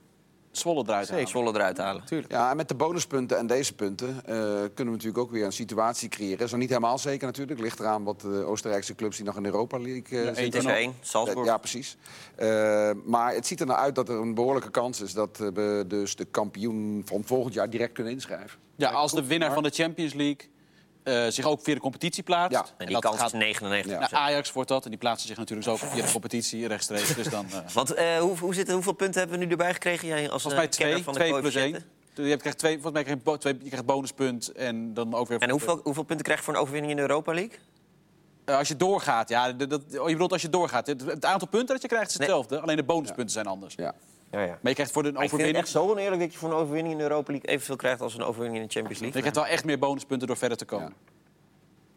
Zwolle 0.52 0.82
eruit 0.86 1.10
halen. 1.10 1.28
Zwolle 1.28 1.54
eruit 1.54 1.78
halen. 1.78 2.04
Tuurlijk. 2.04 2.32
Ja, 2.32 2.50
en 2.50 2.56
met 2.56 2.68
de 2.68 2.74
bonuspunten 2.74 3.38
en 3.38 3.46
deze 3.46 3.74
punten 3.74 4.08
eh, 4.08 4.34
kunnen 4.44 4.74
we 4.74 4.84
natuurlijk 4.84 5.18
ook 5.18 5.30
weer 5.30 5.44
een 5.44 5.52
situatie 5.52 6.08
creëren. 6.08 6.36
Dat 6.36 6.46
is 6.46 6.52
nog 6.52 6.60
niet 6.60 6.68
helemaal 6.68 6.98
zeker 6.98 7.26
natuurlijk. 7.26 7.60
Ligt 7.60 7.80
eraan 7.80 8.04
wat 8.04 8.20
de 8.20 8.44
Oostenrijkse 8.44 8.94
clubs 8.94 9.16
die 9.16 9.24
nog 9.24 9.36
in 9.36 9.42
de 9.42 9.48
Europa 9.48 9.78
League 9.78 10.18
eh, 10.18 10.24
Ja, 10.24 10.34
zitten. 10.34 10.74
Één, 10.74 10.94
Salzburg. 11.00 11.46
Ja, 11.46 11.56
precies. 11.56 11.96
Eh, 12.34 12.90
maar 13.04 13.34
het 13.34 13.46
ziet 13.46 13.60
er 13.60 13.66
nou 13.66 13.78
uit 13.78 13.94
dat 13.94 14.08
er 14.08 14.14
een 14.14 14.34
behoorlijke 14.34 14.70
kans 14.70 15.00
is 15.00 15.12
dat 15.12 15.38
we 15.38 15.84
dus 15.88 16.16
de 16.16 16.24
kampioen 16.24 17.02
van 17.04 17.24
volgend 17.24 17.54
jaar 17.54 17.70
direct 17.70 17.92
kunnen 17.92 18.12
inschrijven. 18.12 18.58
Ja, 18.76 18.90
als 18.90 19.12
de 19.12 19.26
winnaar 19.26 19.52
van 19.52 19.62
de 19.62 19.70
Champions 19.70 20.14
League 20.14 20.50
eh, 21.02 21.26
zich 21.28 21.44
ook 21.46 21.60
via 21.62 21.74
de 21.74 21.80
competitie 21.80 22.22
plaatst... 22.22 22.58
Ja. 22.58 22.66
En 22.76 22.86
die 22.86 22.94
dat 22.94 23.02
kans 23.04 23.16
gaat- 23.16 23.26
is 23.26 23.38
99 23.38 23.98
Nou, 23.98 24.14
Ajax 24.14 24.52
wordt 24.52 24.68
dat 24.68 24.84
en 24.84 24.90
die 24.90 24.98
plaatsen 24.98 25.28
zich 25.28 25.36
natuurlijk 25.36 25.68
ook 25.68 25.78
via 25.78 26.04
de 26.04 26.10
competitie 26.12 26.66
rechtstreeks. 26.68 27.14
Dus 27.14 27.28
dan, 27.28 27.46
eh, 27.52 27.58
Want 27.74 27.94
eh, 27.94 28.18
hoe, 28.18 28.38
hoe 28.38 28.54
zit, 28.54 28.70
hoeveel 28.70 28.92
punten 28.92 29.20
hebben 29.20 29.38
we 29.38 29.44
nu 29.44 29.50
erbij 29.50 29.72
gekregen? 29.72 30.08
Jij 30.08 30.30
als 30.30 30.42
volgens 30.42 30.62
mij 30.62 30.68
twee, 30.70 31.02
van 31.02 31.12
de 31.12 31.18
twee 31.18 31.40
plus 31.40 31.54
één. 31.54 31.84
Je 32.14 32.22
hebt- 32.22 32.40
krijgt 32.40 32.58
twee, 32.58 32.72
volgens 32.72 32.92
mij 32.92 33.02
krijg 33.02 33.18
je, 33.24 33.38
twee, 33.38 33.54
je 33.62 33.66
krijgt 33.66 33.86
bonuspunt 33.86 34.52
en 34.52 34.94
dan 34.94 35.14
ook 35.14 35.28
weer... 35.28 35.38
En 35.40 35.50
hoeveel, 35.50 35.80
hoeveel 35.82 36.02
punten 36.02 36.24
krijg 36.24 36.38
je 36.38 36.44
voor 36.44 36.54
een 36.54 36.60
overwinning 36.60 36.92
in 36.92 36.96
de 36.98 37.02
Europa 37.08 37.32
League? 37.32 37.58
Eh, 38.44 38.56
als 38.56 38.68
je 38.68 38.76
doorgaat, 38.76 39.28
ja, 39.28 39.52
dat, 39.52 39.70
dat- 39.70 39.82
je 39.90 39.98
bedoelt 40.04 40.32
als 40.32 40.42
je 40.42 40.48
doorgaat. 40.48 40.86
Het, 40.86 41.04
het 41.06 41.24
aantal 41.24 41.48
punten 41.48 41.68
dat 41.74 41.82
je 41.82 41.88
krijgt 41.88 42.10
is 42.10 42.16
Nee. 42.16 42.26
hetzelfde, 42.28 42.60
alleen 42.60 42.76
de 42.76 42.82
bonuspunten 42.82 43.30
zijn 43.32 43.46
anders. 43.46 43.74
Ja. 43.74 43.94
Ja, 44.30 44.40
ja. 44.40 44.46
Maar 44.46 44.58
je 44.62 44.74
krijgt 44.74 44.92
voor 44.92 45.02
de 45.02 45.12
Maar 45.12 45.22
ik 45.22 45.28
vind 45.28 45.40
het 45.42 45.50
overwinning... 45.50 45.64
echt 45.64 45.68
zo 45.68 45.90
oneerlijk 45.90 46.20
dat 46.22 46.32
je 46.32 46.38
voor 46.38 46.48
een 46.50 46.56
overwinning 46.56 46.92
in 46.92 46.98
de 46.98 47.02
Europa 47.08 47.30
League 47.32 47.50
evenveel 47.50 47.76
krijgt 47.76 48.00
als 48.00 48.14
een 48.14 48.22
overwinning 48.22 48.60
in 48.62 48.66
de 48.68 48.72
Champions 48.72 48.98
Je 48.98 49.04
League. 49.04 49.20
krijgt 49.30 49.36
wel 49.48 49.54
echt 49.56 49.64
meer 49.64 49.78
bonuspunten 49.78 50.26
door 50.26 50.36
verder 50.36 50.56
te 50.58 50.64
komen. 50.64 50.92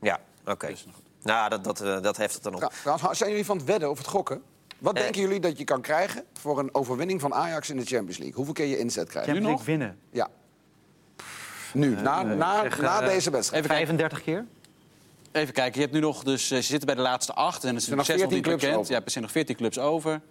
Ja, 0.01 0.19
oké. 0.45 0.73
Nou, 1.21 1.49
dat, 1.49 1.63
dat, 1.63 1.81
eh, 1.81 2.01
dat 2.01 2.17
heft 2.17 2.33
het 2.33 2.43
dan 2.43 2.53
op. 2.55 2.71
Trouwens, 2.83 3.17
zijn 3.17 3.29
jullie 3.29 3.45
van 3.45 3.57
het 3.57 3.65
wedden 3.65 3.89
of 3.89 3.97
het 3.97 4.07
gokken? 4.07 4.41
Wat 4.79 4.95
Eh. 4.95 5.01
denken 5.01 5.21
jullie 5.21 5.39
dat 5.39 5.57
je 5.57 5.63
kan 5.63 5.81
krijgen 5.81 6.23
voor 6.39 6.59
een 6.59 6.73
overwinning 6.75 7.21
van 7.21 7.33
Ajax 7.33 7.69
in 7.69 7.77
de 7.77 7.85
Champions 7.85 8.17
League? 8.17 8.35
Hoeveel 8.35 8.53
keer 8.53 8.65
je 8.65 8.77
inzet 8.77 9.09
krijgen? 9.09 9.33
Champions 9.33 9.57
nog? 9.59 9.67
League 9.67 9.87
winnen. 9.87 9.99
Ja. 10.11 10.27
Nu, 11.73 11.95
na, 12.01 12.23
na, 12.23 12.61
zeg, 12.61 12.81
na 12.81 12.99
deze 13.01 13.29
wedstrijd. 13.29 13.63
Even 13.65 13.75
kijken. 13.75 13.97
35 13.97 14.21
keer? 14.23 14.45
Even 15.35 15.53
kijken, 15.53 15.73
je 15.73 15.81
hebt 15.81 15.93
nu 15.93 15.99
nog, 15.99 16.23
dus 16.23 16.51
eh, 16.51 16.57
ze 16.57 16.63
zitten 16.63 16.85
bij 16.85 16.95
de 16.95 17.01
laatste 17.01 17.33
acht 17.33 17.63
en 17.63 17.69
het 17.69 17.77
is 17.77 17.83
zijn 17.83 17.97
nog 17.97 18.05
zes 18.05 18.15
nog 18.15 18.29
14 18.29 18.37
niet 18.37 18.47
clubs 18.47 18.61
bekend. 18.61 18.79
over. 18.81 18.93
Ja, 18.93 19.01
er 19.05 19.11
zijn 19.11 19.23
nog 19.23 19.33
14 19.33 19.55
clubs 19.55 19.79
over. 19.79 20.21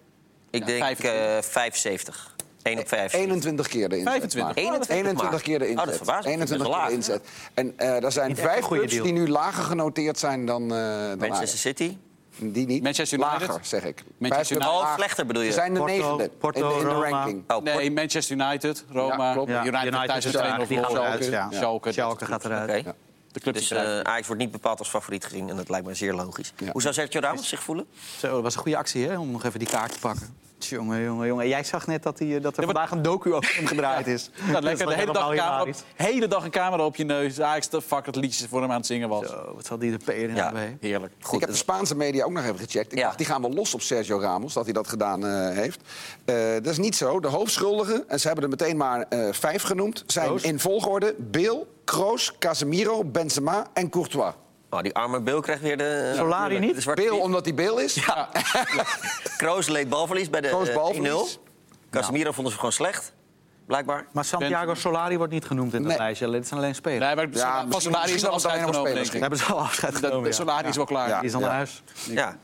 Ik 0.51 0.61
Ja, 0.61 0.67
denk 0.67 0.79
25. 0.83 1.21
eh 1.37 1.43
75. 1.43 2.35
1 2.63 2.79
op 2.79 2.89
5. 2.89 3.13
21 3.13 3.69
keer 3.69 3.89
de 3.89 3.97
inzet. 3.99 4.11
25. 4.11 4.55
maar. 4.55 4.65
21 4.65 4.97
21 4.97 5.31
maar. 5.31 5.41
keer 5.43 5.59
de 5.59 5.65
Oh, 5.65 5.71
dat 5.77 5.85
inzet. 5.85 5.97
verbaast 5.97 6.25
me. 6.25 6.31
21 6.31 6.67
Dat 6.69 6.77
keer 6.77 6.87
de 6.89 6.93
inzet. 6.95 7.29
En 7.55 7.73
eh 7.77 8.05
er 8.05 8.13
zijn 8.13 8.37
vijf 8.37 8.67
clubs 8.67 8.91
deal. 8.93 9.05
die 9.05 9.13
nu 9.13 9.29
lager 9.29 9.63
genoteerd 9.65 10.19
zijn 10.19 10.47
dan, 10.47 10.63
eh 10.63 10.69
dan 10.69 11.19
Manchester 11.19 11.37
Ajax. 11.37 11.61
City. 11.61 11.97
Die 12.39 12.67
niet. 12.67 12.83
Manchester 12.83 13.19
United. 13.19 13.41
Lager, 13.49 13.65
zeg 13.65 13.85
ik. 13.85 14.05
Manchester 14.19 14.57
United. 14.57 14.75
Oh, 14.75 14.95
slechter 14.95 15.27
bedoel 15.27 15.43
je? 15.43 15.49
Ze 15.49 15.55
zijn 15.55 15.73
de 15.75 15.79
Porto, 15.81 15.95
negende 15.95 16.31
Porto, 16.39 16.61
in, 16.71 16.75
de, 16.75 16.81
in 16.83 16.89
de 17.01 17.09
ranking. 17.09 17.43
Oh, 17.49 17.63
Nee, 17.63 17.91
Manchester 17.91 18.37
United, 18.37 18.85
Roma. 18.93 19.27
Ja, 19.27 19.33
klopt. 19.33 19.51
Ja, 19.51 19.65
United, 19.67 19.87
United 19.87 20.07
thuis 20.09 20.25
is 20.25 20.33
met 20.33 20.43
eruit, 20.43 20.65
2-0 20.65 20.69
die 20.69 20.79
gaan 20.79 20.91
voor. 20.91 21.93
Schalke. 21.93 22.25
gaat 22.27 22.45
eruit. 22.45 22.71
Oké. 22.87 22.95
De 23.35 23.41
club 23.41 23.55
Dus 23.55 23.71
eh 23.71 24.01
Ajax 24.01 24.27
wordt 24.27 24.43
niet 24.43 24.51
bepaald 24.51 24.79
als 24.79 24.89
favoriet 24.89 25.25
gezien. 25.25 25.49
En 25.51 25.57
dat 25.57 25.69
lijkt 25.69 25.87
me 25.87 25.95
zeer 25.95 26.15
logisch. 26.15 26.53
Ja. 26.57 26.73
Hoe 26.73 26.83
zou 26.83 26.95
Sergio 26.95 27.21
Ramos 27.21 27.49
zich 27.49 27.63
voelen? 27.63 27.87
Zo, 28.19 28.31
dat 28.35 28.43
was 28.43 28.55
een 28.55 28.61
goede 28.61 28.77
actie 28.77 29.09
hè, 29.09 29.19
om 29.19 29.31
nog 29.31 29.45
even 29.45 29.59
die 29.59 29.69
kaart 29.69 29.93
te 29.93 29.99
pakken. 29.99 30.43
Jongen, 30.59 31.03
jongen, 31.03 31.27
jongen. 31.27 31.43
En 31.45 31.49
Jij 31.51 31.65
zag 31.65 31.87
net 31.87 32.03
dat, 32.03 32.19
die, 32.19 32.41
dat 32.41 32.55
er 32.57 32.61
Ja, 32.61 32.67
vandaag 32.67 32.91
een 32.91 33.03
docu 33.03 33.35
over 33.35 33.55
hem 33.57 33.67
gedraaid 33.67 34.07
is. 34.07 34.31
Nou, 34.51 34.63
lekker, 34.63 34.87
de 34.87 34.95
hele 34.95 35.13
dag, 35.13 35.31
een 35.31 35.37
camera 35.37 35.63
op, 35.63 35.75
hele 35.95 36.29
dag 36.29 36.45
een 36.45 36.51
camera 36.51 36.85
op 36.85 36.97
je 36.97 37.05
neus. 37.05 37.41
Ajax 37.41 37.69
de 37.69 37.83
fuck 37.83 38.07
het 38.07 38.17
liedjes 38.17 38.47
voor 38.49 38.61
hem 38.61 38.71
aan 38.71 38.77
het 38.77 38.87
zingen 38.87 39.09
was. 39.09 39.27
Zo, 39.29 39.53
wat 39.55 39.67
zal 39.67 39.79
die 39.79 39.91
de 39.91 39.97
PR 40.05 40.11
in 40.11 40.35
Ja. 40.35 40.45
hebben? 40.45 40.79
Heerlijk. 40.81 41.13
Goed, 41.21 41.35
ik 41.35 41.41
heb 41.41 41.51
de 41.51 41.57
Spaanse 41.57 41.95
media 41.97 42.25
ook 42.25 42.33
nog 42.33 42.45
even 42.45 42.59
gecheckt. 42.59 42.93
Ik 42.93 42.99
Ja. 42.99 43.05
dacht, 43.05 43.17
die 43.19 43.27
gaan 43.27 43.41
wel 43.43 43.53
los 43.53 43.75
op 43.75 43.81
Sergio 43.81 44.19
Ramos, 44.21 44.53
dat 44.53 44.65
hij 44.65 44.73
dat 44.73 44.89
gedaan 44.89 45.27
eh, 45.27 45.49
heeft. 45.57 45.81
Eh, 46.25 46.35
dat 46.55 46.67
is 46.67 46.79
niet 46.79 46.97
zo. 46.97 47.21
De 47.21 47.29
hoofdschuldigen, 47.29 48.09
en 48.09 48.21
ze 48.21 48.27
hebben 48.27 48.45
er 48.45 48.51
meteen 48.51 48.77
maar 48.77 49.07
eh, 49.09 49.33
vijf 49.33 49.63
genoemd... 49.63 50.05
zijn 50.07 50.43
in 50.43 50.61
volgorde 50.61 51.15
Bale, 51.19 51.67
Kroos, 51.85 52.39
Casemiro, 52.39 53.05
Benzema 53.05 53.67
en 53.73 53.91
Courtois. 53.91 54.33
Oh, 54.71 54.81
die 54.81 54.95
arme 54.95 55.21
Bill 55.21 55.41
krijgt 55.41 55.63
weer 55.63 55.77
de... 55.79 56.13
Solari 56.17 56.59
niet? 56.59 56.75
De 56.75 56.81
zwarte 56.81 57.15
omdat 57.15 57.45
hij 57.45 57.55
Bale 57.55 57.85
is. 57.85 57.95
Ja. 57.95 58.29
Kroos 59.37 59.69
leed 59.69 59.89
balverlies 59.89 60.31
bij 60.31 60.41
de 60.41 60.49
Kroos 60.49 60.69
eh, 60.69 60.75
balverlies. 60.75 61.39
1-0. 61.39 61.41
Casemiro 61.91 62.33
vonden 62.33 62.53
ze 62.53 62.59
gewoon 62.59 62.73
slecht, 62.73 63.13
blijkbaar. 63.67 64.07
Maar 64.13 64.25
Santiago 64.25 64.75
Solari 64.75 65.17
wordt 65.17 65.33
niet 65.33 65.45
genoemd 65.45 65.75
in 65.75 65.79
dat 65.83 65.89
Nee. 65.89 65.99
lijstje. 65.99 66.31
Dit 66.31 66.47
zijn 66.49 66.61
alleen 66.61 66.75
spelers. 66.75 67.05
Nee, 67.05 67.15
maar 67.15 67.29
Ja, 67.33 67.65
Solari 67.79 68.13
is 68.13 68.27
al 68.27 68.35
het 68.35 68.45
afscheid 68.45 68.65
genomen, 68.65 68.73
denk 68.75 68.87
spelers 68.89 69.15
ik. 69.15 69.21
Hebben 69.21 69.39
ze 69.39 69.45
al 69.45 69.59
afscheid 69.61 69.93
Dat- 69.93 70.05
genomen, 70.05 70.29
ja. 70.29 70.35
Solari 70.35 70.69
is 70.69 70.77
wel 70.77 70.85
klaar. 70.85 71.09
Ja. 71.09 71.19
Die 71.19 71.29
is 71.29 71.35
al 71.35 71.41
naar 71.41 71.51
huis. 71.51 71.83
Ja. 72.09 72.37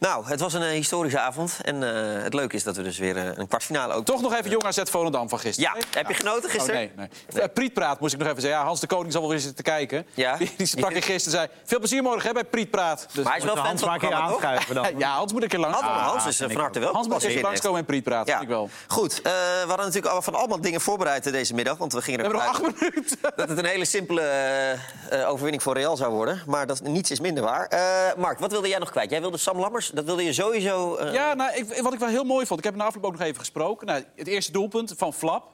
Nou, 0.00 0.26
het 0.26 0.40
was 0.40 0.52
een 0.52 0.62
eh, 0.62 0.68
historische 0.70 1.18
avond. 1.20 1.56
En 1.62 1.82
eh, 2.16 2.22
het 2.22 2.34
leuke 2.34 2.56
is 2.56 2.62
dat 2.62 2.76
we 2.76 2.82
dus 2.82 2.98
weer 2.98 3.16
eh, 3.16 3.24
een 3.34 3.48
kwartfinale 3.48 3.94
ook... 3.94 4.04
Toch 4.04 4.20
nog 4.20 4.34
even 4.34 4.50
Jong 4.50 4.64
AZ 4.64 4.80
Volendam 4.84 5.28
van 5.28 5.38
gisteren. 5.38 5.74
Ja, 5.74 5.98
heb 5.98 6.08
je 6.08 6.14
genoten 6.14 6.44
Oh, 6.44 6.50
gisteren? 6.50 6.74
nee, 6.74 6.90
nee. 6.96 7.42
Eh, 7.42 7.48
Prietpraat 7.54 8.00
moest 8.00 8.12
ik 8.12 8.18
nog 8.18 8.28
even 8.28 8.40
zeggen. 8.40 8.60
Ja, 8.60 8.66
Hans 8.66 8.80
de 8.80 8.86
Koning 8.86 9.12
zal 9.12 9.20
wel 9.20 9.30
weer 9.30 9.38
zitten 9.40 9.64
kijken. 9.64 10.06
Ja. 10.14 10.36
Die, 10.36 10.52
die 10.56 10.66
sprak 10.66 10.90
ik 10.90 11.04
gisteren 11.04 11.38
zei... 11.38 11.48
Veel 11.64 11.78
plezier 11.78 12.02
morgen 12.02 12.26
hè, 12.26 12.32
bij 12.32 12.44
Prietpraat. 12.44 13.06
Dus, 13.12 13.24
Maar 13.24 13.32
hij 13.32 13.36
is 13.38 13.44
wel 13.44 13.54
fan 13.56 13.66
Hans 13.66 13.80
van 13.80 13.92
het 13.92 14.12
aanschuiven 14.12 14.74
dan. 14.74 14.86
ja, 14.98 15.14
Hans 15.16 15.32
moet 15.32 15.42
een 15.42 15.48
keer 15.48 15.58
langs. 15.58 15.80
Hans. 15.80 16.00
Hans 16.00 16.26
is 16.26 16.36
van 16.36 16.56
harte 16.60 16.78
welkom. 16.78 16.96
Hans 16.96 17.08
moet 17.08 17.18
keer 17.18 17.28
heeft. 17.30 17.42
langskomen 17.42 17.78
in 17.78 17.84
Prietpraat. 17.84 18.26
Ja, 18.26 18.32
vind 18.32 18.42
ik 18.42 18.54
wel. 18.54 18.68
goed. 18.86 19.14
eh, 19.22 19.22
we 19.22 19.64
hadden 19.66 19.86
natuurlijk 19.86 20.14
al 20.14 20.22
van 20.22 20.34
allemaal 20.34 20.60
dingen 20.60 20.80
voorbereid 20.80 21.32
deze 21.32 21.54
middag. 21.54 21.76
Want 21.76 21.92
we 21.92 22.02
gingen 22.02 22.20
We 22.20 22.26
er 22.26 22.32
hebben 22.32 22.52
nog 22.52 22.62
acht 22.62 22.80
minuten. 22.80 23.18
dat 23.36 23.48
het 23.48 23.58
een 23.58 23.64
hele 23.64 23.84
simpele 23.84 24.78
overwinning 25.26 25.62
voor 25.62 25.74
Real 25.74 25.96
zou 25.96 26.12
worden. 26.12 26.42
Maar 26.46 26.66
dat, 26.66 26.80
niets 26.82 27.10
is 27.10 27.20
minder 27.20 27.44
waar. 27.44 27.66
Eh, 27.66 28.16
Mark, 28.16 28.38
wat 28.38 28.50
wilde 28.50 28.68
jij 28.68 28.78
nog 28.78 28.90
kwijt? 28.90 29.10
Jij 29.10 29.20
wilde 29.20 29.38
Sam 29.38 29.58
Lammers, 29.58 29.89
dat 29.94 30.04
wilde 30.04 30.24
je 30.24 30.32
sowieso... 30.32 30.94
eh, 30.96 31.12
Ja, 31.12 31.34
nou, 31.34 31.54
ik, 31.54 31.82
wat 31.82 31.92
ik 31.92 31.98
wel 31.98 32.08
heel 32.08 32.24
mooi 32.24 32.46
vond. 32.46 32.58
Ik 32.58 32.64
heb 32.64 32.74
na 32.74 32.84
afloop 32.84 33.04
ook 33.04 33.12
nog 33.12 33.20
even 33.20 33.38
gesproken. 33.38 33.86
Nou, 33.86 34.04
het 34.16 34.26
eerste 34.26 34.52
doelpunt 34.52 34.94
van 34.96 35.12
Flap. 35.14 35.48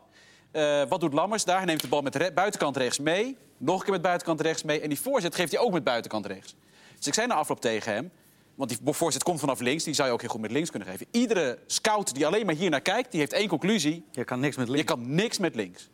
Eh, 0.53 0.83
wat 0.89 1.01
doet 1.01 1.13
Lammers 1.13 1.45
daar? 1.45 1.57
Hij 1.57 1.67
neemt 1.67 1.81
de 1.81 1.89
bal 1.89 2.03
met 2.03 2.15
re- 2.17 2.33
buitenkant 2.33 2.77
rechts 2.77 2.99
mee. 2.99 3.37
Nog 3.59 3.77
een 3.79 3.83
keer 3.85 3.93
met 3.93 4.03
buitenkant 4.03 4.41
rechts 4.41 4.63
mee. 4.63 4.81
En 4.81 4.89
die 4.89 5.01
voorzet 5.01 5.35
geeft 5.35 5.53
hij 5.53 5.61
ook 5.61 5.73
met 5.73 5.85
buitenkant 5.85 6.27
rechts. 6.27 6.55
Dus 6.97 7.07
ik 7.07 7.15
zei 7.15 7.27
na 7.27 7.35
afloop 7.35 7.61
tegen 7.61 7.93
hem... 7.93 8.11
Want 8.55 8.71
die 8.71 8.79
voorzet 8.95 9.23
komt 9.23 9.41
vanaf 9.41 9.61
links. 9.61 9.85
Die 9.85 9.95
zou 9.95 10.09
je 10.09 10.15
ook 10.15 10.21
heel 10.21 10.31
goed 10.31 10.41
met 10.41 10.51
links 10.51 10.71
kunnen 10.71 10.89
geven. 10.89 11.07
Iedere 11.11 11.59
scout 11.67 12.15
die 12.15 12.27
alleen 12.27 12.47
maar 12.47 12.55
hier 12.55 12.71
naar 12.71 12.81
kijkt... 12.81 13.11
die 13.11 13.21
heeft 13.21 13.33
één 13.33 13.49
conclusie. 13.49 14.05
Je 14.11 14.25
kan 14.25 14.41
niks 14.41 14.57
met 14.57 14.67
Je 14.67 14.73
links. 14.73 14.93
kan 14.93 15.15
niks 15.15 15.39
met 15.39 15.55
links. 15.55 15.89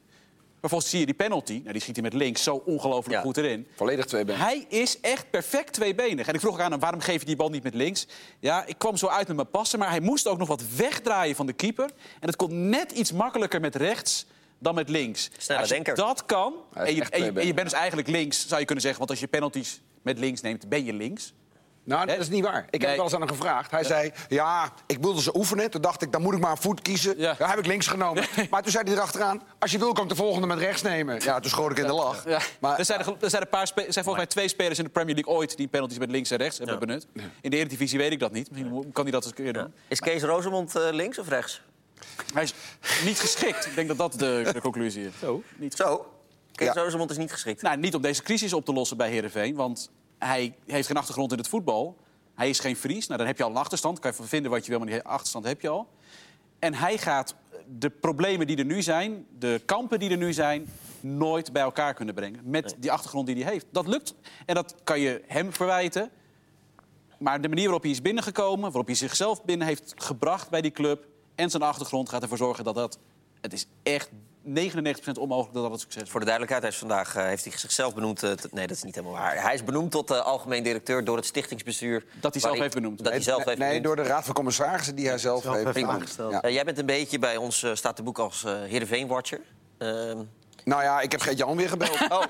Vervolgens 0.62 0.90
zie 0.90 1.00
je 1.00 1.06
die 1.06 1.14
penalty. 1.14 1.52
Nou, 1.60 1.72
die 1.72 1.80
schiet 1.82 1.94
hij 1.94 2.04
met 2.04 2.12
links 2.12 2.42
zo 2.42 2.62
ongelooflijk 2.66 3.16
Ja. 3.16 3.20
goed 3.22 3.36
erin. 3.36 3.66
Volledig 3.76 4.04
twee 4.04 4.24
benen. 4.24 4.40
Hij 4.40 4.66
is 4.68 5.00
echt 5.00 5.30
perfect 5.30 5.72
tweebenig. 5.72 6.26
En 6.26 6.34
ik 6.34 6.40
vroeg 6.40 6.52
ook 6.52 6.60
aan 6.60 6.70
hem, 6.70 6.80
waarom 6.80 7.00
geef 7.00 7.20
je 7.20 7.26
die 7.26 7.36
bal 7.36 7.48
niet 7.48 7.62
met 7.62 7.74
links? 7.74 8.06
Ja, 8.40 8.66
ik 8.66 8.78
kwam 8.78 8.96
zo 8.96 9.06
uit 9.06 9.26
met 9.26 9.36
mijn 9.36 9.50
passen, 9.50 9.78
maar 9.78 9.88
hij 9.88 10.00
moest 10.00 10.26
ook 10.26 10.38
nog 10.38 10.48
wat 10.48 10.62
wegdraaien 10.76 11.36
van 11.36 11.46
de 11.46 11.52
keeper. 11.52 11.84
En 12.20 12.26
het 12.26 12.36
kon 12.36 12.68
net 12.68 12.92
iets 12.92 13.12
makkelijker 13.12 13.60
met 13.60 13.74
rechts 13.76 14.26
dan 14.58 14.74
met 14.74 14.88
links. 14.88 15.30
Snelle 15.38 15.60
als 15.60 15.68
je 15.68 15.74
denker. 15.74 15.94
dat 15.94 16.26
kan, 16.26 16.54
en 16.74 16.82
je, 16.84 16.88
en, 16.90 16.94
je, 16.94 17.02
tweebenig. 17.04 17.40
en 17.40 17.46
je 17.46 17.54
bent 17.54 17.70
dus 17.70 17.78
eigenlijk 17.78 18.08
links, 18.08 18.46
zou 18.48 18.60
je 18.60 18.66
kunnen 18.66 18.84
zeggen... 18.84 18.98
want 19.00 19.10
als 19.10 19.20
je 19.20 19.28
penalties 19.28 19.80
met 20.02 20.18
links 20.18 20.40
neemt, 20.40 20.68
ben 20.68 20.84
je 20.84 20.92
links. 20.92 21.32
Nou, 21.84 22.06
dat 22.06 22.18
is 22.18 22.28
niet 22.28 22.44
waar. 22.44 22.66
Ik 22.70 22.80
heb 22.80 22.82
Nee. 22.82 22.94
wel 22.96 23.04
eens 23.04 23.14
aan 23.14 23.20
hem 23.20 23.28
gevraagd. 23.28 23.70
Hij 23.70 23.84
zei, 23.84 24.12
ja, 24.28 24.72
ik 24.86 24.98
wilde 25.00 25.20
ze 25.22 25.36
oefenen. 25.36 25.70
Toen 25.70 25.80
dacht 25.80 26.02
ik, 26.02 26.12
dan 26.12 26.22
moet 26.22 26.34
ik 26.34 26.40
maar 26.40 26.50
een 26.50 26.56
voet 26.56 26.82
kiezen. 26.82 27.18
Ja. 27.18 27.34
Ja, 27.38 27.48
heb 27.48 27.58
ik 27.58 27.66
links 27.66 27.86
genomen. 27.86 28.24
Maar 28.50 28.62
toen 28.62 28.72
zei 28.72 28.84
hij 28.84 28.92
erachteraan, 28.92 29.42
als 29.58 29.70
je 29.70 29.78
wil 29.78 29.92
kan 29.92 30.02
ik 30.02 30.08
de 30.08 30.14
volgende 30.16 30.46
met 30.46 30.58
rechts 30.58 30.82
nemen. 30.82 31.20
Ja, 31.22 31.40
toen 31.40 31.50
schoot 31.50 31.70
ik 31.70 31.78
in 31.78 31.86
de 31.86 31.92
lach. 31.92 32.24
Ja. 32.28 32.40
Maar, 32.60 32.78
er, 32.78 32.84
zijn 32.84 33.00
er, 33.00 33.14
er 33.20 33.30
zijn, 33.30 33.42
een 33.42 33.48
paar 33.48 33.66
spe- 33.66 33.80
er 33.86 33.92
zijn 33.92 34.04
volgens 34.04 34.24
mij 34.24 34.34
twee 34.34 34.48
spelers 34.48 34.78
in 34.78 34.84
de 34.84 34.90
Premier 34.90 35.14
League 35.14 35.34
ooit... 35.34 35.56
die 35.56 35.68
penalties 35.68 35.98
met 35.98 36.10
links 36.10 36.30
en 36.30 36.36
rechts 36.38 36.58
hebben 36.58 36.78
benut. 36.78 37.06
In 37.40 37.50
de 37.50 37.56
Eredivisie 37.56 37.98
weet 37.98 38.12
ik 38.12 38.18
dat 38.18 38.32
niet. 38.32 38.50
Misschien 38.50 38.92
kan 38.92 39.02
hij 39.02 39.12
dat 39.12 39.22
eens 39.26 39.32
een 39.38 39.44
keer 39.44 39.52
doen. 39.52 39.72
Is 39.88 40.00
Kees 40.00 40.22
Rozemond 40.22 40.76
eh, 40.76 40.82
links 40.90 41.18
of 41.18 41.28
rechts? 41.28 41.62
Hij 42.34 42.42
is 42.42 42.54
niet 43.04 43.20
geschikt. 43.20 43.66
Ik 43.66 43.74
denk 43.74 43.88
dat 43.88 43.98
dat 43.98 44.12
de, 44.12 44.50
de 44.52 44.60
conclusie 44.60 45.06
is. 45.06 45.12
Zo. 45.20 45.42
Niet 45.56 45.74
Zo, 45.74 46.12
Kees 46.54 46.66
Ja. 46.74 46.82
Rozemond 46.82 47.10
is 47.10 47.16
niet 47.16 47.32
geschikt. 47.32 47.62
Nou, 47.62 47.76
niet 47.76 47.94
om 47.94 48.02
deze 48.02 48.22
crisis 48.22 48.52
op 48.52 48.64
te 48.64 48.72
lossen 48.72 48.96
bij 48.96 49.10
Heerenveen. 49.10 49.54
Want 49.54 49.90
hij 50.24 50.54
heeft 50.66 50.86
geen 50.86 50.96
achtergrond 50.96 51.32
in 51.32 51.38
het 51.38 51.48
voetbal. 51.48 51.96
Hij 52.34 52.48
is 52.48 52.58
geen 52.58 52.76
Fries. 52.76 53.06
Nou, 53.06 53.18
dan 53.18 53.26
heb 53.26 53.36
je 53.36 53.42
al 53.44 53.50
een 53.50 53.56
achterstand. 53.56 53.98
Kan 53.98 54.10
je 54.10 54.16
van 54.16 54.26
vinden 54.26 54.50
wat 54.50 54.64
je 54.64 54.70
wil, 54.70 54.78
maar 54.78 54.88
die 54.88 55.02
achterstand 55.02 55.44
heb 55.44 55.60
je 55.60 55.68
al. 55.68 55.88
En 56.58 56.74
hij 56.74 56.98
gaat 56.98 57.34
de 57.78 57.90
problemen 57.90 58.46
die 58.46 58.56
er 58.56 58.64
nu 58.64 58.82
zijn, 58.82 59.26
de 59.38 59.60
kampen 59.64 59.98
die 59.98 60.10
er 60.10 60.16
nu 60.16 60.32
zijn... 60.32 60.68
nooit 61.00 61.52
bij 61.52 61.62
elkaar 61.62 61.94
kunnen 61.94 62.14
brengen. 62.14 62.40
Met 62.44 62.76
die 62.78 62.92
achtergrond 62.92 63.26
die 63.26 63.42
hij 63.42 63.52
heeft. 63.52 63.66
Dat 63.70 63.86
lukt. 63.86 64.14
En 64.46 64.54
dat 64.54 64.74
kan 64.84 65.00
je 65.00 65.22
hem 65.26 65.52
verwijten. 65.52 66.10
Maar 67.18 67.40
de 67.40 67.48
manier 67.48 67.64
waarop 67.64 67.82
hij 67.82 67.90
is 67.90 68.02
binnengekomen... 68.02 68.62
waarop 68.62 68.86
hij 68.86 68.94
zichzelf 68.94 69.44
binnen 69.44 69.66
heeft 69.66 69.94
gebracht 69.96 70.50
bij 70.50 70.60
die 70.60 70.70
club... 70.70 71.06
en 71.34 71.50
zijn 71.50 71.62
achtergrond 71.62 72.08
gaat 72.08 72.22
ervoor 72.22 72.36
zorgen 72.36 72.64
dat 72.64 72.74
dat... 72.74 72.98
Het 73.40 73.52
is 73.52 73.66
echt 73.82 74.10
99% 74.46 74.50
onmogelijk 75.18 75.54
dat 75.54 75.62
dat 75.62 75.72
het 75.72 75.80
succes 75.80 75.94
wordt. 75.94 76.10
Voor 76.10 76.20
de 76.20 76.26
duidelijkheid, 76.26 76.62
hij 76.62 76.72
is 76.72 76.78
vandaag 76.78 77.16
eh, 77.16 77.24
heeft 77.24 77.44
hij 77.44 77.58
zichzelf 77.58 77.94
benoemd... 77.94 78.22
eh, 78.22 78.30
nee, 78.50 78.66
dat 78.66 78.76
is 78.76 78.82
niet 78.82 78.94
helemaal 78.94 79.16
waar. 79.16 79.42
Hij 79.42 79.54
is 79.54 79.64
benoemd 79.64 79.90
tot 79.90 80.10
eh, 80.10 80.20
algemeen 80.20 80.62
directeur 80.62 81.04
door 81.04 81.16
het 81.16 81.26
stichtingsbestuur. 81.26 82.04
Dat 82.20 82.32
hij 82.32 82.42
zelf 82.42 82.58
heeft 82.58 82.74
benoemd. 82.74 82.98
Dat 82.98 83.12
hij 83.12 83.20
zelf 83.20 83.36
nee, 83.38 83.46
heeft 83.46 83.58
nee, 83.58 83.68
benoemd. 83.68 83.96
door 83.96 84.04
de 84.04 84.10
Raad 84.10 84.24
van 84.24 84.34
Commissarissen 84.34 84.94
die 84.94 85.08
hij 85.08 85.18
zelf, 85.18 85.42
Zelf 85.42 85.64
heeft 85.64 85.86
aangesteld. 85.86 86.32
Ja. 86.42 86.48
Jij 86.48 86.64
bent 86.64 86.78
een 86.78 86.86
beetje 86.86 87.18
bij 87.18 87.36
ons, 87.36 87.66
staat 87.72 87.96
de 87.96 88.02
boek 88.02 88.18
als 88.18 88.44
eh 88.44 88.52
Heerenveen-watcher. 88.62 89.40
Nou 90.64 90.82
ja, 90.82 91.00
ik 91.00 91.12
heb 91.12 91.20
Gert-Jan 91.20 91.56
weer 91.56 91.68
gebeld. 91.68 92.00
oh, 92.08 92.22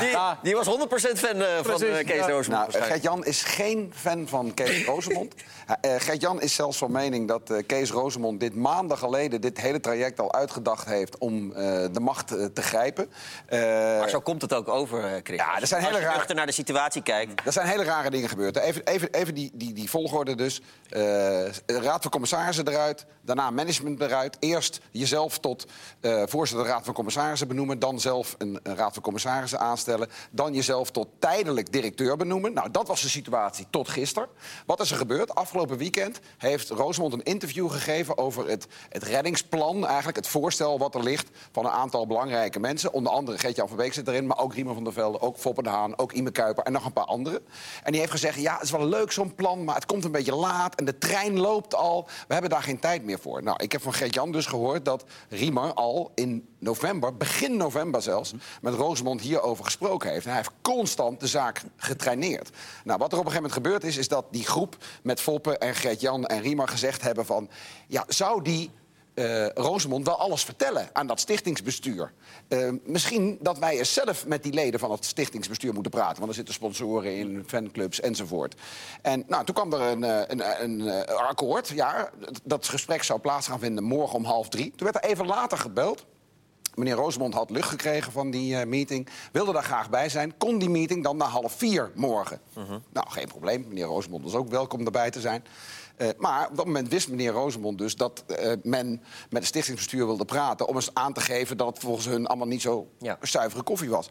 die, 0.00 0.16
die 0.42 0.54
was 0.56 0.66
100% 0.66 0.70
fan 1.16 1.42
eh, 1.42 1.46
van 1.62 1.82
eh, 1.82 2.04
Kees 2.06 2.16
ja. 2.16 2.26
Rozemond. 2.26 2.46
Nou, 2.46 2.62
waarschijnlijk. 2.62 2.84
Gert-Jan 2.92 3.24
is 3.24 3.42
geen 3.42 3.92
fan 3.94 4.28
van 4.28 4.54
Kees 4.54 4.84
Rozemond. 4.94 5.34
Eh, 5.80 5.94
eh, 5.94 6.00
Gert-Jan 6.00 6.40
is 6.40 6.54
zelfs 6.54 6.78
van 6.78 6.90
mening 6.92 7.28
dat 7.28 7.50
eh, 7.50 7.62
Kees 7.66 7.90
Rozemond 7.90 8.40
dit 8.40 8.54
maanden 8.54 8.98
geleden... 8.98 9.40
dit 9.40 9.60
hele 9.60 9.80
traject 9.80 10.20
al 10.20 10.32
uitgedacht 10.34 10.86
heeft 10.86 11.18
om 11.18 11.52
eh, 11.52 11.62
de 11.92 12.00
macht 12.00 12.36
eh, 12.36 12.44
te 12.44 12.62
grijpen. 12.62 13.10
Eh, 13.46 13.60
Maar 13.98 14.08
zo 14.08 14.20
komt 14.20 14.42
het 14.42 14.54
ook 14.54 14.68
over, 14.68 15.04
eh, 15.04 15.20
Chris. 15.22 15.38
Ja, 15.38 15.60
er 15.60 15.66
zijn 15.66 15.80
Als 15.80 15.88
hele 15.90 16.00
je 16.00 16.06
rare- 16.06 16.16
nuchter 16.18 16.36
naar 16.36 16.46
de 16.46 16.52
situatie 16.52 17.02
kijkt... 17.02 17.46
Er 17.46 17.52
zijn 17.52 17.66
hele 17.66 17.84
rare 17.84 18.10
dingen 18.10 18.28
gebeurd. 18.28 18.56
Even, 18.56 18.84
even, 18.84 19.12
even 19.12 19.34
die, 19.34 19.50
die, 19.54 19.72
die 19.72 19.90
volgorde 19.90 20.34
dus. 20.34 20.60
Eh, 20.88 21.00
de 21.66 21.80
Raad 21.80 22.02
van 22.02 22.10
Commissarissen 22.10 22.68
eruit, 22.68 23.06
daarna 23.22 23.50
management 23.50 24.00
eruit. 24.00 24.36
Eerst 24.40 24.80
jezelf 24.90 25.38
tot 25.38 25.66
eh, 26.00 26.22
voorzitter 26.26 26.66
de 26.66 26.72
Raad 26.72 26.84
van 26.84 26.94
Commissarissen 26.94 27.14
commissarissen 27.16 27.48
benoemen... 27.48 27.78
dan 27.78 28.00
zelf 28.00 28.34
een, 28.38 28.60
raad 28.62 28.92
van 28.92 29.02
commissarissen 29.02 29.60
aanstellen... 29.60 30.08
dan 30.30 30.54
jezelf 30.54 30.90
tot 30.90 31.08
tijdelijk 31.18 31.72
directeur 31.72 32.16
benoemen. 32.16 32.52
Nou, 32.52 32.70
dat 32.70 32.88
was 32.88 33.02
de 33.02 33.08
situatie 33.08 33.66
tot 33.70 33.88
gisteren. 33.88 34.28
Wat 34.66 34.80
is 34.80 34.90
er 34.90 34.96
gebeurd? 34.96 35.34
Afgelopen 35.34 35.78
weekend 35.78 36.20
heeft 36.38 36.70
Rosemond 36.70 37.12
een 37.12 37.22
interview 37.22 37.70
gegeven... 37.70 38.18
over 38.18 38.48
het, 38.48 38.66
het 38.88 39.02
reddingsplan, 39.02 39.86
eigenlijk 39.86 40.16
het 40.16 40.26
voorstel 40.26 40.78
wat 40.78 40.94
er 40.94 41.02
ligt... 41.02 41.28
van 41.52 41.64
een 41.64 41.70
aantal 41.70 42.06
belangrijke 42.06 42.60
mensen. 42.60 42.92
Onder 42.92 43.12
andere 43.12 43.38
Geert-Jan 43.38 43.68
van 43.68 43.76
Beek 43.76 43.92
zit 43.92 44.08
erin, 44.08 44.26
maar 44.26 44.38
ook 44.38 44.54
Riemer 44.54 44.74
van 44.74 44.84
der 44.84 44.92
Velde... 44.92 45.20
ook 45.20 45.36
Foppe 45.36 45.62
de 45.62 45.68
Haan, 45.68 45.98
ook 45.98 46.12
Ime 46.12 46.30
Kuiper 46.30 46.64
en 46.64 46.72
nog 46.72 46.84
een 46.84 46.92
paar 46.92 47.04
anderen. 47.04 47.40
En 47.82 47.90
die 47.92 48.00
heeft 48.00 48.12
gezegd, 48.12 48.40
ja, 48.40 48.54
het 48.54 48.62
is 48.62 48.70
wel 48.70 48.86
leuk 48.86 49.12
zo'n 49.12 49.34
plan... 49.34 49.64
maar 49.64 49.74
het 49.74 49.86
komt 49.86 50.04
een 50.04 50.10
beetje 50.10 50.34
laat 50.34 50.74
en 50.74 50.84
de 50.84 50.98
trein 50.98 51.38
loopt 51.38 51.74
al. 51.74 52.08
We 52.26 52.32
hebben 52.32 52.50
daar 52.50 52.62
geen 52.62 52.78
tijd 52.78 53.04
meer 53.04 53.18
voor. 53.18 53.42
Nou, 53.42 53.62
ik 53.62 53.72
heb 53.72 53.82
van 53.82 53.94
Geert-Jan 53.94 54.32
dus 54.32 54.46
gehoord 54.46 54.84
dat 54.84 55.04
Riemer 55.28 55.72
al 55.72 56.10
in 56.14 56.48
november, 56.58 57.16
begin 57.16 57.56
november 57.56 58.02
zelfs, 58.02 58.34
met 58.60 58.74
Rosemond 58.74 59.20
hierover 59.20 59.64
gesproken 59.64 60.10
heeft. 60.10 60.24
Hij 60.24 60.34
heeft 60.34 60.50
constant 60.62 61.20
de 61.20 61.26
zaak 61.26 61.62
getraineerd. 61.76 62.50
Nou, 62.84 62.98
wat 62.98 63.12
er 63.12 63.18
op 63.18 63.24
een 63.24 63.30
gegeven 63.30 63.50
moment 63.50 63.52
gebeurd 63.52 63.84
is, 63.84 63.96
is 63.96 64.08
dat 64.08 64.26
die 64.30 64.44
groep 64.44 64.76
met 65.02 65.20
Foppe 65.20 65.58
en 65.58 65.74
Geert-Jan 65.74 66.26
en 66.26 66.40
Riemer 66.40 66.68
gezegd 66.68 67.02
hebben 67.02 67.26
van, 67.26 67.48
ja, 67.86 68.04
zou 68.08 68.42
die 68.42 68.70
eh 69.16 69.48
Rosemond 69.48 70.06
wel 70.06 70.18
alles 70.18 70.44
vertellen 70.44 70.88
aan 70.92 71.06
dat 71.06 71.20
stichtingsbestuur. 71.20 72.12
Eh, 72.48 72.68
misschien 72.84 73.38
dat 73.40 73.58
wij 73.58 73.78
eens 73.78 73.92
zelf 73.92 74.26
met 74.26 74.42
die 74.42 74.52
leden 74.52 74.80
van 74.80 74.90
het 74.90 75.04
stichtingsbestuur 75.04 75.72
moeten 75.72 75.90
praten. 75.92 76.16
Want 76.16 76.28
er 76.28 76.34
zitten 76.34 76.54
sponsoren 76.54 77.16
in, 77.16 77.44
fanclubs 77.46 78.00
enzovoort. 78.00 78.54
En 79.02 79.24
nou, 79.26 79.44
toen 79.44 79.54
kwam 79.54 79.72
er 79.72 79.80
een, 79.80 80.04
eh, 80.04 80.20
een, 80.26 80.62
een, 80.62 81.06
akkoord. 81.06 81.68
Ja, 81.68 82.10
dat 82.44 82.68
gesprek 82.68 83.02
zou 83.02 83.20
plaats 83.20 83.46
gaan 83.46 83.58
vinden 83.58 83.84
morgen 83.84 84.16
om 84.16 84.24
half 84.24 84.48
drie. 84.48 84.72
Toen 84.76 84.90
werd 84.92 85.04
er 85.04 85.10
even 85.10 85.26
later 85.26 85.58
gebeld. 85.58 86.06
Meneer 86.76 86.94
Rosemond 86.94 87.34
had 87.34 87.50
lucht 87.50 87.68
gekregen 87.68 88.12
van 88.12 88.30
die 88.30 88.56
eh, 88.56 88.66
meeting. 88.66 89.08
Wilde 89.32 89.52
daar 89.52 89.62
graag 89.62 89.90
bij 89.90 90.08
zijn. 90.08 90.36
Kon 90.36 90.58
die 90.58 90.70
meeting 90.70 91.04
dan 91.04 91.16
na 91.16 91.24
half 91.24 91.52
vier 91.52 91.90
morgen? 91.94 92.40
Nou, 92.92 93.10
geen 93.10 93.26
probleem. 93.28 93.64
Meneer 93.68 93.84
Rosemond 93.84 94.24
was 94.24 94.34
ook 94.34 94.48
welkom 94.48 94.84
erbij 94.84 95.10
te 95.10 95.20
zijn. 95.20 95.44
Eh, 95.96 96.08
maar 96.18 96.48
op 96.50 96.56
dat 96.56 96.66
moment 96.66 96.88
wist 96.88 97.08
meneer 97.08 97.32
Rosemond 97.32 97.78
dus 97.78 97.96
dat 97.96 98.24
eh, 98.26 98.52
men 98.62 98.88
met 98.90 99.02
het 99.30 99.46
stichtingsbestuur 99.46 100.06
wilde 100.06 100.24
praten... 100.24 100.66
om 100.68 100.74
eens 100.74 100.94
aan 100.94 101.12
te 101.12 101.20
geven 101.20 101.56
dat 101.56 101.66
het 101.66 101.78
volgens 101.78 102.06
hun 102.06 102.26
allemaal 102.26 102.46
niet 102.46 102.62
zo 102.62 102.88
Ja. 102.98 103.18
zuivere 103.20 103.62
koffie 103.62 103.90
was. 103.90 104.08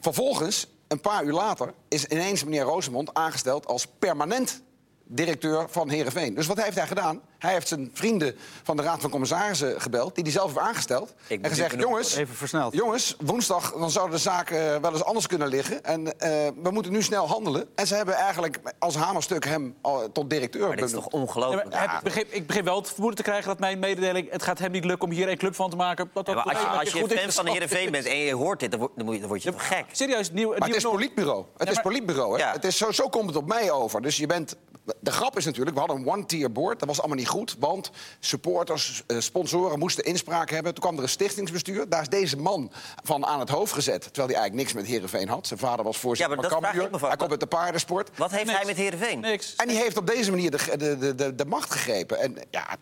Vervolgens, 0.00 0.66
een 0.88 1.00
paar 1.00 1.24
uur 1.24 1.32
later, 1.32 1.74
is 1.88 2.06
ineens 2.06 2.44
meneer 2.44 2.62
Rosemond 2.62 3.14
aangesteld 3.14 3.66
als 3.66 3.86
permanent 3.98 4.62
directeur 5.06 5.66
van 5.68 5.88
Heerenveen. 5.88 6.34
Dus 6.34 6.46
wat 6.46 6.62
heeft 6.62 6.76
hij 6.76 6.86
gedaan? 6.86 7.20
Hij 7.38 7.52
heeft 7.52 7.68
zijn 7.68 7.90
vrienden 7.92 8.36
van 8.62 8.76
de 8.76 8.82
Raad 8.82 9.00
van 9.00 9.10
Commissarissen 9.10 9.80
gebeld... 9.80 10.14
die 10.14 10.24
hij 10.24 10.32
zelf 10.32 10.46
heeft 10.46 10.66
aangesteld. 10.66 11.14
Ik 11.26 11.42
en 11.42 11.48
gezegd, 11.48 11.80
jongens, 11.80 12.14
Even 12.16 12.34
versneld. 12.34 12.74
jongens, 12.74 13.16
woensdag 13.18 13.72
dan 13.72 13.90
zouden 13.90 14.16
de 14.16 14.22
zaken 14.22 14.74
eh, 14.74 14.80
wel 14.80 14.92
eens 14.92 15.04
anders 15.04 15.26
kunnen 15.26 15.48
liggen. 15.48 15.84
En 15.84 16.18
eh, 16.20 16.30
we 16.62 16.70
moeten 16.70 16.92
nu 16.92 17.02
snel 17.02 17.26
handelen. 17.28 17.66
En 17.74 17.86
ze 17.86 17.94
hebben 17.94 18.14
eigenlijk 18.14 18.60
als 18.78 18.94
hamerstuk 18.94 19.44
hem 19.44 19.74
al 19.80 20.12
tot 20.12 20.30
directeur 20.30 20.66
Maar 20.66 20.76
dit 20.76 20.84
is 20.84 20.90
benoemd. 20.90 21.10
toch 21.10 21.20
ongelooflijk? 21.20 21.66
ik, 21.74 22.00
begreep, 22.02 22.32
ik 22.32 22.46
begreep 22.46 22.64
wel 22.64 22.76
het 22.76 22.88
vermoeden 22.88 23.16
te 23.16 23.22
krijgen 23.22 23.48
dat 23.48 23.58
mijn 23.58 23.78
mededeling... 23.78 24.30
het 24.30 24.42
gaat 24.42 24.58
hem 24.58 24.70
niet 24.70 24.84
lukken 24.84 25.08
om 25.08 25.14
hier 25.14 25.28
een 25.28 25.38
club 25.38 25.54
van 25.54 25.70
te 25.70 25.76
maken. 25.76 26.10
Dat, 26.12 26.26
dat, 26.26 26.34
Ja, 26.34 26.44
maar 26.44 26.54
als 26.54 26.62
je, 26.62 26.68
dat 26.68 26.78
als 26.78 26.92
je 26.92 27.00
goed 27.00 27.12
fan 27.12 27.32
van 27.32 27.46
Heerenveen 27.46 27.90
bent 27.90 28.06
en 28.06 28.16
je 28.16 28.34
hoort 28.34 28.60
dit, 28.60 28.70
dan 28.70 28.80
word, 28.80 28.92
dan 28.96 29.04
word 29.04 29.14
je, 29.14 29.20
dan 29.20 29.30
word 29.30 29.42
je 29.42 29.50
toch 29.52 29.66
gek? 29.66 29.84
Serieus, 29.92 30.30
nieuw, 30.30 30.48
Maar 30.58 30.68
het 30.68 30.76
is 30.76 30.82
politbureau. 30.82 31.44
Het 31.56 31.68
Ja, 31.68 31.74
is 31.74 31.80
politbureau. 31.80 32.32
Hè? 32.38 32.44
Ja. 32.44 32.52
Het 32.52 32.64
is 32.64 32.76
zo, 32.76 32.90
zo 32.92 33.08
komt 33.08 33.26
het 33.26 33.36
op 33.36 33.48
mij 33.48 33.70
over. 33.70 34.02
Dus 34.02 34.16
je 34.16 34.26
bent... 34.26 34.56
De 35.00 35.12
grap 35.12 35.36
is 35.36 35.44
natuurlijk, 35.44 35.74
we 35.76 35.82
hadden 35.82 35.98
een 36.00 36.08
one-tier 36.08 36.52
board. 36.52 36.78
Dat 36.78 36.88
was 36.88 36.98
allemaal 36.98 37.16
niet 37.16 37.28
goed, 37.28 37.56
want 37.58 37.90
supporters, 38.20 39.02
eh, 39.06 39.18
sponsoren 39.20 39.78
moesten 39.78 40.04
inspraak 40.04 40.50
hebben. 40.50 40.74
Toen 40.74 40.82
kwam 40.82 40.96
er 40.96 41.02
een 41.02 41.08
stichtingsbestuur. 41.08 41.88
Daar 41.88 42.00
is 42.00 42.08
deze 42.08 42.36
man 42.36 42.70
van 43.02 43.26
aan 43.26 43.40
het 43.40 43.48
hoofd 43.48 43.72
gezet. 43.72 44.02
Terwijl 44.02 44.26
hij 44.28 44.36
eigenlijk 44.36 44.54
niks 44.68 44.72
met 44.82 44.86
Heerenveen 44.92 45.28
had. 45.28 45.46
Zijn 45.46 45.58
vader 45.60 45.84
was 45.84 45.98
voorzitter 45.98 46.36
Ja, 46.36 46.40
maar 46.42 46.50
van 46.50 46.60
dat 46.60 46.70
vraag 46.70 46.80
Cambuur. 46.80 46.94
ik 46.96 47.00
me 47.00 47.06
af. 47.06 47.08
Hij 47.08 47.18
komt 47.18 47.30
uit 47.30 47.50
de 47.50 47.56
paardensport. 47.56 48.10
Wat 48.16 48.30
heeft 48.30 48.44
Niks. 48.44 48.56
hij 48.58 48.66
met 48.66 48.76
Heerenveen? 48.76 49.20
Niks. 49.20 49.54
En 49.56 49.68
die 49.68 49.76
heeft 49.76 49.96
op 49.96 50.06
deze 50.06 50.30
manier 50.30 50.50
de, 50.50 50.76
de, 50.78 50.98
de, 50.98 51.14
de, 51.14 51.34
de 51.34 51.44
macht 51.44 51.70
gegrepen. 51.70 52.18
En 52.20 52.36
ja, 52.50 52.76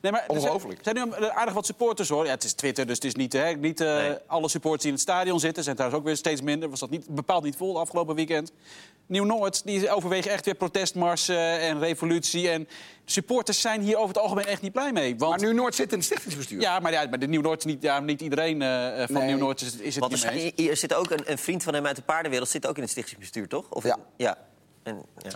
Nee, 0.00 0.12
maar 0.12 0.20
er 0.20 0.26
zijn- 0.28 0.40
Ongelooflijk. 0.40 0.86
Er 0.86 0.92
zijn 0.96 1.08
nu 1.20 1.28
aardig 1.28 1.54
wat 1.54 1.66
supporters 1.66 2.08
hoor. 2.08 2.24
Ja, 2.24 2.30
het 2.30 2.44
is 2.44 2.52
Twitter, 2.52 2.86
dus 2.86 2.94
het 2.94 3.04
is 3.04 3.14
niet, 3.14 3.32
hè, 3.32 3.52
niet 3.52 3.80
eh, 3.80 3.94
Nee. 3.94 4.14
alle 4.26 4.48
supporters 4.48 4.82
die 4.82 4.90
in 4.90 4.96
het 4.96 5.06
stadion 5.08 5.40
zitten. 5.40 5.62
zijn 5.64 5.76
trouwens 5.76 6.00
ook 6.00 6.06
weer 6.08 6.16
steeds 6.16 6.40
minder. 6.42 6.70
Was 6.70 6.80
dat 6.80 6.90
niet, 6.90 7.08
bepaald 7.08 7.44
niet 7.44 7.56
vol 7.56 7.80
afgelopen 7.80 8.14
weekend. 8.14 8.52
Nieuw-Noord 9.06 9.64
die 9.64 9.90
overwegen 9.90 10.30
echt 10.30 10.44
weer 10.44 10.54
protestmarsen 10.54 11.60
en 11.60 11.78
revolutie. 11.78 12.48
En 12.50 12.68
supporters 13.04 13.60
zijn 13.60 13.80
hier 13.80 13.96
over 13.96 14.08
het 14.08 14.18
algemeen 14.18 14.44
echt 14.46 14.62
niet 14.62 14.72
blij 14.72 14.92
mee. 14.92 15.16
Want, 15.18 15.40
maar 15.40 15.48
nu 15.50 15.54
Noord 15.54 15.74
zit 15.74 15.90
in 15.92 15.96
het 15.98 16.06
stichtingsbestuur. 16.06 16.60
Ja, 16.60 16.78
maar, 16.78 16.92
ja, 16.92 17.06
maar 17.10 17.18
de 17.18 17.26
Nieuw-Noord 17.28 17.58
is 17.58 17.64
niet, 17.64 17.82
ja, 17.82 18.00
niet 18.00 18.20
iedereen 18.20 18.62
eh, 18.62 18.96
van 19.06 19.14
Nee. 19.14 19.26
Nieuw-Noord 19.26 19.60
is, 19.60 19.76
is 19.76 19.94
het 19.94 20.04
Want 20.08 20.22
er, 20.24 20.68
er 20.70 20.76
zit 20.76 20.94
ook 20.94 21.10
een, 21.10 21.30
een 21.30 21.38
vriend 21.38 21.62
van 21.62 21.74
hem 21.74 21.86
uit 21.86 21.96
de 21.96 22.02
paardenwereld 22.02 22.48
zit 22.48 22.66
ook 22.66 22.76
in 22.76 22.82
het 22.82 22.90
stichtingsbestuur, 22.90 23.48
toch? 23.48 23.70
Of, 23.70 23.84
Ja. 23.84 23.96
ja. 24.16 24.38
En, 24.82 25.02
ja. 25.18 25.30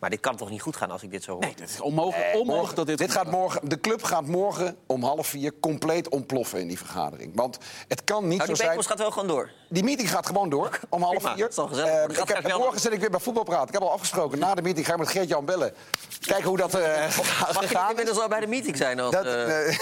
Maar 0.00 0.10
dit 0.10 0.20
kan 0.20 0.36
toch 0.36 0.50
niet 0.50 0.62
goed 0.62 0.76
gaan 0.76 0.90
als 0.90 1.02
ik 1.02 1.10
dit 1.10 1.22
zo 1.22 1.32
hoor? 1.32 1.40
Nee, 1.40 1.54
dat 1.54 1.68
is 1.68 1.80
onmogelijk, 1.80 2.24
onmogelijk 2.26 2.56
Morgen, 2.56 2.74
dat 2.76 2.86
dit... 2.86 2.98
dit 2.98 3.10
gaat 3.10 3.30
morgen, 3.30 3.68
de 3.68 3.80
club 3.80 4.02
gaat 4.02 4.26
morgen 4.26 4.76
om 4.86 5.02
half 5.02 5.26
vier 5.26 5.52
compleet 5.60 6.08
ontploffen 6.08 6.60
in 6.60 6.68
die 6.68 6.78
vergadering. 6.78 7.32
Want 7.34 7.58
het 7.88 8.04
kan 8.04 8.28
niet 8.28 8.38
Nou, 8.38 8.48
zo 8.48 8.54
zijn... 8.64 8.82
gaat 8.84 8.98
wel 8.98 9.10
gewoon 9.10 9.28
door. 9.28 9.50
Die 9.68 9.84
meeting 9.84 10.10
gaat 10.10 10.26
gewoon 10.26 10.48
door 10.48 10.80
om 10.88 11.02
half 11.02 11.14
Prima, 11.16 11.34
vier. 11.34 11.50
dat 11.54 11.70
is. 11.70 11.78
Eh, 11.78 11.84
gaat 11.84 12.10
ik 12.28 12.34
heb, 12.34 12.42
wel. 12.46 12.58
morgen 12.58 12.80
zit 12.80 12.92
ik 12.92 13.00
weer 13.00 13.10
bij 13.10 13.20
voetbal 13.20 13.42
praten. 13.44 13.66
Ik 13.66 13.72
heb 13.72 13.82
al 13.82 13.90
afgesproken. 13.92 14.38
Na 14.38 14.54
de 14.54 14.62
meeting 14.62 14.86
ga 14.86 14.92
ik 14.92 14.98
met 14.98 15.08
Geert-Jan 15.08 15.44
bellen. 15.44 15.74
Kijken 16.20 16.48
hoe 16.48 16.56
dat 16.56 16.74
eh 16.74 17.16
Mag 17.54 17.70
je 17.70 17.86
inmiddels 17.90 18.18
al 18.18 18.28
bij 18.28 18.40
de 18.40 18.46
meeting 18.46 18.76
zijn? 18.76 19.00
Als, 19.00 19.14
Dat, 19.14 19.24
eh, 19.24 19.68
eh, 19.68 19.76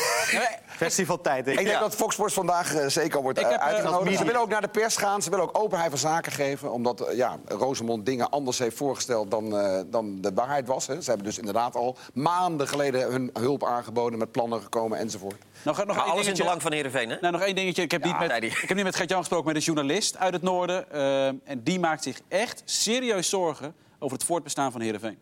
Kwestie 0.77 1.07
van 1.07 1.21
tijd, 1.21 1.45
denk 1.45 1.57
ik 1.59 1.63
ik. 1.63 1.69
denk 1.69 1.79
Ja. 1.79 1.85
dat 1.89 1.95
Fox 1.95 2.15
Sports 2.15 2.35
vandaag 2.35 2.75
eh, 2.75 2.87
zeker 2.87 3.23
wordt 3.23 3.39
Ik 3.39 3.45
eh, 3.45 3.51
heb, 3.51 3.61
eh, 3.61 3.67
uitgenodigd. 3.67 4.19
Ze 4.19 4.25
willen 4.25 4.41
ook 4.41 4.49
naar 4.49 4.61
de 4.61 4.69
pers 4.69 4.97
gaan. 4.97 5.23
Ze 5.23 5.31
willen 5.31 5.45
ook 5.45 5.59
openheid 5.59 5.91
van 5.91 5.99
zaken 5.99 6.33
geven. 6.33 6.73
Omdat 6.73 7.01
eh, 7.01 7.17
ja, 7.17 7.37
Rosemond 7.47 8.07
dingen 8.07 8.31
anders 8.31 8.59
heeft 8.59 8.77
voorgesteld 8.77 9.31
dan, 9.31 9.59
eh, 9.59 9.81
dan 10.05 10.21
de 10.21 10.33
waarheid 10.35 10.67
was. 10.67 10.87
Hè. 10.87 11.01
Ze 11.01 11.09
hebben 11.09 11.27
dus 11.27 11.39
inderdaad 11.39 11.75
al 11.77 11.97
maanden 12.15 12.69
geleden 12.69 13.11
hun 13.11 13.31
hulp 13.33 13.65
aangeboden... 13.65 14.19
met 14.19 14.33
plannen 14.33 14.61
gekomen 14.63 14.99
enzovoort. 14.99 15.37
Nog, 15.65 15.85
nog 15.85 15.97
maar 15.97 16.07
in 16.07 16.13
het 16.13 16.21
dingetje. 16.23 16.43
belang 16.43 16.63
van 16.63 16.73
Heerenveen, 16.73 17.11
hè? 17.11 17.17
Nou, 17.21 17.33
nog 17.33 17.43
één 17.43 17.55
dingetje. 17.55 17.83
Ik 17.83 17.91
heb, 17.91 18.05
niet, 18.05 18.19
met, 18.19 18.43
ik 18.43 18.53
heb 18.69 18.75
niet 18.75 18.85
met 18.85 18.97
Gert-Jan 18.97 19.19
gesproken, 19.19 19.47
met 19.47 19.57
een 19.57 19.63
journalist 19.63 20.17
uit 20.17 20.33
het 20.33 20.43
noorden. 20.43 20.91
eh, 20.93 21.27
en 21.27 21.61
die 21.63 21.79
maakt 21.81 22.03
zich 22.03 22.21
echt 22.29 22.63
serieus 22.65 23.29
zorgen 23.29 23.75
over 23.99 24.17
het 24.17 24.27
voortbestaan 24.27 24.73
van 24.73 24.81
Heerenveen. 24.81 25.19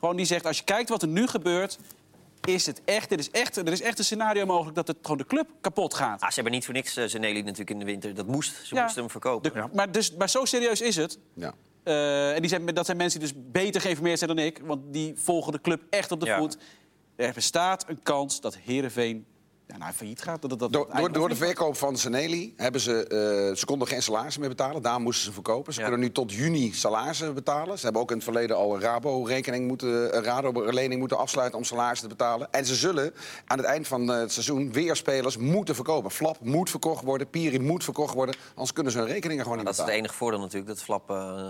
Gewoon 0.00 0.16
die 0.16 0.26
zegt, 0.26 0.46
als 0.46 0.58
je 0.58 0.64
kijkt 0.64 0.88
wat 0.88 1.02
er 1.02 1.08
nu 1.08 1.26
gebeurt... 1.26 1.78
Is 2.44 2.66
het 2.66 2.80
echt, 2.84 3.12
er, 3.12 3.18
is 3.18 3.30
echt, 3.30 3.56
er 3.56 3.68
is 3.72 3.80
echt 3.80 3.98
een 3.98 4.04
scenario 4.04 4.46
mogelijk 4.46 4.74
dat 4.76 4.86
het 4.86 4.96
gewoon 5.02 5.16
de 5.18 5.26
club 5.26 5.48
kapot 5.60 5.94
gaat. 5.94 6.20
Ah, 6.20 6.28
ze 6.28 6.34
hebben 6.34 6.52
niet 6.52 6.64
voor 6.64 6.74
niks 6.74 6.96
uh, 6.96 7.04
Zeneli 7.06 7.42
natuurlijk 7.42 7.70
in 7.70 7.78
de 7.78 7.84
winter. 7.84 8.14
Dat 8.14 8.26
moest. 8.26 8.66
Ze 8.66 8.74
Ja. 8.74 8.82
moesten 8.82 9.00
hem 9.02 9.10
verkopen. 9.10 9.52
De- 9.52 9.68
maar, 9.72 9.92
dus, 9.92 10.14
maar 10.14 10.28
zo 10.28 10.44
serieus 10.44 10.80
is 10.80 10.96
het. 10.96 11.18
Ja. 11.34 11.52
Eh, 11.88 12.34
en 12.34 12.40
die 12.40 12.50
zijn, 12.50 12.66
dat 12.66 12.84
zijn 12.86 12.96
mensen 12.96 13.20
die 13.20 13.28
dus 13.32 13.42
beter 13.46 13.80
geïnformeerd 13.80 14.18
zijn 14.18 14.36
dan 14.36 14.44
ik. 14.44 14.60
Want 14.64 14.80
die 14.92 15.12
volgen 15.16 15.52
de 15.52 15.60
club 15.60 15.82
echt 15.90 16.12
op 16.12 16.20
de 16.20 16.26
Ja. 16.26 16.38
voet. 16.38 16.56
Er 17.16 17.32
bestaat 17.32 17.84
een 17.88 18.02
kans 18.02 18.40
dat 18.40 18.56
Heerenveen 18.56 19.26
ja, 19.66 19.76
nou, 19.76 19.92
failliet 19.92 20.22
gaat. 20.22 20.40
Dat, 20.40 20.50
dat, 20.50 20.58
dat 20.58 20.72
Door, 20.72 20.88
door, 20.96 21.12
door 21.12 21.28
de 21.28 21.36
verkoop 21.36 21.76
van 21.76 21.96
Seneli 21.96 22.52
hebben 22.56 22.80
ze... 22.80 23.06
eh, 23.06 23.56
ze 23.56 23.64
konden 23.66 23.88
geen 23.88 24.02
salarissen 24.02 24.40
meer 24.40 24.50
betalen. 24.50 24.82
Daar 24.82 25.00
moesten 25.00 25.24
ze 25.24 25.32
verkopen. 25.32 25.72
Ze 25.72 25.80
Ja. 25.80 25.86
kunnen 25.86 26.04
nu 26.06 26.12
tot 26.12 26.32
juni 26.32 26.72
salarissen 26.72 27.34
betalen. 27.34 27.78
Ze 27.78 27.84
hebben 27.84 28.02
ook 28.02 28.08
in 28.10 28.16
het 28.16 28.24
verleden 28.24 28.56
al 28.56 28.74
een 28.74 28.80
Rabo-rekening 28.80 29.66
moeten... 29.66 30.16
een 30.16 30.22
Rabo-lening 30.22 31.00
moeten 31.00 31.18
afsluiten 31.18 31.58
om 31.58 31.64
salarissen 31.64 32.08
te 32.08 32.14
betalen. 32.14 32.48
En 32.52 32.66
ze 32.66 32.74
zullen 32.74 33.14
aan 33.46 33.58
het 33.58 33.66
eind 33.66 33.86
van 33.88 34.08
het 34.08 34.32
seizoen 34.32 34.72
weer 34.72 34.96
spelers 34.96 35.36
moeten 35.36 35.74
verkopen. 35.74 36.10
Flap 36.10 36.36
moet 36.40 36.70
verkocht 36.70 37.04
worden. 37.04 37.30
Piri 37.30 37.58
moet 37.60 37.84
verkocht 37.84 38.14
worden. 38.14 38.34
Anders 38.50 38.72
kunnen 38.72 38.92
ze 38.92 38.98
hun 38.98 39.06
rekeningen 39.06 39.42
gewoon 39.42 39.58
dat 39.58 39.66
niet 39.66 39.74
is 39.74 39.78
het 39.80 39.86
betalen. 39.86 40.06
enige 40.08 40.18
voordeel 40.22 40.40
natuurlijk, 40.40 40.66
dat 40.68 40.82
Flap 40.82 41.10
eh, 41.10 41.46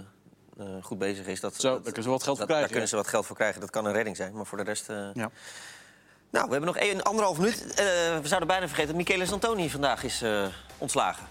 goed 0.83 0.99
bezig 0.99 1.27
is. 1.27 1.41
Dat, 1.41 1.55
Zo, 1.55 1.69
dat- 1.69 1.85
daar 1.85 1.93
kunnen 1.93 2.03
ze 2.03 2.09
wat 2.11 2.23
geld 2.23 2.37
voor 2.37 2.47
krijgen, 2.47 2.61
Daar 2.65 2.71
kunnen 2.71 2.89
ze 2.89 2.97
wat 2.97 3.09
geld 3.09 3.27
voor 3.27 3.37
krijgen. 3.37 3.61
Dat 3.61 3.71
kan 3.71 3.85
een 3.85 3.93
redding 3.93 4.17
zijn. 4.17 4.33
Maar 4.33 4.47
voor 4.47 4.59
de 4.59 4.65
rest... 4.65 4.89
eh, 4.89 4.97
Ja. 5.15 5.31
Nou, 6.31 6.45
we 6.47 6.51
hebben 6.53 6.65
nog 6.73 6.77
één, 6.77 7.03
anderhalf 7.03 7.39
minuut. 7.39 7.61
Eh, 7.71 7.75
we 8.19 8.21
zouden 8.23 8.49
bijna 8.49 8.67
vergeten 8.67 8.87
dat 8.97 9.07
Michele 9.07 9.27
Santoni 9.27 9.71
vandaag 9.71 10.03
is 10.05 10.23
eh, 10.23 10.47
ontslagen. 10.79 11.27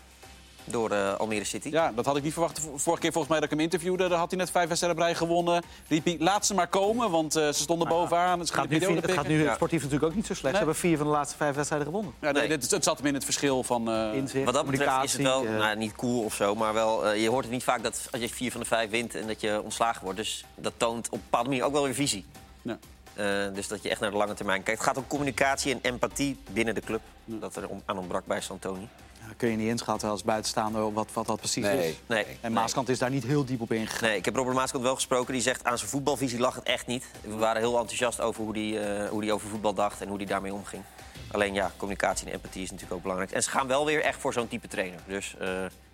Door 0.69 0.91
eh, 0.91 1.13
Almere 1.15 1.43
City. 1.43 1.69
Ja, 1.69 1.91
dat 1.95 2.05
had 2.05 2.17
ik 2.17 2.23
niet 2.23 2.33
verwacht. 2.33 2.59
Vor- 2.59 2.79
Vorige 2.79 3.01
keer 3.01 3.11
volgens 3.11 3.31
mij 3.31 3.41
dat 3.41 3.51
ik 3.51 3.55
hem 3.57 3.65
interviewde, 3.65 4.07
daar 4.07 4.17
had 4.17 4.29
hij 4.29 4.39
net 4.39 4.51
vijf 4.51 4.67
wedstrijden 4.67 5.03
rij 5.03 5.15
gewonnen. 5.15 5.63
Riep 5.87 6.05
hij, 6.05 6.15
laat 6.19 6.45
ze 6.45 6.53
maar 6.53 6.67
komen, 6.67 7.11
want 7.11 7.35
eh, 7.35 7.45
ze 7.47 7.53
stonden 7.61 7.87
bovenaan. 7.87 8.39
Het 8.39 8.51
gaat 8.51 8.69
nu, 8.69 8.79
het 8.79 9.11
gaat 9.11 9.27
nu 9.27 9.43
Ja. 9.43 9.53
sportief 9.55 9.81
natuurlijk 9.81 10.09
ook 10.11 10.15
niet 10.15 10.25
zo 10.25 10.33
slecht. 10.33 10.43
Nee. 10.43 10.51
Ze 10.51 10.57
hebben 10.57 10.75
vier 10.75 10.97
van 10.97 11.05
de 11.05 11.11
laatste 11.11 11.37
vijf 11.37 11.55
wedstrijden 11.55 11.87
gewonnen. 11.87 12.13
Ja, 12.21 12.31
nee, 12.31 12.47
Nee. 12.47 12.57
dit- 12.57 12.71
het 12.71 12.83
zat 12.83 12.97
hem 12.97 13.07
in 13.07 13.13
het 13.13 13.23
verschil 13.23 13.63
van... 13.63 13.89
eh, 13.91 14.13
Inzicht, 14.13 14.45
Wat 14.45 14.53
dat 14.53 14.65
betreft 14.65 15.03
is 15.03 15.13
het 15.13 15.21
wel 15.21 15.43
nou, 15.43 15.77
niet 15.77 15.95
cool 15.95 16.23
of 16.23 16.33
zo, 16.33 16.55
maar 16.55 16.73
wel, 16.73 17.05
eh, 17.07 17.21
je 17.21 17.29
hoort 17.29 17.43
het 17.43 17.53
niet 17.53 17.63
vaak 17.63 17.83
dat 17.83 18.07
als 18.11 18.21
je 18.21 18.29
vier 18.29 18.51
van 18.51 18.61
de 18.61 18.67
vijf 18.67 18.89
wint 18.89 19.15
en 19.15 19.27
dat 19.27 19.41
je 19.41 19.61
ontslagen 19.63 20.03
wordt. 20.03 20.17
Dus 20.17 20.45
dat 20.55 20.73
toont 20.77 21.07
op 21.07 21.13
een 21.13 21.19
bepaalde 21.23 21.49
manier 21.49 21.63
ook 21.63 21.71
wel 21.73 21.83
weer 21.83 21.93
visie. 21.93 22.25
ja. 22.61 22.77
Eh, 23.13 23.25
dus 23.53 23.67
dat 23.67 23.83
je 23.83 23.89
echt 23.89 23.99
naar 24.01 24.11
de 24.11 24.17
lange 24.17 24.33
termijn 24.33 24.63
kijkt. 24.63 24.79
Het 24.79 24.87
gaat 24.89 24.97
om 24.97 25.07
communicatie 25.07 25.71
en 25.73 25.79
empathie 25.81 26.37
binnen 26.51 26.75
de 26.75 26.81
club. 26.81 27.01
Dat 27.25 27.55
er 27.55 27.67
om- 27.67 27.81
aan 27.85 27.97
ontbrak 27.97 28.25
bij 28.25 28.41
Santoni. 28.41 28.87
Ja, 29.27 29.33
kun 29.37 29.49
je 29.49 29.55
niet 29.57 29.67
inschatten 29.67 30.09
als 30.09 30.23
buitenstaander 30.23 30.93
wat, 30.93 31.07
wat 31.13 31.25
dat 31.25 31.37
precies 31.39 31.63
Nee. 31.63 31.89
is. 31.89 31.95
Nee, 32.05 32.25
En 32.41 32.51
Maaskant 32.53 32.89
is 32.89 32.99
daar 32.99 33.09
niet 33.09 33.23
heel 33.23 33.45
diep 33.45 33.61
op 33.61 33.71
ingegaan. 33.71 34.09
Nee, 34.09 34.17
ik 34.17 34.25
heb 34.25 34.35
Robert 34.35 34.55
Maaskant 34.55 34.83
wel 34.83 34.95
gesproken. 34.95 35.33
Die 35.33 35.41
zegt 35.41 35.63
aan 35.63 35.77
zijn 35.77 35.89
voetbalvisie 35.89 36.39
lag 36.39 36.55
het 36.55 36.63
echt 36.63 36.87
niet. 36.87 37.05
We 37.21 37.35
waren 37.35 37.61
heel 37.61 37.77
enthousiast 37.79 38.21
over 38.21 38.43
hoe 38.43 38.57
hij 38.57 39.07
hoe 39.09 39.21
die 39.21 39.33
over 39.33 39.49
voetbal 39.49 39.73
dacht 39.73 40.01
en 40.01 40.07
hoe 40.07 40.17
hij 40.17 40.25
daarmee 40.25 40.53
omging. 40.53 40.83
Alleen 41.31 41.53
ja, 41.53 41.71
communicatie 41.77 42.27
en 42.27 42.33
empathie 42.33 42.61
is 42.63 42.67
natuurlijk 42.69 42.95
ook 42.95 43.01
belangrijk. 43.01 43.31
En 43.31 43.43
ze 43.43 43.49
gaan 43.49 43.67
wel 43.67 43.85
weer 43.85 44.01
echt 44.01 44.19
voor 44.19 44.33
zo'n 44.33 44.47
type 44.47 44.67
trainer. 44.67 44.99
Dus 45.07 45.35
eh, 45.39 45.47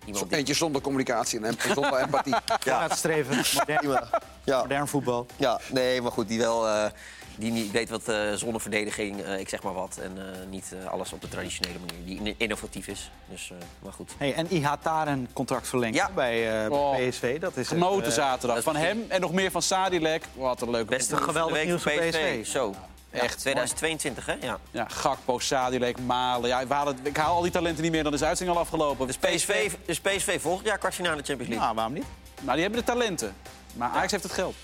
iemand 0.04 0.28
die... 0.28 0.38
Eentje 0.38 0.54
zonder 0.54 0.80
communicatie 0.82 1.40
en 1.40 1.56
zonder 1.74 1.98
empathie. 2.00 2.34
Vooruitstreven, 2.60 3.36
modern, 3.56 3.90
Ja. 3.92 4.08
Ja. 4.44 4.60
modern 4.60 4.88
voetbal. 4.88 5.26
ja, 5.36 5.60
nee, 5.72 6.02
maar 6.02 6.12
goed, 6.12 6.28
die 6.28 6.38
wel... 6.38 6.68
eh, 6.68 6.90
die 7.36 7.52
niet 7.52 7.70
weet 7.70 7.88
wat 7.88 8.08
eh 8.08 8.32
zonneverdediging, 8.34 9.22
eh, 9.22 9.38
ik 9.38 9.48
zeg 9.48 9.62
maar 9.62 9.72
wat. 9.72 9.98
En 10.02 10.18
eh, 10.18 10.46
niet 10.50 10.74
eh, 10.82 10.90
alles 10.90 11.12
op 11.12 11.20
de 11.20 11.28
traditionele 11.28 11.78
manier. 11.78 12.04
Die 12.04 12.20
in- 12.28 12.34
innovatief 12.38 12.86
is. 12.86 13.10
Dus, 13.28 13.50
eh, 13.50 13.56
maar 13.82 13.92
goed. 13.92 14.12
Hey, 14.18 14.34
en 14.34 14.46
Ihataren 14.52 15.28
contract 15.32 15.68
verlengd 15.68 15.96
Ja. 15.96 16.10
bij, 16.14 16.62
eh, 16.62 16.68
bij 16.68 16.78
Oh, 16.78 16.96
PSV. 17.08 17.40
Dat 17.40 17.56
is 17.56 17.68
Genoten 17.68 18.12
zaterdag. 18.12 18.54
dat 18.56 18.64
Van 18.64 18.76
hem 18.76 19.04
en 19.08 19.20
nog 19.20 19.32
meer 19.32 19.50
van 19.50 19.62
Sadilek. 19.62 20.24
Wat 20.34 20.60
een 20.62 20.70
leuke 20.70 20.90
Beste 20.90 21.16
geweldig 21.16 21.64
nieuws 21.64 21.82
voor 21.82 21.92
PSV. 21.92 22.10
PSV. 22.10 22.46
Zo. 22.46 22.74
Echt. 23.10 23.38
2022, 23.38 24.26
hè? 24.26 24.34
Ja. 24.40 24.58
Ja, 24.70 24.86
Gakpo, 24.88 25.38
Sadilek, 25.38 25.98
Malen. 26.00 26.48
Ja, 26.48 26.66
we 26.66 26.94
ik 27.02 27.16
haal 27.16 27.34
al 27.34 27.42
die 27.42 27.50
talenten 27.50 27.82
niet 27.82 27.92
meer, 27.92 28.02
dan 28.04 28.12
is 28.12 28.18
de 28.18 28.26
uitzending 28.26 28.56
al 28.58 28.64
afgelopen. 28.64 29.06
Dus 29.06 29.16
PSV, 29.16 29.72
dus 29.86 30.00
PSV 30.00 30.40
volgend 30.40 30.66
jaar 30.66 30.78
kwartfinale 30.78 31.14
Champions 31.22 31.38
League. 31.40 31.58
Nou, 31.58 31.74
waarom 31.74 31.92
niet? 31.92 32.04
Maar 32.40 32.54
die 32.54 32.62
hebben 32.62 32.80
de 32.80 32.86
talenten. 32.92 33.34
Maar 33.74 33.90
Ajax 33.90 34.10
heeft 34.10 34.22
het 34.22 34.32
geld. 34.32 34.54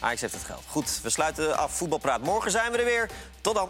Ajax 0.00 0.20
heeft 0.20 0.34
het 0.34 0.44
geld. 0.44 0.62
Goed, 0.66 1.00
we 1.02 1.10
sluiten 1.10 1.56
af. 1.56 1.72
Voetbalpraat. 1.72 2.22
Morgen 2.22 2.50
zijn 2.50 2.72
we 2.72 2.78
er 2.78 2.84
weer. 2.84 3.10
Tot 3.40 3.54
dan. 3.54 3.68